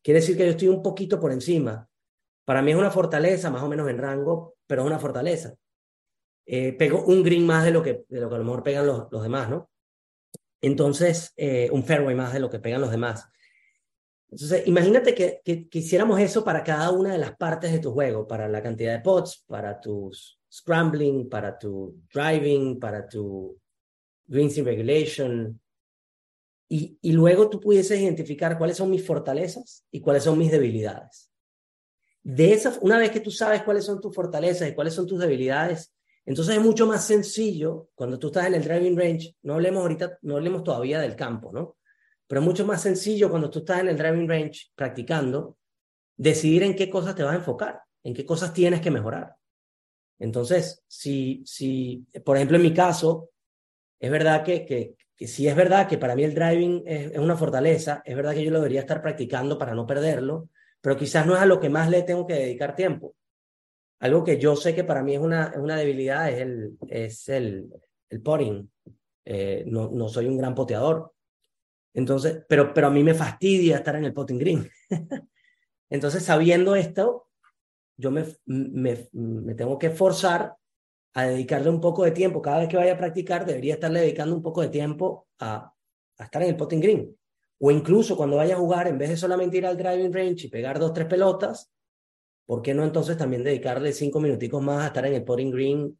Quiere 0.02 0.20
decir 0.20 0.36
que 0.36 0.44
yo 0.44 0.50
estoy 0.50 0.68
un 0.68 0.82
poquito 0.82 1.18
por 1.18 1.32
encima. 1.32 1.88
Para 2.44 2.62
mí 2.62 2.70
es 2.70 2.76
una 2.76 2.90
fortaleza, 2.90 3.50
más 3.50 3.62
o 3.62 3.68
menos 3.68 3.88
en 3.88 3.98
rango, 3.98 4.56
pero 4.66 4.82
es 4.82 4.86
una 4.86 4.98
fortaleza. 4.98 5.54
Eh, 6.46 6.72
pego 6.72 7.04
un 7.04 7.22
green 7.22 7.44
más 7.44 7.64
de 7.64 7.72
lo, 7.72 7.82
que, 7.82 8.04
de 8.08 8.20
lo 8.20 8.28
que 8.28 8.34
a 8.36 8.38
lo 8.38 8.44
mejor 8.44 8.62
pegan 8.62 8.86
los, 8.86 9.08
los 9.10 9.22
demás, 9.22 9.50
¿no? 9.50 9.68
Entonces, 10.60 11.32
eh, 11.36 11.68
un 11.72 11.84
fairway 11.84 12.14
más 12.14 12.32
de 12.32 12.40
lo 12.40 12.48
que 12.48 12.60
pegan 12.60 12.80
los 12.80 12.90
demás. 12.90 13.28
Entonces, 14.30 14.66
imagínate 14.66 15.14
que, 15.14 15.40
que, 15.44 15.68
hiciéramos 15.72 16.20
eso 16.20 16.44
para 16.44 16.64
cada 16.64 16.90
una 16.90 17.12
de 17.12 17.18
las 17.18 17.36
partes 17.36 17.72
de 17.72 17.78
tu 17.78 17.92
juego, 17.92 18.26
para 18.26 18.48
la 18.48 18.62
cantidad 18.62 18.92
de 18.92 19.00
pots, 19.00 19.44
para 19.46 19.80
tus 19.80 20.40
scrambling, 20.52 21.28
para 21.28 21.58
tu 21.58 22.00
driving, 22.12 22.80
para 22.80 23.08
tu 23.08 23.58
greens 24.26 24.58
in 24.58 24.64
regulation, 24.64 25.60
y, 26.68 27.12
luego 27.12 27.48
tú 27.48 27.60
pudieses 27.60 28.00
identificar 28.00 28.58
cuáles 28.58 28.76
son 28.76 28.90
mis 28.90 29.06
fortalezas 29.06 29.84
y 29.90 30.00
cuáles 30.00 30.24
son 30.24 30.38
mis 30.38 30.50
debilidades. 30.50 31.30
De 32.22 32.52
esas, 32.52 32.78
una 32.82 32.98
vez 32.98 33.12
que 33.12 33.20
tú 33.20 33.30
sabes 33.30 33.62
cuáles 33.62 33.84
son 33.84 34.00
tus 34.00 34.14
fortalezas 34.14 34.68
y 34.68 34.74
cuáles 34.74 34.94
son 34.94 35.06
tus 35.06 35.20
debilidades, 35.20 35.94
entonces 36.24 36.56
es 36.56 36.62
mucho 36.62 36.86
más 36.86 37.04
sencillo 37.04 37.90
cuando 37.94 38.18
tú 38.18 38.28
estás 38.28 38.46
en 38.46 38.54
el 38.54 38.64
driving 38.64 38.98
range, 38.98 39.36
no 39.42 39.54
hablemos 39.54 39.82
ahorita, 39.82 40.18
no 40.22 40.36
hablemos 40.36 40.64
todavía 40.64 40.98
del 41.00 41.14
campo, 41.14 41.52
¿no? 41.52 41.76
Pero 42.26 42.40
es 42.40 42.44
mucho 42.44 42.66
más 42.66 42.82
sencillo 42.82 43.30
cuando 43.30 43.48
tú 43.48 43.60
estás 43.60 43.80
en 43.80 43.88
el 43.88 43.96
driving 43.96 44.28
range 44.28 44.72
practicando, 44.74 45.56
decidir 46.16 46.64
en 46.64 46.74
qué 46.74 46.90
cosas 46.90 47.14
te 47.14 47.22
vas 47.22 47.34
a 47.34 47.36
enfocar, 47.36 47.80
en 48.02 48.12
qué 48.12 48.26
cosas 48.26 48.52
tienes 48.52 48.80
que 48.80 48.90
mejorar. 48.90 49.36
Entonces, 50.18 50.82
si, 50.88 51.44
si 51.46 52.04
por 52.24 52.36
ejemplo, 52.36 52.56
en 52.56 52.64
mi 52.64 52.74
caso, 52.74 53.30
es 54.00 54.10
verdad 54.10 54.42
que, 54.42 54.66
que, 54.66 54.96
que 55.16 55.26
si 55.26 55.48
es 55.48 55.56
verdad 55.56 55.88
que 55.88 55.98
para 55.98 56.14
mí 56.14 56.24
el 56.24 56.34
driving 56.34 56.82
es, 56.86 57.12
es, 57.12 57.18
una 57.18 57.36
fortaleza, 57.36 58.02
es 58.04 58.14
verdad 58.14 58.34
que 58.34 58.44
yo 58.44 58.50
lo 58.50 58.58
debería 58.58 58.80
estar 58.80 59.00
practicando 59.00 59.58
para 59.58 59.74
no 59.74 59.86
perderlo, 59.86 60.50
pero 60.80 60.96
quizás 60.96 61.26
no 61.26 61.34
es 61.34 61.40
a 61.40 61.46
lo 61.46 61.58
que 61.58 61.70
más 61.70 61.88
le 61.90 62.02
tengo 62.02 62.26
que 62.26 62.34
dedicar 62.34 62.76
tiempo. 62.76 63.14
Algo 63.98 64.24
que 64.24 64.38
yo 64.38 64.56
sé 64.56 64.74
que 64.74 64.84
para 64.84 65.02
mí 65.02 65.14
es 65.14 65.20
una, 65.20 65.54
una 65.56 65.76
debilidad 65.76 66.30
es 66.30 66.40
el, 66.40 66.78
es 66.88 67.28
el, 67.28 67.68
el 68.10 68.20
potting. 68.20 68.70
Eh, 69.24 69.64
no, 69.66 69.90
no 69.90 70.08
soy 70.08 70.26
un 70.26 70.36
gran 70.36 70.54
poteador. 70.54 71.12
Entonces, 71.94 72.44
pero, 72.48 72.74
pero 72.74 72.88
a 72.88 72.90
mí 72.90 73.02
me 73.02 73.14
fastidia 73.14 73.76
estar 73.76 73.96
en 73.96 74.04
el 74.04 74.12
potting 74.12 74.38
green. 74.38 74.70
Entonces, 75.90 76.22
sabiendo 76.22 76.76
esto, 76.76 77.28
yo 77.96 78.10
me, 78.10 78.26
me, 78.44 79.08
me, 79.12 79.54
tengo 79.54 79.78
que 79.78 79.90
forzar 79.90 80.54
a 81.16 81.26
dedicarle 81.26 81.70
un 81.70 81.80
poco 81.80 82.04
de 82.04 82.10
tiempo. 82.10 82.42
Cada 82.42 82.58
vez 82.58 82.68
que 82.68 82.76
vaya 82.76 82.92
a 82.92 82.98
practicar, 82.98 83.46
debería 83.46 83.74
estarle 83.74 84.00
dedicando 84.00 84.36
un 84.36 84.42
poco 84.42 84.60
de 84.60 84.68
tiempo 84.68 85.28
a, 85.38 85.72
estar 86.18 86.42
en 86.42 86.50
el 86.50 86.56
potting 86.56 86.80
green. 86.80 87.16
O 87.58 87.70
incluso 87.70 88.18
cuando 88.18 88.36
vaya 88.36 88.54
a 88.54 88.58
jugar, 88.58 88.86
en 88.86 88.98
vez 88.98 89.08
de 89.08 89.16
solamente 89.16 89.56
ir 89.56 89.64
al 89.64 89.78
driving 89.78 90.12
range 90.12 90.46
y 90.46 90.50
pegar 90.50 90.78
dos, 90.78 90.92
tres 90.92 91.06
pelotas, 91.06 91.70
¿por 92.44 92.60
qué 92.60 92.74
no 92.74 92.84
entonces 92.84 93.16
también 93.16 93.42
dedicarle 93.42 93.94
cinco 93.94 94.20
minuticos 94.20 94.62
más 94.62 94.84
a 94.84 94.86
estar 94.88 95.06
en 95.06 95.14
el 95.14 95.24
potting 95.24 95.50
green 95.50 95.98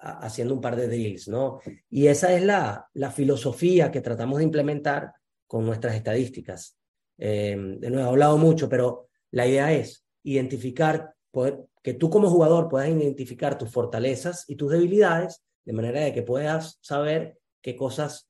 haciendo 0.00 0.54
un 0.54 0.62
par 0.62 0.76
de 0.76 0.88
drills, 0.88 1.28
¿no? 1.28 1.60
Y 1.90 2.06
esa 2.06 2.32
es 2.32 2.42
la, 2.42 2.88
la 2.94 3.10
filosofía 3.10 3.90
que 3.90 4.00
tratamos 4.00 4.38
de 4.38 4.44
implementar 4.44 5.12
con 5.46 5.66
nuestras 5.66 5.94
estadísticas. 5.94 6.74
Eh, 7.18 7.54
de 7.78 7.90
nuevo, 7.90 8.06
he 8.06 8.10
hablado 8.10 8.38
mucho, 8.38 8.66
pero 8.66 9.08
la 9.30 9.46
idea 9.46 9.72
es 9.74 10.06
identificar, 10.22 11.12
poder, 11.30 11.66
que 11.88 11.94
tú 11.94 12.10
como 12.10 12.28
jugador 12.28 12.68
puedas 12.68 12.90
identificar 12.90 13.56
tus 13.56 13.72
fortalezas 13.72 14.44
y 14.46 14.56
tus 14.56 14.70
debilidades, 14.70 15.42
de 15.64 15.72
manera 15.72 16.00
de 16.02 16.12
que 16.12 16.22
puedas 16.22 16.78
saber 16.82 17.38
qué 17.62 17.76
cosas 17.76 18.28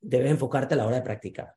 debes 0.00 0.30
enfocarte 0.30 0.74
a 0.74 0.76
la 0.76 0.86
hora 0.86 0.94
de 0.94 1.02
practicar. 1.02 1.52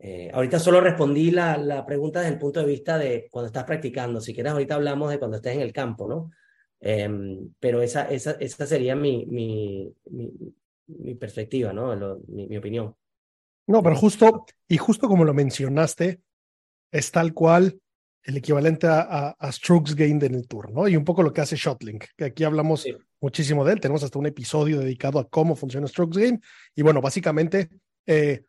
Eh, 0.00 0.32
ahorita 0.34 0.58
solo 0.58 0.80
respondí 0.80 1.30
la, 1.30 1.56
la, 1.58 1.86
pregunta 1.86 2.18
desde 2.18 2.32
el 2.32 2.40
punto 2.40 2.58
de 2.58 2.66
vista 2.66 2.98
de 2.98 3.28
cuando 3.30 3.46
estás 3.46 3.62
practicando. 3.62 4.20
Si 4.20 4.34
quieres, 4.34 4.50
ahorita 4.50 4.74
hablamos 4.74 5.10
de 5.10 5.20
cuando 5.20 5.36
estés 5.36 5.54
en 5.54 5.60
el 5.60 5.72
campo, 5.72 6.08
¿no? 6.08 6.32
Eh, 6.80 7.08
pero 7.60 7.80
esa, 7.80 8.10
esa, 8.10 8.32
esa 8.32 8.66
sería 8.66 8.96
mi, 8.96 9.26
mi, 9.26 9.94
mi, 10.88 11.14
perspectiva, 11.14 11.72
¿no? 11.72 12.18
Mi, 12.26 12.48
mi, 12.48 12.56
opinión. 12.56 12.96
No, 13.68 13.80
pero 13.80 13.94
justo, 13.94 14.44
y 14.66 14.76
justo 14.76 15.06
como 15.06 15.24
lo 15.24 15.34
mencionaste, 15.34 16.20
es 16.90 17.12
tal 17.12 17.32
cual 17.32 17.80
el 18.24 18.36
equivalente 18.36 18.86
a, 18.86 19.00
a, 19.00 19.30
a 19.38 19.52
strokes 19.52 19.94
gained 19.94 20.24
en 20.24 20.34
el 20.34 20.48
tour, 20.48 20.72
¿no? 20.72 20.88
Y 20.88 20.96
un 20.96 21.04
poco 21.04 21.22
lo 21.22 21.32
que 21.32 21.40
hace 21.40 21.56
Shotlink, 21.56 22.04
que 22.16 22.24
aquí 22.24 22.44
hablamos 22.44 22.82
sí. 22.82 22.94
muchísimo 23.20 23.64
de 23.64 23.74
él. 23.74 23.80
Tenemos 23.80 24.02
hasta 24.02 24.18
un 24.18 24.26
episodio 24.26 24.80
dedicado 24.80 25.18
a 25.18 25.28
cómo 25.28 25.54
funciona 25.54 25.86
strokes 25.86 26.18
gained. 26.18 26.40
Y 26.74 26.82
bueno, 26.82 27.00
básicamente... 27.00 27.68
Eh, 28.06 28.44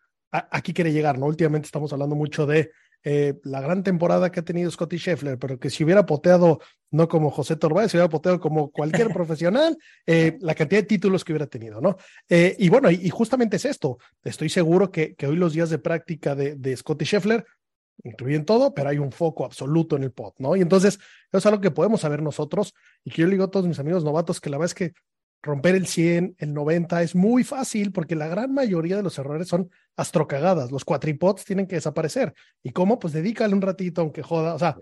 aquí 0.52 0.74
quiere 0.74 0.92
llegar, 0.92 1.18
¿no? 1.18 1.28
Últimamente 1.28 1.68
estamos 1.68 1.92
hablando 1.94 2.16
mucho 2.16 2.46
de 2.46 2.72
eh, 3.04 3.36
la 3.44 3.62
gran 3.62 3.84
temporada 3.84 4.32
que 4.32 4.40
ha 4.40 4.44
tenido 4.44 4.72
Scotty 4.72 4.98
Scheffler, 4.98 5.38
pero 5.38 5.60
que 5.60 5.70
si 5.70 5.84
hubiera 5.84 6.06
poteado, 6.06 6.60
no 6.92 7.08
como 7.08 7.30
José 7.30 7.56
Torbay, 7.56 7.88
si 7.88 7.98
hubiera 7.98 8.10
poteado 8.10 8.40
como 8.40 8.72
cualquier 8.72 9.10
profesional, 9.14 9.78
eh, 10.08 10.38
la 10.42 10.56
cantidad 10.56 10.82
de 10.82 10.88
títulos 10.88 11.24
que 11.24 11.32
hubiera 11.32 11.46
tenido, 11.46 11.80
¿no? 11.82 11.98
Eh, 12.28 12.56
y 12.58 12.70
bueno, 12.70 12.90
y, 12.90 12.96
y, 12.96 13.10
justamente 13.10 13.58
es 13.58 13.66
esto. 13.66 14.00
Estoy 14.24 14.50
seguro 14.50 14.92
que, 14.92 15.14
que 15.14 15.28
hoy 15.28 15.36
los 15.36 15.54
días 15.54 15.70
de 15.70 15.78
práctica 15.78 16.34
de, 16.34 16.56
de 16.56 16.76
Scotty 16.76 17.06
Scheffler 17.06 17.46
incluyen 18.04 18.46
todo, 18.46 18.74
pero 18.74 18.90
hay 18.90 18.98
un 18.98 19.12
foco 19.12 19.46
absoluto 19.46 19.96
en 19.96 20.04
el 20.04 20.12
pot, 20.12 20.36
¿no? 20.40 20.56
Y 20.56 20.62
entonces, 20.62 20.96
eso 20.96 21.38
es 21.38 21.46
algo 21.46 21.62
que 21.62 21.72
podemos 21.72 22.02
saber 22.02 22.22
nosotros 22.22 22.74
y 23.04 23.12
que 23.12 23.22
yo 23.22 23.28
le 23.28 23.34
digo 23.34 23.46
a 23.46 23.52
todos 23.52 23.68
mis 23.68 23.80
amigos 23.80 24.04
novatos 24.04 24.42
que 24.42 24.50
la 24.50 24.58
verdad 24.58 24.72
es 24.72 24.76
que 24.76 24.94
romper 25.46 25.76
el 25.76 25.86
100, 25.86 26.36
el 26.40 26.54
90 26.54 27.04
es 27.04 27.16
muy 27.16 27.44
fácil 27.44 27.92
porque 27.92 28.16
la 28.16 28.28
gran 28.28 28.54
mayoría 28.54 28.98
de 28.98 29.04
los 29.04 29.18
errores 29.20 29.48
son 29.48 29.70
astrocagadas. 29.96 30.72
Los 30.72 30.84
cuatripods 30.84 31.46
tienen 31.46 31.68
que 31.68 31.76
desaparecer. 31.76 32.34
¿Y 32.64 32.72
cómo? 32.72 32.98
Pues 32.98 33.14
dedícale 33.14 33.54
un 33.54 33.62
ratito, 33.62 34.02
aunque 34.02 34.24
joda. 34.24 34.56
O 34.56 34.60
sea, 34.60 34.76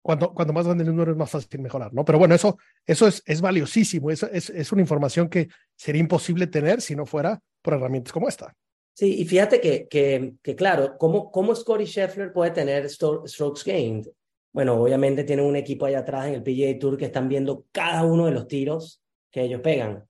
cuando, 0.00 0.32
cuando 0.32 0.54
más 0.54 0.64
grande 0.64 0.84
el 0.84 0.90
número 0.90 1.12
es 1.12 1.18
más 1.18 1.30
fácil 1.30 1.60
mejorar, 1.60 1.92
¿no? 1.92 2.04
Pero 2.04 2.18
bueno, 2.18 2.34
eso, 2.34 2.56
eso 2.86 3.06
es, 3.06 3.22
es 3.26 3.40
valiosísimo. 3.42 4.10
Eso 4.10 4.28
es, 4.32 4.48
es 4.48 4.72
una 4.72 4.80
información 4.80 5.28
que 5.28 5.48
sería 5.76 6.00
imposible 6.00 6.46
tener 6.46 6.80
si 6.80 6.96
no 6.96 7.04
fuera 7.04 7.40
por 7.60 7.74
herramientas 7.74 8.12
como 8.12 8.28
esta. 8.28 8.54
Sí, 8.98 9.20
y 9.20 9.24
fíjate 9.26 9.60
que, 9.60 9.86
que, 9.86 10.56
claro, 10.56 10.98
¿cómo, 10.98 11.30
¿cómo 11.30 11.54
Scotty 11.54 11.86
Scheffler 11.86 12.32
puede 12.32 12.50
tener 12.50 12.90
strokes 12.90 13.62
gained? 13.64 14.08
Bueno, 14.52 14.74
obviamente 14.74 15.22
tienen 15.22 15.46
un 15.46 15.54
equipo 15.54 15.86
allá 15.86 16.00
atrás 16.00 16.26
en 16.26 16.34
el 16.34 16.42
PGA 16.42 16.76
Tour 16.80 16.96
que 16.96 17.04
están 17.04 17.28
viendo 17.28 17.64
cada 17.70 18.02
uno 18.02 18.26
de 18.26 18.32
los 18.32 18.48
tiros 18.48 19.00
que 19.30 19.42
ellos 19.42 19.60
pegan. 19.60 20.04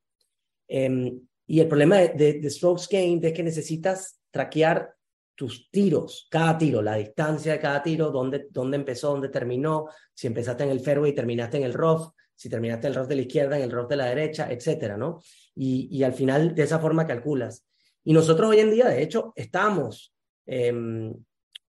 Um, 0.71 1.21
y 1.47 1.61
el 1.61 1.69
problema 1.69 1.99
de, 1.99 2.09
de, 2.15 2.41
de, 2.41 2.49
strokes 2.49 2.87
gained 2.91 3.23
es 3.27 3.35
que 3.35 3.43
necesitas 3.43 4.19
traquear 4.31 4.95
tus 5.35 5.71
tiros, 5.71 6.27
cada 6.31 6.57
tiro, 6.57 6.81
la 6.81 6.95
distancia 6.95 7.53
de 7.53 7.61
cada 7.61 7.83
tiro, 7.83 8.11
dónde, 8.11 8.47
dónde 8.49 8.79
empezó, 8.79 9.11
dónde 9.11 9.29
terminó, 9.29 9.89
si 10.15 10.29
empezaste 10.29 10.65
en 10.65 10.71
el 10.71 10.81
fairway 10.81 11.11
y 11.11 11.15
terminaste 11.15 11.59
en 11.59 11.65
el 11.65 11.75
rough, 11.75 12.15
si 12.35 12.49
terminaste 12.49 12.87
en 12.87 12.95
el 12.95 12.99
rough 13.01 13.09
de 13.09 13.17
la 13.17 13.21
izquierda, 13.21 13.59
en 13.59 13.65
el 13.65 13.71
rough 13.71 13.91
de 13.91 13.97
la 13.97 14.07
derecha, 14.07 14.51
etcétera, 14.51 14.97
¿no? 14.97 15.21
Y, 15.55 15.91
y 15.95 16.05
al 16.05 16.15
final 16.15 16.55
de 16.55 16.63
esa 16.63 16.79
forma 16.79 17.07
calculas. 17.07 17.67
Y 18.09 18.15
nosotros 18.15 18.49
hoy 18.49 18.61
en 18.61 18.71
día, 18.71 18.89
de 18.89 19.03
hecho, 19.03 19.35
estamos, 19.37 20.15
eh, 20.47 20.73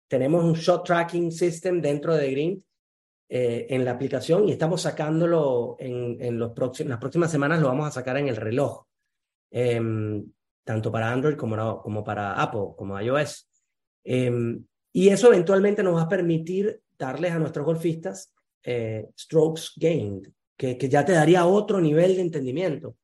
tenemos 0.08 0.42
un 0.42 0.54
shot 0.54 0.82
tracking 0.82 1.30
system 1.30 1.82
dentro 1.82 2.16
de 2.16 2.30
Green 2.30 2.64
eh, 3.28 3.66
en 3.68 3.84
la 3.84 3.90
aplicación 3.90 4.48
y 4.48 4.52
estamos 4.52 4.80
sacándolo 4.80 5.76
en, 5.78 6.16
en 6.22 6.38
los 6.38 6.52
próximos, 6.52 6.88
las 6.88 7.00
próximas 7.00 7.30
semanas, 7.30 7.60
lo 7.60 7.68
vamos 7.68 7.86
a 7.86 7.90
sacar 7.90 8.16
en 8.16 8.28
el 8.28 8.36
reloj, 8.36 8.86
eh, 9.50 9.78
tanto 10.64 10.90
para 10.90 11.12
Android 11.12 11.36
como, 11.36 11.82
como 11.82 12.02
para 12.02 12.32
Apple, 12.40 12.68
como 12.78 12.98
iOS. 12.98 13.46
Eh, 14.02 14.58
y 14.90 15.08
eso 15.10 15.26
eventualmente 15.26 15.82
nos 15.82 15.96
va 15.96 16.04
a 16.04 16.08
permitir 16.08 16.80
darles 16.96 17.32
a 17.32 17.38
nuestros 17.38 17.66
golfistas 17.66 18.32
eh, 18.62 19.06
strokes 19.18 19.72
gained, 19.76 20.30
que, 20.56 20.78
que 20.78 20.88
ya 20.88 21.04
te 21.04 21.12
daría 21.12 21.44
otro 21.44 21.78
nivel 21.78 22.16
de 22.16 22.22
entendimiento. 22.22 22.96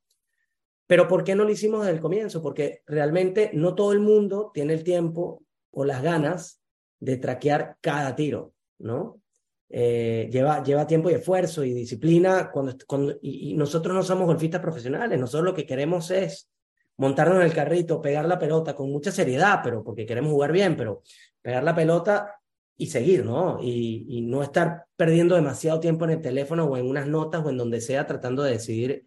Pero 0.89 1.07
¿por 1.07 1.23
qué 1.23 1.35
no 1.35 1.45
lo 1.45 1.51
hicimos 1.51 1.81
desde 1.81 1.97
el 1.97 2.01
comienzo? 2.01 2.43
Porque 2.43 2.81
realmente 2.87 3.51
no 3.53 3.75
todo 3.75 3.93
el 3.93 4.01
mundo 4.01 4.51
tiene 4.55 4.73
el 4.73 4.83
tiempo 4.83 5.45
o 5.71 5.85
las 5.85 6.03
ganas 6.03 6.63
de 6.99 7.19
traquear 7.19 7.77
cada 7.83 8.17
tiro, 8.17 8.55
¿no? 8.79 9.21
Eh, 9.69 10.31
lleva, 10.33 10.63
lleva 10.63 10.87
tiempo 10.87 11.11
y 11.11 11.15
esfuerzo 11.15 11.63
y 11.63 11.75
disciplina 11.75 12.51
cuando, 12.51 12.75
cuando 12.87 13.19
y, 13.21 13.53
nosotros 13.53 13.95
no 13.95 14.03
somos 14.03 14.27
golfistas 14.27 14.63
profesionales, 14.63 15.21
nosotros 15.21 15.45
lo 15.45 15.55
que 15.55 15.67
queremos 15.67 16.11
es 16.11 16.49
montarnos 16.97 17.37
en 17.37 17.43
el 17.43 17.53
carrito, 17.53 18.01
pegar 18.01 18.25
la 18.25 18.39
pelota 18.39 18.75
con 18.75 18.91
mucha 18.91 19.13
seriedad, 19.13 19.61
pero 19.63 19.85
porque 19.85 20.07
queremos 20.07 20.33
jugar 20.33 20.53
bien, 20.53 20.75
pero 20.75 21.03
pegar 21.43 21.65
la 21.65 21.75
pelota 21.75 22.35
y 22.79 22.87
seguir, 22.87 23.27
¿no? 23.27 23.59
Y, 23.61 24.07
y 24.09 24.23
no 24.23 24.43
estar 24.43 24.87
perdiendo 24.97 25.35
demasiado 25.35 25.81
tiempo 25.81 26.07
en 26.07 26.13
el 26.13 26.23
teléfono 26.23 26.65
o 26.65 26.79
en 26.79 26.87
unas 26.87 27.07
notas 27.07 27.45
o 27.45 27.51
en 27.51 27.59
donde 27.59 27.83
sea 27.83 28.07
tratando 28.07 28.43
de 28.43 28.53
decidir 28.53 29.05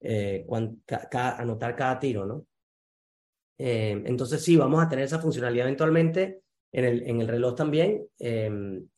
eh, 0.00 0.46
anotar 0.48 1.76
cada 1.76 1.98
tiro, 1.98 2.26
¿no? 2.26 2.46
Eh, 3.58 4.02
entonces 4.06 4.42
sí, 4.42 4.56
vamos 4.56 4.84
a 4.84 4.88
tener 4.88 5.04
esa 5.04 5.20
funcionalidad 5.20 5.66
eventualmente 5.66 6.42
en 6.72 7.20
el, 7.20 7.28
reloj 7.28 7.54
también, 7.54 8.04
em, 8.18 8.88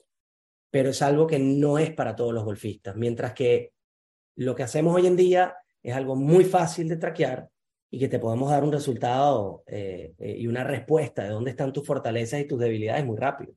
pero 0.71 0.91
es 0.91 1.03
algo 1.03 1.27
que 1.27 1.39
no 1.39 1.79
es 1.79 1.91
para 1.91 2.17
todos 2.17 2.33
los 2.33 2.45
golfistas, 2.45 2.97
mientras 2.97 3.35
que 3.35 3.73
lo 4.37 4.55
que 4.55 4.63
hacemos 4.63 4.95
hoy 4.95 5.07
en 5.07 5.17
día 5.17 5.57
es 5.83 5.95
algo 5.95 6.17
muy 6.17 6.45
fácil 6.45 6.89
de 6.89 6.97
traquear 6.97 7.51
y 7.91 7.99
que 7.99 8.09
te 8.09 8.19
podemos 8.19 8.51
dar 8.51 8.65
un 8.65 8.73
resultado 8.73 9.63
eh, 9.67 10.15
y 10.19 10.47
una 10.47 10.65
respuesta 10.65 11.23
de 11.23 11.31
dónde 11.31 11.51
están 11.51 11.73
tus 11.73 11.87
fortalezas 11.87 12.41
y 12.41 12.47
tus 12.47 12.59
debilidades 12.59 13.05
muy 13.05 13.19
rápido. 13.19 13.55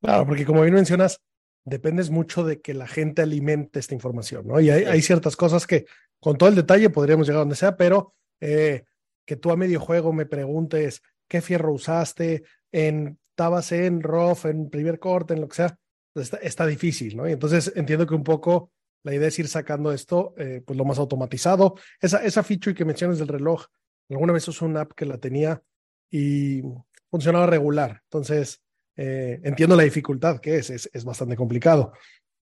Claro, 0.00 0.26
porque 0.26 0.44
como 0.44 0.62
bien 0.62 0.74
mencionas, 0.74 1.20
dependes 1.64 2.10
mucho 2.10 2.44
de 2.44 2.60
que 2.60 2.74
la 2.74 2.86
gente 2.86 3.22
alimente 3.22 3.78
esta 3.78 3.94
información, 3.94 4.46
¿no? 4.46 4.60
Y 4.60 4.70
hay, 4.70 5.02
ciertas 5.02 5.36
cosas 5.36 5.66
que 5.66 5.86
con 6.20 6.36
todo 6.36 6.48
el 6.48 6.54
detalle 6.54 6.90
podríamos 6.90 7.26
llegar 7.26 7.38
a 7.38 7.44
donde 7.44 7.56
sea, 7.56 7.76
pero 7.76 8.14
eh, 8.40 8.84
que 9.24 9.36
tú 9.36 9.50
a 9.50 9.56
medio 9.56 9.80
juego 9.80 10.12
me 10.12 10.26
preguntes 10.26 11.02
qué 11.28 11.40
fierro 11.40 11.72
usaste, 11.72 12.44
en, 12.72 13.18
estabas 13.30 13.72
en 13.72 14.02
rough, 14.02 14.44
en 14.46 14.70
primer 14.70 14.98
corte, 14.98 15.34
en 15.34 15.40
lo 15.40 15.48
que 15.48 15.56
sea, 15.56 15.78
pues 16.12 16.32
está, 16.42 16.66
difícil, 16.66 17.16
¿no? 17.16 17.28
Y 17.28 17.32
entonces 17.32 17.72
entiendo 17.74 18.06
que 18.06 18.14
un 18.14 18.24
poco 18.24 18.70
la 19.04 19.14
idea 19.14 19.28
es 19.28 19.38
ir 19.38 19.48
sacando 19.48 19.92
esto, 19.92 20.34
eh, 20.36 20.62
pues 20.64 20.76
lo 20.76 20.84
más 20.84 20.98
automatizado. 20.98 21.76
Esa, 22.00 22.18
esa 22.18 22.42
feature 22.42 22.74
que 22.74 22.84
mencionas 22.84 23.18
del 23.18 23.28
reloj, 23.28 23.66
alguna 24.10 24.32
vez 24.32 24.46
usé 24.46 24.64
una 24.64 24.82
app 24.82 24.92
que 24.92 25.06
la 25.06 25.18
tenía 25.18 25.62
y 26.10 26.62
funcionaba 27.10 27.46
regular. 27.46 28.02
Entonces, 28.04 28.62
eh, 28.96 29.40
entiendo 29.42 29.76
la 29.76 29.84
dificultad 29.84 30.40
que 30.40 30.56
es, 30.56 30.70
es, 30.70 31.04
bastante 31.04 31.36
complicado. 31.36 31.92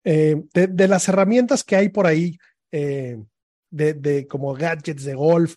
Eh, 0.05 0.43
de, 0.55 0.89
las 0.89 1.09
herramientas 1.09 1.63
que 1.63 1.77
hay 1.77 1.89
por 1.91 2.07
ahí, 2.07 2.39
eh, 2.73 3.19
de, 3.71 3.95
de, 3.95 4.27
como 4.27 4.55
gadgets 4.55 5.05
de 5.05 5.15
golf, 5.15 5.57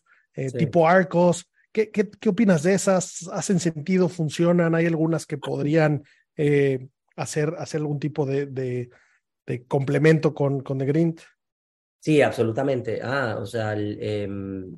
tipo 0.58 0.88
arcos, 0.88 1.50
¿qué, 1.72 1.92
¿qué, 1.92 2.10
qué, 2.10 2.30
opinas 2.30 2.64
de 2.64 2.74
esas? 2.74 3.30
¿Hacen 3.32 3.60
sentido? 3.60 4.10
¿Funcionan? 4.10 4.76
¿Hay 4.76 4.86
algunas 4.86 5.26
que 5.26 5.38
podrían 5.38 6.04
hacer, 7.16 7.54
hacer 7.58 7.82
algún 7.82 8.00
tipo 8.00 8.26
de, 8.26 8.48
de, 8.48 8.90
complemento 9.68 10.34
con, 10.34 10.62
con 10.62 10.78
The 10.78 10.86
Green? 10.86 11.16
Sí, 12.00 12.22
absolutamente. 12.22 13.00
Ah, 13.04 13.38
o 13.40 13.46
sea, 13.46 13.74
em, 13.78 14.76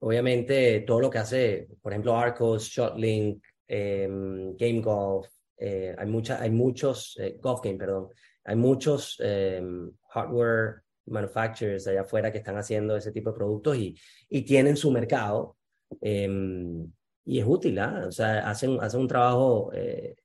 obviamente 0.00 0.80
todo 0.80 1.00
lo 1.00 1.10
que 1.10 1.18
hace, 1.18 1.68
por 1.80 1.92
ejemplo, 1.92 2.16
Arcos, 2.18 2.64
Shotlink, 2.64 3.44
Em, 3.72 4.56
game 4.56 4.80
Golf, 4.80 5.28
eh, 5.56 5.94
hay, 5.96 6.06
mucha, 6.08 6.42
hay 6.42 6.50
muchos, 6.50 7.16
eh, 7.20 7.38
Golf 7.40 7.60
Game, 7.62 7.78
perdón, 7.78 8.08
hay 8.42 8.56
muchos 8.56 9.16
em, 9.20 9.92
hardware 10.08 10.82
manufacturers 11.06 11.86
allá 11.86 12.00
afuera 12.00 12.32
que 12.32 12.38
están 12.38 12.56
haciendo 12.56 12.96
ese 12.96 13.12
tipo 13.12 13.30
de 13.30 13.36
productos 13.36 13.76
y, 13.76 13.96
y 14.28 14.42
tienen 14.42 14.76
su 14.76 14.90
mercado. 14.90 15.56
Em, 16.00 16.90
y 17.24 17.38
es 17.38 17.46
útil, 17.46 17.78
¿ah? 17.78 18.06
o 18.08 18.10
sea, 18.10 18.50
hacen, 18.50 18.76
hacen 18.80 19.02
un 19.02 19.08
trabajo 19.08 19.70
eh, 19.72 20.16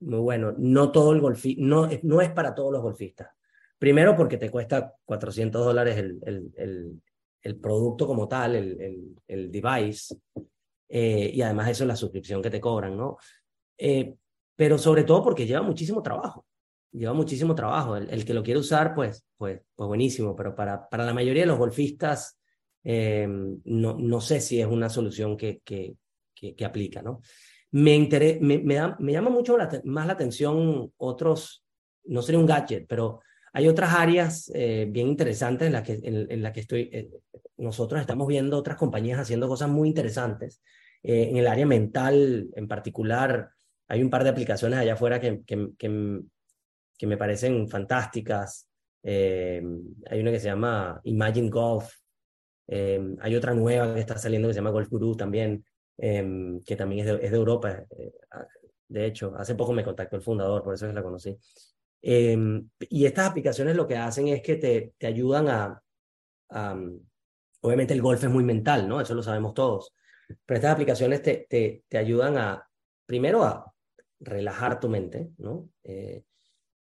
muy 0.00 0.18
bueno. 0.18 0.54
No 0.58 0.92
todo 0.92 1.12
el 1.14 1.20
golfista, 1.22 1.62
no, 1.64 1.88
no 2.02 2.20
es 2.20 2.30
para 2.30 2.54
todos 2.54 2.72
los 2.72 2.82
golfistas. 2.82 3.28
Primero 3.78 4.14
porque 4.14 4.36
te 4.36 4.50
cuesta 4.50 4.94
400 5.06 5.64
dólares 5.64 5.96
el, 5.96 6.20
el, 6.26 6.52
el, 6.56 7.02
el 7.40 7.56
producto 7.56 8.06
como 8.06 8.28
tal, 8.28 8.54
el, 8.54 9.16
el 9.26 9.50
device, 9.50 10.14
eh, 10.94 11.30
y 11.32 11.40
además 11.40 11.70
eso 11.70 11.84
es 11.84 11.88
la 11.88 11.96
suscripción 11.96 12.42
que 12.42 12.50
te 12.50 12.60
cobran, 12.60 12.94
¿no? 12.98 13.16
Eh, 13.78 14.14
pero 14.54 14.76
sobre 14.76 15.04
todo 15.04 15.22
porque 15.22 15.46
lleva 15.46 15.62
muchísimo 15.62 16.02
trabajo, 16.02 16.44
lleva 16.92 17.14
muchísimo 17.14 17.54
trabajo. 17.54 17.96
El, 17.96 18.26
que 18.26 18.34
lo 18.34 18.42
quiere 18.42 18.60
usar, 18.60 18.94
pues, 18.94 19.24
pues, 19.38 19.62
pues 19.74 19.88
buenísimo, 19.88 20.36
pero 20.36 20.54
para, 20.54 20.86
para 20.90 21.06
la 21.06 21.14
mayoría 21.14 21.44
de 21.44 21.46
los 21.46 21.56
golfistas, 21.56 22.38
eh, 22.84 23.26
no, 23.26 23.94
no 23.94 24.20
sé 24.20 24.42
si 24.42 24.60
es 24.60 24.66
una 24.66 24.90
solución 24.90 25.34
que, 25.34 25.62
que, 25.64 25.96
que, 26.34 26.62
aplica, 26.62 27.00
¿no? 27.00 27.22
Me, 27.70 27.98
me, 28.42 28.58
me, 28.58 28.74
da, 28.74 28.94
me 29.00 29.12
llama 29.12 29.30
mucho 29.30 29.56
más 29.84 30.06
la 30.06 30.12
atención 30.12 30.92
otros, 30.98 31.64
no 32.04 32.20
sería 32.20 32.38
un 32.38 32.46
gadget, 32.46 32.84
pero 32.86 33.20
hay 33.54 33.66
otras 33.66 33.94
áreas 33.94 34.52
bien 34.52 35.08
interesantes 35.08 35.68
en 35.68 35.72
las 35.72 35.84
que, 35.84 35.94
en, 36.02 36.30
en 36.30 36.42
la 36.42 36.52
que 36.52 36.60
estoy, 36.60 37.10
nosotros 37.56 37.98
estamos 37.98 38.28
viendo 38.28 38.58
otras 38.58 38.76
compañías 38.76 39.20
haciendo 39.20 39.48
cosas 39.48 39.70
muy 39.70 39.88
interesantes 39.88 40.60
eh, 41.02 41.28
en 41.30 41.36
el 41.36 41.46
área 41.46 41.66
mental 41.66 42.48
en 42.54 42.68
particular, 42.68 43.50
hay 43.88 44.02
un 44.02 44.10
par 44.10 44.24
de 44.24 44.30
aplicaciones 44.30 44.78
allá 44.78 44.94
afuera 44.94 45.20
que, 45.20 45.42
que, 45.44 45.70
que, 45.78 47.06
me 47.06 47.16
parecen 47.16 47.68
fantásticas. 47.68 48.68
Eh, 49.02 49.62
hay 50.08 50.20
una 50.20 50.30
que 50.30 50.40
se 50.40 50.46
llama 50.46 51.00
Imagine 51.04 51.50
Golf. 51.50 51.92
Eh, 52.68 53.16
hay 53.20 53.34
otra 53.34 53.54
nueva 53.54 53.94
que 53.94 54.00
está 54.00 54.16
saliendo 54.16 54.48
que 54.48 54.54
se 54.54 54.60
llama 54.60 54.70
Golf 54.70 54.88
Guru 54.88 55.16
también, 55.16 55.64
que 55.98 56.76
también 56.76 57.06
es 57.06 57.06
de, 57.06 57.24
es 57.26 57.30
de 57.30 57.36
Europa. 57.36 57.84
de 58.88 59.06
hecho, 59.06 59.34
hace 59.36 59.54
poco 59.54 59.72
me 59.72 59.84
contactó 59.84 60.16
el 60.16 60.22
fundador, 60.22 60.62
por 60.62 60.74
eso 60.74 60.86
es 60.86 60.90
que 60.90 60.96
la 60.96 61.02
conocí. 61.02 61.36
y 62.00 63.04
estas 63.06 63.30
aplicaciones 63.30 63.76
lo 63.76 63.86
que 63.86 63.96
hacen 63.96 64.28
es 64.28 64.42
que 64.42 64.56
te, 64.56 64.94
te 64.96 65.06
ayudan 65.06 65.48
a, 65.48 65.82
a, 66.50 66.76
Obviamente 67.62 67.94
el 67.94 68.02
golf 68.02 68.22
es 68.22 68.30
muy 68.30 68.42
mental, 68.42 68.88
¿no? 68.88 69.00
Eso 69.00 69.14
lo 69.14 69.22
sabemos 69.22 69.54
todos. 69.54 69.92
Pero 70.44 70.58
estas 70.58 70.72
aplicaciones 70.72 71.22
te, 71.22 71.46
te, 71.48 71.84
te 71.88 71.98
ayudan 71.98 72.38
a, 72.38 72.68
primero, 73.06 73.44
a 73.44 73.72
relajar 74.20 74.80
tu 74.80 74.88
mente, 74.88 75.30
¿no? 75.38 75.68
Eh, 75.82 76.24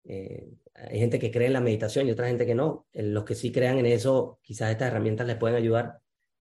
eh, 0.06 0.50
hay 0.76 1.00
gente 1.00 1.20
que 1.20 1.32
cree 1.32 1.48
en 1.48 1.54
la 1.54 1.62
meditación 1.62 2.08
y 2.08 2.12
otra 2.12 2.28
gente 2.28 2.46
que 2.46 2.56
no. 2.56 2.88
Los 2.94 3.24
que 3.24 3.36
sí 3.36 3.52
crean 3.52 3.78
en 3.78 3.86
eso, 3.86 4.40
quizás 4.42 4.72
estas 4.72 4.90
herramientas 4.90 5.28
les 5.28 5.38
pueden 5.38 5.58
ayudar. 5.58 6.00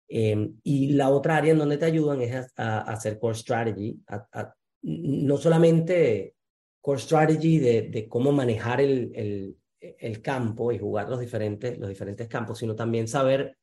Em, 0.08 0.60
y 0.64 0.92
la 0.94 1.10
otra 1.10 1.38
área 1.38 1.52
en 1.52 1.58
donde 1.60 1.78
te 1.78 1.86
ayudan 1.86 2.22
es 2.22 2.52
a, 2.56 2.80
hacer 2.80 3.20
core 3.20 3.36
strategy, 3.36 4.02
no 4.84 5.38
solamente 5.38 6.36
core 6.80 7.00
strategy 7.00 7.60
de, 7.60 7.82
de 7.84 8.08
cómo 8.08 8.32
manejar 8.32 8.80
el, 8.80 9.12
el, 9.16 9.58
el, 9.80 10.22
campo 10.22 10.72
y 10.72 10.80
jugar 10.80 11.10
los 11.10 11.20
diferentes, 11.20 11.78
los 11.78 11.90
diferentes 11.90 12.28
campos, 12.28 12.60
sino 12.60 12.76
también 12.76 13.08
saber 13.08 13.58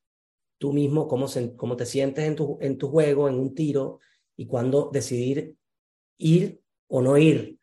tú 0.58 0.72
mismo 0.72 1.08
cómo, 1.08 1.26
cómo 1.56 1.76
te 1.76 1.86
sientes 1.86 2.24
en 2.24 2.36
tu, 2.36 2.58
en 2.60 2.78
tu 2.78 2.88
juego, 2.88 3.28
en 3.28 3.34
un 3.34 3.54
tiro, 3.54 4.00
y 4.36 4.46
cuándo 4.46 4.90
decidir 4.92 5.56
ir 6.18 6.60
o 6.88 7.02
no 7.02 7.16
ir, 7.18 7.58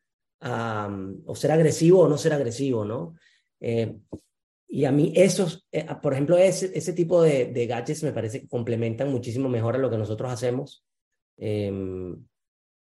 o 1.26 1.36
ser 1.36 1.52
agresivo 1.52 2.02
o 2.02 2.10
no 2.10 2.18
ser 2.18 2.34
agresivo, 2.34 2.86
¿no? 2.86 3.16
Eh, 3.60 3.98
y 4.68 4.86
a 4.86 4.92
mí 4.92 5.12
esos, 5.16 5.68
eh, 5.72 5.86
por 6.02 6.14
ejemplo, 6.14 6.38
ese, 6.38 6.72
ese 6.74 6.94
tipo 6.94 7.22
de, 7.22 7.48
de, 7.48 7.68
gadgets 7.68 8.04
me 8.04 8.14
parece 8.14 8.42
que 8.42 8.48
complementan 8.48 9.12
muchísimo 9.12 9.50
mejor 9.50 9.76
a 9.76 9.80
lo 9.80 9.90
que 9.90 9.98
nosotros 9.98 10.32
hacemos 10.32 10.86
em, 11.38 12.14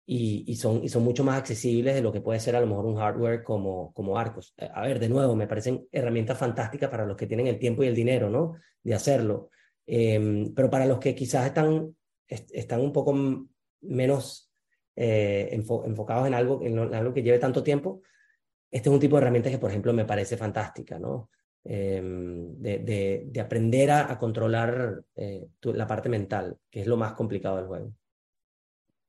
y, 0.05 0.43
y, 0.47 0.55
son, 0.55 0.83
y 0.83 0.89
son 0.89 1.03
mucho 1.03 1.23
más 1.23 1.37
accesibles 1.37 1.95
de 1.95 2.01
lo 2.01 2.11
que 2.11 2.21
puede 2.21 2.39
ser 2.39 2.55
a 2.55 2.61
lo 2.61 2.67
mejor 2.67 2.85
un 2.85 2.97
hardware 2.97 3.43
como, 3.43 3.93
como 3.93 4.17
Arcos. 4.17 4.53
Eh, 4.57 4.69
a 4.71 4.81
ver, 4.81 4.99
de 4.99 5.09
nuevo, 5.09 5.35
me 5.35 5.47
parecen 5.47 5.87
herramientas 5.91 6.37
fantásticas 6.37 6.89
para 6.89 7.05
los 7.05 7.15
que 7.15 7.27
tienen 7.27 7.47
el 7.47 7.57
tiempo 7.57 7.83
y 7.83 7.87
el 7.87 7.95
dinero, 7.95 8.29
¿no? 8.29 8.55
De 8.83 8.93
hacerlo. 8.93 9.49
Em, 9.87 10.53
pero 10.53 10.69
para 10.69 10.85
los 10.85 10.99
que 10.99 11.15
quizás 11.15 11.45
están, 11.45 11.95
están 12.27 12.81
un 12.81 12.91
poco 12.91 13.15
menos 13.81 14.51
eh, 14.95 15.49
enfocados 15.51 16.27
en 16.27 16.33
algo, 16.33 16.61
en, 16.61 16.77
algo 16.93 17.13
que 17.13 17.23
lleve 17.23 17.39
tanto 17.39 17.63
tiempo, 17.63 18.01
este 18.69 18.89
es 18.89 18.93
un 18.93 18.99
tipo 18.99 19.15
de 19.15 19.21
herramienta 19.21 19.49
que, 19.49 19.57
por 19.57 19.69
ejemplo, 19.69 19.93
me 19.93 20.05
parece 20.05 20.35
fantástica, 20.35 20.99
¿no? 20.99 21.29
Em, 21.63 22.61
de, 22.61 23.25
de, 23.29 23.41
aprender 23.41 23.91
a, 23.91 24.17
controlar 24.17 25.03
eh, 25.15 25.47
la 25.61 25.87
parte 25.87 26.09
mental, 26.09 26.57
que 26.69 26.81
es 26.81 26.87
lo 26.87 26.97
más 26.97 27.13
complicado 27.13 27.57
del 27.57 27.67
juego. 27.67 27.93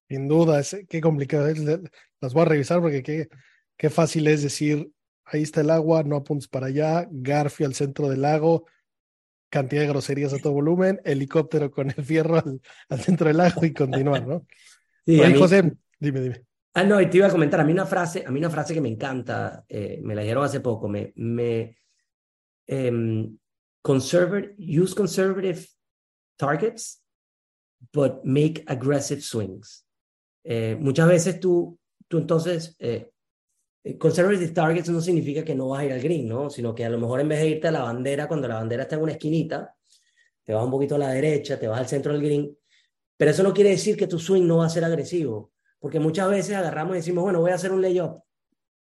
Sin 0.09 0.27
duda, 0.27 0.59
es, 0.61 0.77
qué 0.89 1.01
complicado 1.01 1.49
es. 1.49 1.61
Las 2.21 2.35
voy 2.35 2.43
a 2.43 2.47
revisar 2.47 2.81
porque 2.81 3.03
qué, 3.03 3.29
qué 3.77 3.91
fácil 3.91 4.27
es 4.27 4.43
decir, 4.43 4.91
ahí 5.25 5.43
está 5.43 5.61
el 5.61 5.71
agua, 5.71 6.03
no 6.03 6.17
apuntes 6.17 6.49
para 6.49 6.67
allá, 6.67 7.07
Garfio 7.11 7.67
al 7.67 7.75
centro 7.75 8.09
del 8.09 8.23
lago, 8.23 8.67
cantidad 9.51 9.83
de 9.83 9.89
groserías 9.89 10.33
a 10.33 10.39
todo 10.39 10.53
volumen, 10.53 11.01
helicóptero 11.05 11.71
con 11.71 11.89
el 11.91 12.05
fierro 12.05 12.43
al, 12.89 13.01
centro 13.01 13.29
del 13.29 13.39
lago 13.39 13.65
y 13.65 13.73
continuar, 13.73 14.27
¿no? 14.27 14.47
Sí, 15.07 15.19
José, 15.39 15.73
dime, 15.99 16.21
dime. 16.21 16.45
Ah, 16.75 16.85
no, 16.85 17.01
y 17.01 17.09
te 17.09 17.17
iba 17.17 17.27
a 17.27 17.31
comentar, 17.31 17.59
a 17.61 17.65
mí 17.65 17.73
una 17.73 17.87
frase, 17.87 18.25
a 18.27 18.31
mí 18.31 18.39
una 18.39 18.51
frase 18.51 18.75
que 18.75 18.81
me 18.83 18.91
encanta, 18.91 19.65
eh, 19.67 20.01
me 20.03 20.15
la 20.15 20.21
dijeron 20.21 20.45
hace 20.45 20.61
poco, 20.61 20.87
me, 20.87 21.15
me 21.17 21.79
conservative, 23.81 24.55
use 24.59 24.95
conservative 24.95 25.67
targets, 26.39 27.03
but 27.93 28.25
make 28.25 28.65
aggressive 28.67 29.23
swings. 29.23 29.87
Eh, 30.45 30.77
muchas 30.79 31.09
veces 31.09 31.41
tú, 31.41 31.79
tú 32.09 32.19
entonces, 32.19 32.77
eh, 32.79 33.11
conservative 33.97 34.53
targets 34.53 34.89
no 34.89 35.01
significa 35.01 35.45
que 35.45 35.55
no 35.55 35.69
vas 35.69 35.81
a 35.81 35.85
ir 35.87 35.93
al 35.93 36.01
green, 36.01 36.29
¿no? 36.29 36.51
Sino 36.51 36.75
que 36.75 36.85
a 36.85 36.91
lo 36.91 36.99
mejor 36.99 37.21
en 37.21 37.29
vez 37.29 37.41
de 37.41 37.49
irte 37.49 37.69
a 37.69 37.71
la 37.71 37.83
bandera, 37.83 38.29
cuando 38.29 38.49
la 38.49 38.57
bandera 38.57 38.83
está 38.83 38.97
en 38.97 39.03
una 39.03 39.13
esquinita, 39.13 39.75
te 40.45 40.53
vas 40.53 40.65
un 40.65 40.71
poquito 40.71 40.97
a 40.97 40.99
la 40.99 41.11
derecha, 41.11 41.59
te 41.59 41.69
vas 41.69 41.79
al 41.79 41.89
centro 41.89 42.13
del 42.13 42.23
green, 42.23 42.57
pero 43.17 43.31
eso 43.31 43.43
no 43.43 43.55
quiere 43.55 43.71
decir 43.71 43.97
que 43.97 44.07
tu 44.07 44.19
swing 44.19 44.47
no 44.47 44.59
va 44.59 44.67
a 44.67 44.71
ser 44.71 44.85
agresivo, 44.85 45.53
porque 45.79 46.01
muchas 46.01 46.29
veces 46.29 46.57
agarramos 46.57 46.95
y 46.95 46.99
decimos, 46.99 47.23
bueno, 47.23 47.41
voy 47.41 47.51
a 47.51 47.55
hacer 47.55 47.73
un 47.73 47.83
layup, 47.83 48.23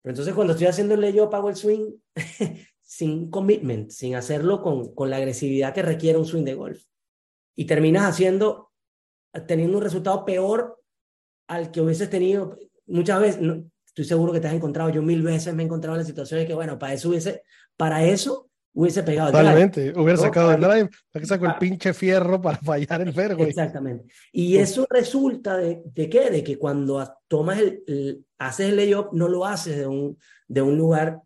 pero 0.01 0.13
entonces 0.13 0.33
cuando 0.33 0.53
estoy 0.53 0.67
haciendo 0.67 0.93
el 0.93 1.01
layup 1.01 1.33
hago 1.33 1.49
el 1.49 1.55
swing 1.55 1.91
sin 2.81 3.29
commitment, 3.29 3.91
sin 3.91 4.15
hacerlo 4.15 4.61
con, 4.61 4.93
con 4.95 5.09
la 5.09 5.17
agresividad 5.17 5.73
que 5.73 5.81
requiere 5.81 6.17
un 6.17 6.25
swing 6.25 6.43
de 6.43 6.53
golf. 6.53 6.83
Y 7.55 7.65
terminas 7.65 8.03
haciendo, 8.05 8.71
teniendo 9.47 9.77
un 9.77 9.83
resultado 9.83 10.23
peor 10.23 10.81
al 11.47 11.71
que 11.71 11.81
hubieses 11.81 12.09
tenido 12.09 12.57
muchas 12.85 13.19
veces. 13.19 13.41
Estoy 13.97 14.05
seguro 14.05 14.31
que 14.31 14.39
te 14.39 14.47
has 14.47 14.53
encontrado, 14.53 14.91
yo 14.91 15.01
mil 15.01 15.23
veces 15.23 15.55
me 15.55 15.63
he 15.63 15.65
encontrado 15.65 15.95
en 15.95 16.01
la 16.01 16.07
situación 16.07 16.39
de 16.39 16.45
que, 16.45 16.53
bueno, 16.53 16.77
para 16.77 16.93
eso 16.93 17.09
hubiese, 17.09 17.41
para 17.75 18.05
eso 18.05 18.47
hubiese 18.73 19.01
pegado 19.01 19.31
Totalmente, 19.31 19.91
hubiera 19.95 20.17
sacado 20.17 20.51
el 20.51 20.61
drive, 20.61 20.89
para 21.11 21.21
que 21.21 21.25
saco 21.25 21.47
el 21.47 21.55
pinche 21.55 21.95
fierro 21.95 22.39
para 22.39 22.59
fallar 22.59 23.01
el 23.01 23.11
fairway. 23.11 23.49
Exactamente. 23.49 24.05
Y 24.31 24.57
eso 24.57 24.85
resulta 24.87 25.57
de, 25.57 25.81
de 25.83 26.09
qué? 26.09 26.29
De 26.29 26.43
que 26.43 26.59
cuando 26.59 27.03
tomas 27.27 27.59
el, 27.59 28.23
haces 28.37 28.69
el 28.69 28.75
layup, 28.75 29.13
no 29.13 29.27
lo 29.27 29.45
haces 29.45 29.77
de 29.77 29.87
un, 29.87 30.15
de 30.47 30.61
un 30.61 30.77
lugar 30.77 31.19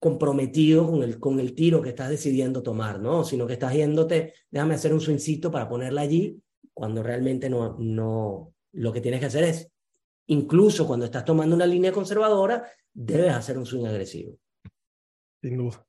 comprometido 0.00 0.90
con 0.90 1.02
el, 1.02 1.18
con 1.18 1.38
el 1.38 1.54
tiro 1.54 1.82
que 1.82 1.90
estás 1.90 2.08
decidiendo 2.08 2.62
tomar, 2.62 2.98
¿no? 2.98 3.24
Sino 3.24 3.46
que 3.46 3.54
estás 3.54 3.74
yéndote, 3.74 4.32
déjame 4.50 4.74
hacer 4.74 4.94
un 4.94 5.02
swingcito 5.02 5.50
para 5.50 5.68
ponerla 5.68 6.00
allí, 6.00 6.40
cuando 6.72 7.02
realmente 7.02 7.50
no, 7.50 7.76
no, 7.78 8.54
lo 8.72 8.90
que 8.90 9.02
tienes 9.02 9.20
que 9.20 9.26
hacer 9.26 9.44
es, 9.44 9.70
incluso 10.26 10.86
cuando 10.86 11.06
estás 11.06 11.24
tomando 11.24 11.54
una 11.54 11.66
línea 11.66 11.92
conservadora, 11.92 12.64
debes 12.92 13.34
hacer 13.34 13.58
un 13.58 13.66
swing 13.66 13.86
agresivo. 13.86 14.38
Sin 15.42 15.58
duda. 15.58 15.86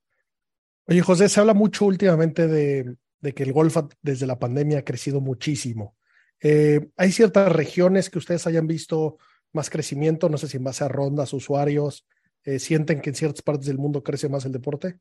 Oye, 0.88 1.02
José, 1.02 1.30
se 1.30 1.40
habla 1.40 1.54
mucho 1.54 1.86
últimamente 1.86 2.48
de, 2.48 2.96
de 3.20 3.34
que 3.34 3.44
el 3.44 3.54
golf 3.54 3.78
desde 4.02 4.28
la 4.28 4.38
pandemia 4.38 4.80
ha 4.80 4.86
crecido 4.86 5.22
muchísimo. 5.22 5.96
Eh, 6.42 6.90
¿Hay 6.98 7.12
ciertas 7.12 7.52
regiones 7.52 8.10
que 8.10 8.20
ustedes 8.20 8.46
hayan 8.46 8.68
visto 8.68 9.18
más 9.54 9.70
crecimiento? 9.70 10.30
No 10.30 10.38
sé 10.38 10.48
si 10.48 10.58
en 10.58 10.64
base 10.64 10.84
a 10.84 10.88
rondas, 10.88 11.34
usuarios, 11.34 12.06
eh, 12.44 12.60
sienten 12.60 13.02
que 13.02 13.10
en 13.10 13.16
ciertas 13.16 13.42
partes 13.42 13.66
del 13.66 13.80
mundo 13.80 14.04
crece 14.04 14.30
más 14.30 14.46
el 14.46 14.52
deporte? 14.52 15.00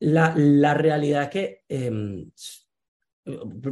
La, 0.00 0.32
la 0.36 0.74
realidad 0.74 1.24
es 1.24 1.28
que, 1.30 1.64
em, 1.68 2.30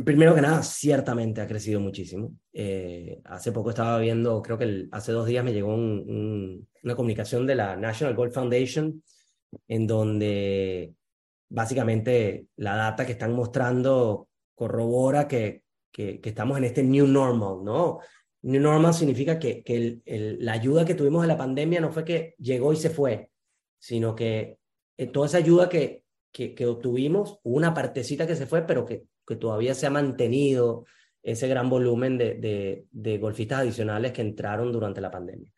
primero 0.04 0.34
que 0.34 0.40
nada, 0.40 0.62
ciertamente 0.62 1.40
ha 1.40 1.46
crecido 1.46 1.80
muchísimo. 1.80 2.32
Eh, 2.52 3.20
hace 3.24 3.52
poco 3.52 3.70
estaba 3.70 3.98
viendo, 3.98 4.42
creo 4.42 4.58
que 4.58 4.88
hace 4.92 5.12
dos 5.12 5.26
días 5.26 5.44
me 5.44 5.52
llegó 5.52 5.74
una 5.74 6.94
comunicación 6.94 7.46
de 7.46 7.54
la 7.54 7.76
National 7.76 8.14
Golf 8.14 8.34
Foundation 8.34 9.02
en 9.68 9.86
donde 9.86 10.94
básicamente 11.48 12.46
la 12.56 12.76
data 12.76 13.06
que 13.06 13.12
están 13.12 13.32
mostrando 13.32 14.28
corrobora 14.54 15.28
que, 15.28 15.62
que, 15.92 16.20
que 16.20 16.28
estamos 16.28 16.58
en 16.58 16.64
este 16.64 16.82
new 16.82 17.06
normal, 17.06 17.64
¿no? 17.64 18.00
New 18.42 18.60
normal 18.60 18.94
significa 18.94 19.38
que, 19.38 19.62
que 19.62 20.00
el, 20.04 20.38
la 20.40 20.52
ayuda 20.52 20.84
que 20.84 20.94
tuvimos 20.94 21.24
en 21.24 21.28
la 21.28 21.36
pandemia 21.36 21.80
no 21.80 21.90
fue 21.90 22.04
que 22.04 22.34
llegó 22.38 22.72
y 22.72 22.76
se 22.76 22.90
fue, 22.90 23.30
sino 23.78 24.14
que 24.14 24.58
eh, 24.96 25.06
toda 25.06 25.26
esa 25.26 25.38
ayuda 25.38 25.68
que, 25.68 26.04
que, 26.36 26.54
que, 26.54 26.66
obtuvimos, 26.66 27.38
una 27.44 27.72
partecita 27.72 28.26
que 28.26 28.36
se 28.36 28.44
fue, 28.44 28.66
pero 28.66 28.84
que, 28.84 29.04
que 29.26 29.36
todavía 29.36 29.72
se 29.72 29.86
ha 29.86 29.90
mantenido 29.90 30.84
ese 31.22 31.48
gran 31.48 31.70
volumen 31.70 32.18
de, 32.18 32.34
de, 32.34 32.84
de 32.90 33.16
golfistas 33.16 33.60
adicionales 33.60 34.12
que 34.12 34.20
entraron 34.20 34.70
durante 34.70 35.00
la 35.00 35.10
pandemia. 35.10 35.50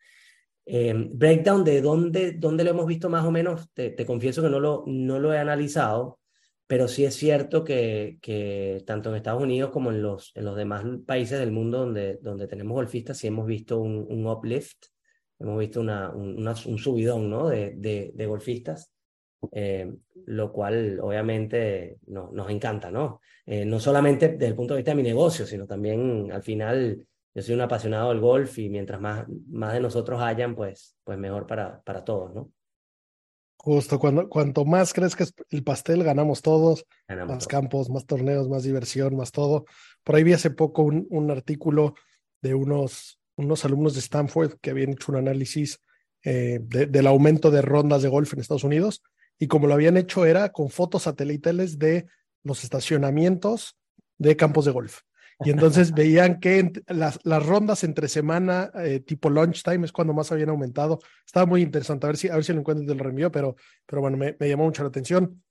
Eh, 0.65 0.93
breakdown 0.95 1.65
de 1.65 1.81
dónde, 1.81 2.31
dónde 2.31 2.63
lo 2.63 2.69
hemos 2.69 2.85
visto 2.87 3.09
más 3.09 3.25
o 3.25 3.31
menos, 3.31 3.69
te, 3.73 3.89
te 3.89 4.05
confieso 4.05 4.41
que 4.41 4.49
no 4.49 4.61
lo, 4.61 4.85
no 4.87 5.19
lo 5.19 5.33
he 5.33 5.37
analizado, 5.37 6.21
pero 6.65 6.87
sí 6.87 7.03
es 7.03 7.13
cierto 7.15 7.65
que, 7.65 8.17
que, 8.21 8.81
tanto 8.85 9.09
en 9.09 9.17
Estados 9.17 9.43
Unidos 9.43 9.71
como 9.71 9.91
en 9.91 10.01
los, 10.01 10.31
en 10.33 10.45
los 10.45 10.55
demás 10.55 10.85
países 11.05 11.39
del 11.39 11.51
mundo 11.51 11.79
donde, 11.79 12.19
donde 12.21 12.47
tenemos 12.47 12.73
golfistas, 12.73 13.17
sí 13.17 13.27
hemos 13.27 13.45
visto 13.45 13.81
un, 13.81 14.07
un 14.09 14.27
uplift, 14.27 14.85
hemos 15.39 15.59
visto 15.59 15.81
una, 15.81 16.09
un, 16.11 16.47
un 16.47 16.77
subidón 16.77 17.29
¿no? 17.29 17.49
de, 17.49 17.73
de, 17.75 18.11
de 18.15 18.25
golfistas, 18.25 18.93
eh, 19.51 19.91
lo 20.25 20.51
cual 20.51 20.99
obviamente 21.01 21.97
no, 22.07 22.31
nos 22.31 22.49
encanta, 22.49 22.91
¿no? 22.91 23.21
Eh, 23.45 23.65
no 23.65 23.79
solamente 23.79 24.29
desde 24.29 24.47
el 24.47 24.55
punto 24.55 24.73
de 24.73 24.79
vista 24.79 24.91
de 24.91 24.97
mi 24.97 25.03
negocio, 25.03 25.45
sino 25.45 25.65
también 25.65 26.31
al 26.31 26.43
final 26.43 27.05
yo 27.33 27.41
soy 27.41 27.55
un 27.55 27.61
apasionado 27.61 28.09
del 28.09 28.19
golf 28.19 28.57
y 28.59 28.69
mientras 28.69 28.99
más, 28.99 29.25
más 29.49 29.73
de 29.73 29.79
nosotros 29.79 30.21
hayan, 30.21 30.55
pues, 30.55 30.95
pues 31.03 31.17
mejor 31.17 31.47
para, 31.47 31.81
para 31.81 32.03
todos, 32.03 32.33
¿no? 32.33 32.51
Justo, 33.61 33.99
cuando, 33.99 34.29
cuanto 34.29 34.63
más 34.63 34.93
crezca 34.93 35.25
el 35.49 35.63
pastel, 35.63 36.03
ganamos 36.03 36.41
todos, 36.41 36.85
ganamos 37.07 37.35
más 37.35 37.47
campos, 37.47 37.89
más 37.89 38.05
torneos, 38.05 38.47
más 38.47 38.63
diversión, 38.63 39.17
más 39.17 39.31
todo. 39.33 39.65
Por 40.03 40.15
ahí 40.15 40.23
vi 40.23 40.31
hace 40.31 40.49
poco 40.49 40.83
un, 40.83 41.07
un 41.09 41.29
artículo 41.29 41.93
de 42.41 42.53
unos, 42.53 43.19
unos 43.35 43.65
alumnos 43.65 43.95
de 43.95 43.99
Stanford 43.99 44.59
que 44.61 44.69
habían 44.69 44.91
hecho 44.91 45.11
un 45.11 45.17
análisis 45.17 45.81
eh, 46.23 46.59
de, 46.61 46.85
del 46.85 47.07
aumento 47.07 47.51
de 47.51 47.61
rondas 47.61 48.01
de 48.01 48.09
golf 48.09 48.33
en 48.33 48.39
Estados 48.39 48.63
Unidos 48.63 49.01
y 49.39 49.47
como 49.47 49.67
lo 49.67 49.73
habían 49.73 49.97
hecho 49.97 50.25
era 50.25 50.51
con 50.51 50.69
fotos 50.69 51.03
satelitales 51.03 51.79
de 51.79 52.07
los 52.43 52.63
estacionamientos 52.63 53.77
de 54.17 54.35
campos 54.35 54.65
de 54.65 54.71
golf. 54.71 55.01
Y 55.45 55.51
entonces 55.51 55.91
veían 55.95 56.39
que 56.39 56.71
las, 56.87 57.19
las 57.23 57.45
rondas 57.45 57.85
entre 57.85 58.09
semana, 58.09 58.71
eh, 58.75 58.99
tipo 58.99 59.29
lunchtime, 59.29 59.85
es 59.85 59.93
cuando 59.93 60.13
más 60.13 60.31
habían 60.31 60.49
aumentado. 60.49 60.99
Estaba 61.25 61.45
muy 61.45 61.61
interesante. 61.61 62.05
A 62.05 62.09
ver 62.09 62.17
si, 62.17 62.27
a 62.27 62.35
ver 62.35 62.43
si 62.43 62.51
lo 62.51 62.59
encuentro 62.59 62.85
del 62.85 62.99
reenvío, 62.99 63.31
pero, 63.31 63.55
pero 63.85 64.01
bueno, 64.01 64.17
me, 64.17 64.35
me, 64.37 64.49
llamó 64.49 64.65
mucho 64.65 64.83
la 64.83 64.89
atención. 64.89 65.41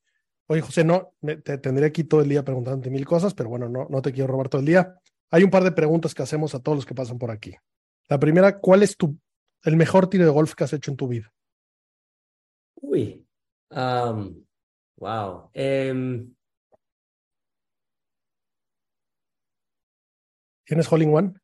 Oye, 0.47 0.61
José, 0.61 0.85
no, 0.85 1.15
me, 1.23 1.37
te 1.37 1.57
tendré 1.59 1.87
aquí 1.87 2.05
todo 2.05 2.21
el 2.21 2.29
día 2.29 2.45
preguntándote 2.45 2.91
mil 2.91 3.07
cosas, 3.07 3.35
pero 3.35 3.49
bueno, 3.49 3.69
no, 3.69 3.87
no 3.89 4.03
te 4.03 4.13
quiero 4.13 4.29
robar 4.29 4.51
todo 4.51 4.61
el 4.61 4.67
día. 4.67 4.95
Hay 5.31 5.45
un 5.45 5.51
par 5.51 5.65
de 5.65 5.73
preguntas 5.73 6.15
que 6.15 6.23
hacemos 6.23 6.55
a 6.55 6.61
todos 6.61 6.77
los 6.77 6.87
que 6.87 6.95
pasan 6.95 7.19
por 7.19 7.31
aquí. 7.31 7.55
La 8.09 8.19
primera, 8.19 8.59
¿cuál 8.59 8.83
es 8.83 8.97
tu, 8.97 9.19
el 9.65 9.77
mejor 9.77 10.09
tiro 10.09 10.25
de 10.25 10.31
golf 10.31 10.55
que 10.55 10.65
has 10.65 10.73
hecho 10.73 10.91
en 10.91 10.97
tu 10.97 11.09
vida? 11.09 11.33
Uy, 12.77 13.28
um, 13.71 14.45
wow. 14.97 15.51
Um, 15.55 16.35
¿Tienes 20.65 20.93
hole 20.93 21.05
in 21.05 21.15
one? 21.15 21.35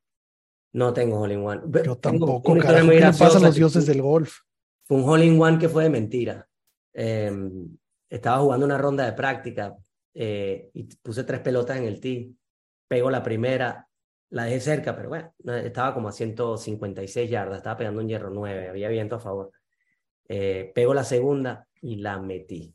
No 0.75 0.93
tengo 0.93 1.21
hole 1.21 1.35
in 1.35 1.45
one. 1.45 1.63
Yo 1.85 1.97
tampoco, 1.97 2.55
carajo, 2.59 2.89
¿qué 2.89 3.01
le 3.01 3.07
pasa 3.07 3.39
a 3.39 3.41
los 3.41 3.55
dioses 3.55 3.87
del 3.87 4.03
golf? 4.03 4.41
Fue 4.85 4.99
un 4.99 5.09
hole 5.09 5.25
in 5.25 5.41
one 5.41 5.59
que 5.59 5.69
fue 5.69 5.85
de 5.85 5.91
mentira. 5.91 6.49
Eh, 6.93 7.33
estaba 8.11 8.39
jugando 8.39 8.67
una 8.67 8.77
ronda 8.77 9.05
de 9.07 9.13
práctica 9.13 9.77
eh, 10.13 10.71
y 10.75 10.85
puse 10.97 11.25
tres 11.25 11.41
pelotas 11.41 11.79
en 11.79 11.85
el 11.85 12.01
tee. 12.01 12.35
Pego 12.87 13.11
la 13.11 13.23
primera, 13.23 13.89
la 14.31 14.45
dejé 14.45 14.61
cerca, 14.61 14.95
pero 14.95 15.09
bueno, 15.09 15.33
estaba 15.57 15.95
como 15.95 16.09
a 16.09 16.13
156 16.13 17.31
yardas, 17.31 17.59
estaba 17.59 17.77
pegando 17.77 18.01
un 18.01 18.09
hierro 18.09 18.31
9, 18.31 18.69
había 18.69 18.89
viento 18.89 19.17
a 19.17 19.21
favor. 19.21 19.53
Eh, 20.29 20.73
pego 20.75 20.93
la 20.93 21.05
segunda 21.05 21.67
y 21.85 21.97
la 21.97 22.19
metí. 22.19 22.75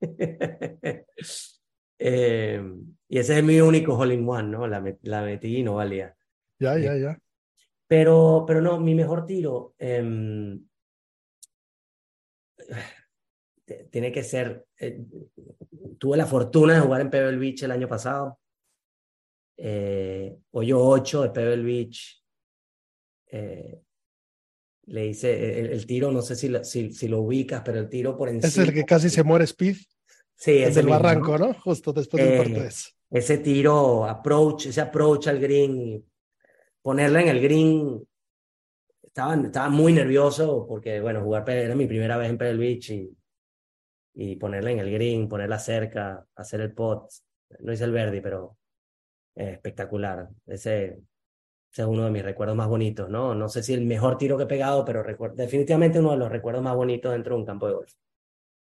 Eh, 1.98 2.62
y 3.08 3.18
ese 3.18 3.38
es 3.38 3.42
mi 3.42 3.58
único 3.58 3.96
hole 3.96 4.12
in 4.12 4.28
one, 4.28 4.50
¿no? 4.50 4.66
La, 4.66 4.84
la 5.00 5.22
metí 5.22 5.56
y 5.56 5.62
no 5.62 5.76
valía. 5.76 6.14
Ya, 6.58 6.76
ya, 6.76 6.94
ya. 6.94 7.18
Pero, 7.88 8.44
pero 8.46 8.60
no, 8.60 8.78
mi 8.78 8.94
mejor 8.94 9.24
tiro 9.24 9.74
eh, 9.78 10.58
tiene 13.90 14.12
que 14.12 14.22
ser. 14.22 14.66
Eh, 14.78 15.02
tuve 15.98 16.18
la 16.18 16.26
fortuna 16.26 16.74
de 16.74 16.80
jugar 16.80 17.00
en 17.00 17.08
Pebble 17.08 17.38
Beach 17.38 17.62
el 17.62 17.70
año 17.70 17.88
pasado. 17.88 18.40
Eh, 19.56 20.36
hoyo 20.50 20.86
8 20.86 21.22
de 21.22 21.30
Pebble 21.30 21.62
Beach. 21.62 22.22
Eh, 23.28 23.80
le 24.86 25.06
hice 25.06 25.60
el, 25.60 25.66
el, 25.66 25.86
tiro, 25.86 26.12
no 26.12 26.22
sé 26.22 26.36
si, 26.36 26.52
si, 26.62 26.92
si, 26.92 27.08
lo 27.08 27.20
ubicas, 27.20 27.62
pero 27.64 27.78
el 27.78 27.88
tiro 27.88 28.16
por 28.16 28.28
encima. 28.28 28.48
Es 28.48 28.58
el 28.58 28.72
que 28.72 28.84
casi 28.84 29.10
se 29.10 29.22
muere 29.22 29.44
Speed. 29.44 29.76
Sí, 30.34 30.58
es 30.58 30.76
el 30.76 30.86
barranco, 30.86 31.38
¿no? 31.38 31.54
Justo 31.54 31.92
después 31.92 32.22
del 32.22 32.38
par 32.38 32.62
3. 32.62 32.96
Ese 33.10 33.38
tiro, 33.38 34.04
approach, 34.04 34.66
ese 34.66 34.80
approach 34.80 35.28
al 35.28 35.40
green, 35.40 36.04
ponerla 36.82 37.22
en 37.22 37.28
el 37.28 37.40
green, 37.40 38.06
estaba, 39.02 39.34
estaba 39.34 39.70
muy 39.70 39.92
nervioso 39.92 40.66
porque, 40.68 41.00
bueno, 41.00 41.22
jugar 41.22 41.48
era 41.48 41.74
mi 41.74 41.86
primera 41.86 42.16
vez 42.16 42.28
en 42.28 42.38
Pebble 42.38 42.58
Beach 42.58 42.90
y, 42.90 43.16
y 44.14 44.36
ponerla 44.36 44.70
en 44.70 44.80
el 44.80 44.90
green, 44.90 45.28
ponerla 45.28 45.58
cerca, 45.58 46.24
hacer 46.34 46.60
el 46.60 46.74
pot. 46.74 47.10
No 47.60 47.72
hice 47.72 47.84
el 47.84 47.92
verde, 47.92 48.20
pero 48.20 48.58
eh, 49.34 49.52
espectacular. 49.52 50.28
Ese, 50.46 50.98
ese, 51.76 51.82
es 51.82 51.88
uno 51.88 52.04
de 52.04 52.10
mis 52.10 52.24
recuerdos 52.24 52.56
más 52.56 52.68
bonitos, 52.68 53.10
¿no? 53.10 53.34
No 53.34 53.48
sé 53.48 53.62
si 53.62 53.74
el 53.74 53.84
mejor 53.84 54.16
tiro 54.16 54.36
que 54.36 54.44
he 54.44 54.46
pegado, 54.46 54.84
pero 54.84 55.04
definitivamente 55.34 56.00
uno 56.00 56.12
de 56.12 56.16
los 56.16 56.30
recuerdos 56.30 56.62
más 56.62 56.74
bonitos 56.74 57.12
dentro 57.12 57.34
de 57.34 57.40
un 57.40 57.46
campo 57.46 57.66
de 57.66 57.74
golf. 57.74 57.92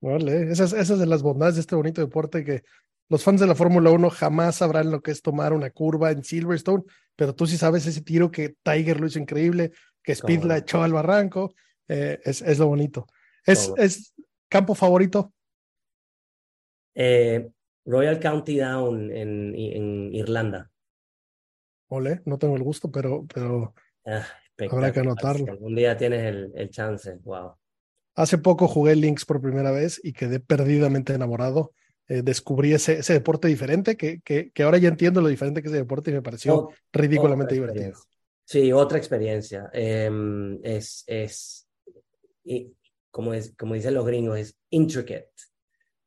Vale, 0.01 0.51
esas, 0.51 0.73
esas 0.73 0.99
de 0.99 1.07
las 1.07 1.23
bondades 1.23 1.57
de 1.57 1.63
este 1.63 1.75
bonito 1.75 2.01
deporte 2.01 2.45
que 2.45 2.63
los 3.09 3.25
fans 3.25 3.41
de 3.41 3.47
la 3.49 3.57
Fórmula 3.57 3.91
1 3.91 4.09
jamás 4.11 4.57
sabrán 4.57 4.91
lo 4.91 5.03
que 5.03 5.11
es 5.11 5.21
tomar 5.21 5.53
una 5.53 5.71
curva 5.71 6.13
en 6.13 6.23
Silverstone, 6.23 6.85
pero 7.17 7.35
tú 7.35 7.47
sí 7.47 7.59
sabes 7.59 7.85
ese 7.87 8.03
tiro 8.03 8.31
que 8.31 8.55
Tiger 8.63 9.01
lo 9.01 9.09
hizo 9.09 9.19
increíble, 9.19 9.73
que 10.03 10.13
Speed 10.13 10.45
la 10.45 10.59
echó 10.59 10.83
al 10.83 10.93
barranco, 10.93 11.55
eh, 11.89 12.21
es, 12.25 12.41
es, 12.41 12.59
lo 12.61 12.69
bonito. 12.69 13.09
¿Es, 13.45 13.73
¿Es, 13.77 14.15
campo 14.49 14.77
favorito? 14.77 15.33
Eh, 16.95 17.51
Royal 17.85 18.21
County 18.21 18.59
Down 18.59 19.11
en, 19.11 19.55
en, 19.57 20.15
Irlanda. 20.15 20.71
Ole, 21.91 22.23
no 22.25 22.39
tengo 22.39 22.57
el 22.57 22.63
gusto, 22.63 22.91
pero, 22.91 23.27
pero 23.33 23.75
ah, 24.07 24.25
habrá 24.71 24.93
que 24.93 25.01
anotarlo. 25.01 25.45
Si 25.45 25.51
algún 25.51 25.75
día 25.75 25.97
tienes 25.97 26.25
el, 26.25 26.53
el 26.55 26.71
chance, 26.71 27.19
wow. 27.23 27.55
Hace 28.15 28.39
poco 28.39 28.69
jugué 28.69 28.97
Links 28.97 29.25
por 29.25 29.41
primera 29.41 29.71
vez 29.71 30.01
y 30.03 30.13
quedé 30.13 30.41
perdidamente 30.41 31.13
enamorado. 31.13 31.73
Eh, 32.09 32.23
descubrí 32.23 32.73
ese, 32.73 32.99
ese, 32.99 33.13
deporte 33.13 33.49
diferente, 33.49 33.97
que, 33.97 34.21
que, 34.21 34.51
que, 34.51 34.63
ahora 34.63 34.79
ya 34.79 34.89
entiendo 34.89 35.21
lo 35.21 35.29
diferente 35.29 35.63
que 35.63 35.69
es 35.69 35.73
ese 35.73 35.83
deporte 35.83 36.11
y 36.11 36.15
me 36.15 36.23
pareció 36.23 36.71
ridículamente 36.93 37.55
divertido. 37.55 37.93
Sí, 38.45 38.73
otra 38.73 38.99
experiencia. 38.99 39.71
Em, 39.73 40.59
es, 40.65 41.05
es, 41.07 41.69
y, 42.43 42.73
como, 43.11 43.33
es, 43.33 43.55
como 43.57 43.75
dicen 43.75 43.95
los 43.95 44.05
gringos, 44.05 44.39
es 44.39 44.57
intricate. 44.71 45.31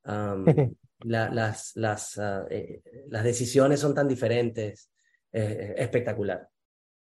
la, 1.06 1.30
las, 1.30 1.72
las, 1.76 2.18
uh, 2.18 2.46
eh, 2.50 2.82
las 3.08 3.24
decisiones 3.24 3.80
son 3.80 3.94
tan 3.94 4.08
diferentes. 4.08 4.90
Eh, 5.34 5.74
espectacular. 5.78 6.48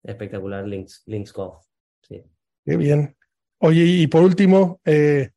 Espectacular 0.03 0.67
Links, 0.67 1.03
Links 1.07 1.33
Golf. 1.33 1.65
Sí. 2.03 2.25
Qué 2.65 2.77
bien. 2.77 3.17
Oye, 3.59 3.85
y 3.85 4.07
por 4.07 4.23
último, 4.23 4.81
eh, 4.85 5.31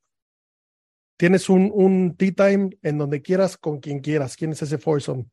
tienes 1.17 1.49
un, 1.49 1.69
un 1.73 2.15
tea 2.15 2.31
time 2.31 2.69
en 2.81 2.97
donde 2.97 3.21
quieras, 3.21 3.57
con 3.57 3.79
quien 3.79 3.99
quieras. 3.99 4.35
¿Quién 4.35 4.53
es 4.53 4.61
ese 4.61 4.77
foursome? 4.77 5.25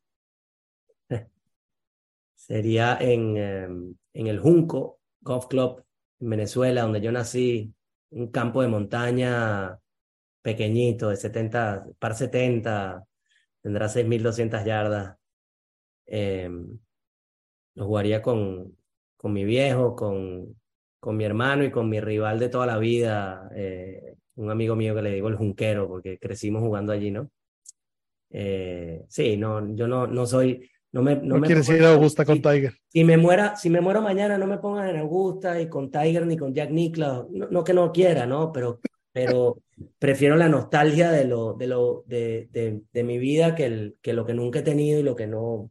Sería 2.35 2.97
en, 2.99 3.37
em, 3.37 3.95
en 4.13 4.27
el 4.27 4.39
Junco 4.39 4.99
Golf 5.21 5.47
Club 5.47 5.83
en 6.19 6.29
Venezuela, 6.29 6.83
donde 6.83 7.01
yo 7.01 7.11
nací, 7.11 7.73
un 8.11 8.27
campo 8.27 8.61
de 8.61 8.67
montaña 8.67 9.79
pequeñito, 10.41 11.09
de 11.09 11.15
70, 11.15 11.87
par 11.97 12.15
70, 12.15 13.03
tendrá 13.61 13.87
6.200 13.87 14.65
yardas. 14.65 15.17
Eh, 16.05 16.49
lo 17.75 17.85
jugaría 17.85 18.21
con, 18.21 18.75
con 19.17 19.33
mi 19.33 19.43
viejo, 19.43 19.95
con, 19.95 20.55
con 20.99 21.17
mi 21.17 21.23
hermano 21.23 21.63
y 21.63 21.71
con 21.71 21.89
mi 21.89 21.99
rival 21.99 22.39
de 22.39 22.49
toda 22.49 22.65
la 22.65 22.77
vida, 22.77 23.49
eh, 23.55 24.15
un 24.35 24.49
amigo 24.49 24.75
mío 24.75 24.95
que 24.95 25.01
le 25.01 25.11
digo 25.11 25.27
el 25.27 25.35
Junquero, 25.35 25.87
porque 25.87 26.17
crecimos 26.17 26.61
jugando 26.61 26.91
allí, 26.91 27.11
¿no? 27.11 27.29
Eh, 28.29 29.03
sí, 29.09 29.37
no, 29.37 29.75
yo 29.75 29.87
no, 29.87 30.07
no 30.07 30.25
soy, 30.25 30.69
no 30.91 31.03
me, 31.03 31.15
no, 31.15 31.37
me 31.37 31.47
quieres 31.47 31.69
ir 31.69 31.83
a 31.83 31.93
Augusta 31.93 32.25
con 32.25 32.41
Tiger. 32.41 32.73
Si 32.87 33.03
me 33.03 33.17
muera, 33.17 33.55
si 33.55 33.69
me 33.69 33.81
muero 33.81 34.01
mañana, 34.01 34.37
no 34.37 34.47
me 34.47 34.57
pongan 34.57 34.89
en 34.89 34.97
Augusta 34.97 35.59
y 35.61 35.69
con 35.69 35.91
Tiger 35.91 36.25
ni 36.25 36.37
con 36.37 36.53
Jack 36.53 36.71
Nicklaus. 36.71 37.27
No, 37.29 37.63
que 37.63 37.73
no 37.73 37.91
quiera, 37.91 38.25
¿no? 38.25 38.51
Pero, 38.51 38.79
pero 39.11 39.59
prefiero 39.99 40.35
la 40.35 40.49
nostalgia 40.49 41.11
de 41.11 41.25
lo, 41.25 41.53
de 41.53 41.67
lo, 41.67 42.03
de, 42.07 42.47
de, 42.51 42.81
de, 42.91 43.03
mi 43.03 43.19
vida 43.19 43.53
que 43.55 43.65
el, 43.65 43.97
que 44.01 44.13
lo 44.13 44.25
que 44.25 44.33
nunca 44.33 44.59
he 44.59 44.63
tenido 44.63 44.99
y 44.99 45.03
lo 45.03 45.15
que 45.15 45.27
no, 45.27 45.69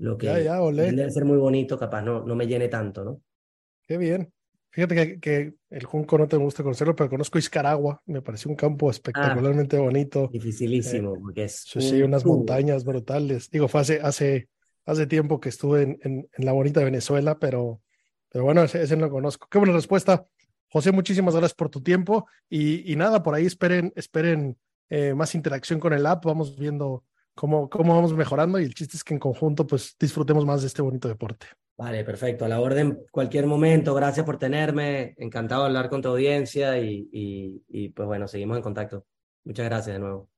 lo 0.00 0.16
que 0.16 0.28
debe 0.28 1.10
ser 1.10 1.26
muy 1.26 1.36
bonito, 1.36 1.78
capaz 1.78 2.00
no, 2.00 2.24
no 2.24 2.34
me 2.34 2.46
llene 2.46 2.68
tanto, 2.68 3.04
¿no? 3.04 3.20
Qué 3.86 3.98
bien. 3.98 4.32
Fíjate 4.70 4.94
que, 4.94 5.20
que, 5.20 5.54
el 5.68 5.84
Junco 5.84 6.16
no 6.16 6.26
te 6.26 6.36
gusta 6.36 6.62
conocerlo, 6.62 6.96
pero 6.96 7.10
conozco 7.10 7.38
Iscaragua. 7.38 8.00
Me 8.06 8.22
pareció 8.22 8.50
un 8.50 8.56
campo 8.56 8.88
ah, 8.88 8.92
espectacularmente 8.92 9.76
bonito. 9.78 10.30
Dificilísimo, 10.32 11.16
eh, 11.16 11.18
porque 11.20 11.44
es. 11.44 11.64
Sí, 11.66 12.02
unas 12.02 12.24
montañas 12.24 12.84
brutales. 12.84 13.50
Digo, 13.50 13.68
fue 13.68 13.82
hace, 13.82 14.00
hace, 14.00 14.48
hace 14.86 15.06
tiempo 15.06 15.38
que 15.38 15.50
estuve 15.50 15.82
en, 15.82 15.98
en, 16.02 16.28
en 16.32 16.46
la 16.46 16.52
bonita 16.52 16.82
Venezuela, 16.82 17.38
pero, 17.38 17.82
pero 18.30 18.44
bueno, 18.44 18.62
ese, 18.62 18.82
ese, 18.82 18.96
no 18.96 19.06
lo 19.06 19.12
conozco. 19.12 19.48
Qué 19.50 19.58
buena 19.58 19.74
respuesta. 19.74 20.26
José, 20.68 20.92
muchísimas 20.92 21.34
gracias 21.34 21.54
por 21.54 21.68
tu 21.68 21.82
tiempo. 21.82 22.26
Y, 22.48 22.90
y 22.90 22.96
nada, 22.96 23.22
por 23.22 23.34
ahí 23.34 23.44
esperen, 23.44 23.92
esperen 23.96 24.56
eh, 24.88 25.12
más 25.14 25.34
interacción 25.34 25.78
con 25.78 25.92
el 25.92 26.06
app. 26.06 26.24
Vamos 26.24 26.56
viendo 26.56 27.04
cómo, 27.40 27.70
cómo 27.70 27.94
vamos 27.94 28.12
mejorando 28.12 28.60
y 28.60 28.64
el 28.64 28.74
chiste 28.74 28.98
es 28.98 29.02
que 29.02 29.14
en 29.14 29.18
conjunto 29.18 29.66
pues 29.66 29.96
disfrutemos 29.98 30.44
más 30.44 30.60
de 30.60 30.66
este 30.66 30.82
bonito 30.82 31.08
deporte. 31.08 31.46
Vale, 31.78 32.04
perfecto. 32.04 32.44
A 32.44 32.48
la 32.48 32.60
orden, 32.60 33.06
cualquier 33.10 33.46
momento. 33.46 33.94
Gracias 33.94 34.26
por 34.26 34.36
tenerme. 34.36 35.14
Encantado 35.16 35.62
de 35.62 35.68
hablar 35.68 35.88
con 35.88 36.02
tu 36.02 36.08
audiencia 36.08 36.78
y, 36.78 37.08
y, 37.10 37.64
y 37.66 37.88
pues 37.88 38.06
bueno, 38.06 38.28
seguimos 38.28 38.58
en 38.58 38.62
contacto. 38.62 39.06
Muchas 39.44 39.64
gracias 39.64 39.94
de 39.94 40.00
nuevo. 40.00 40.28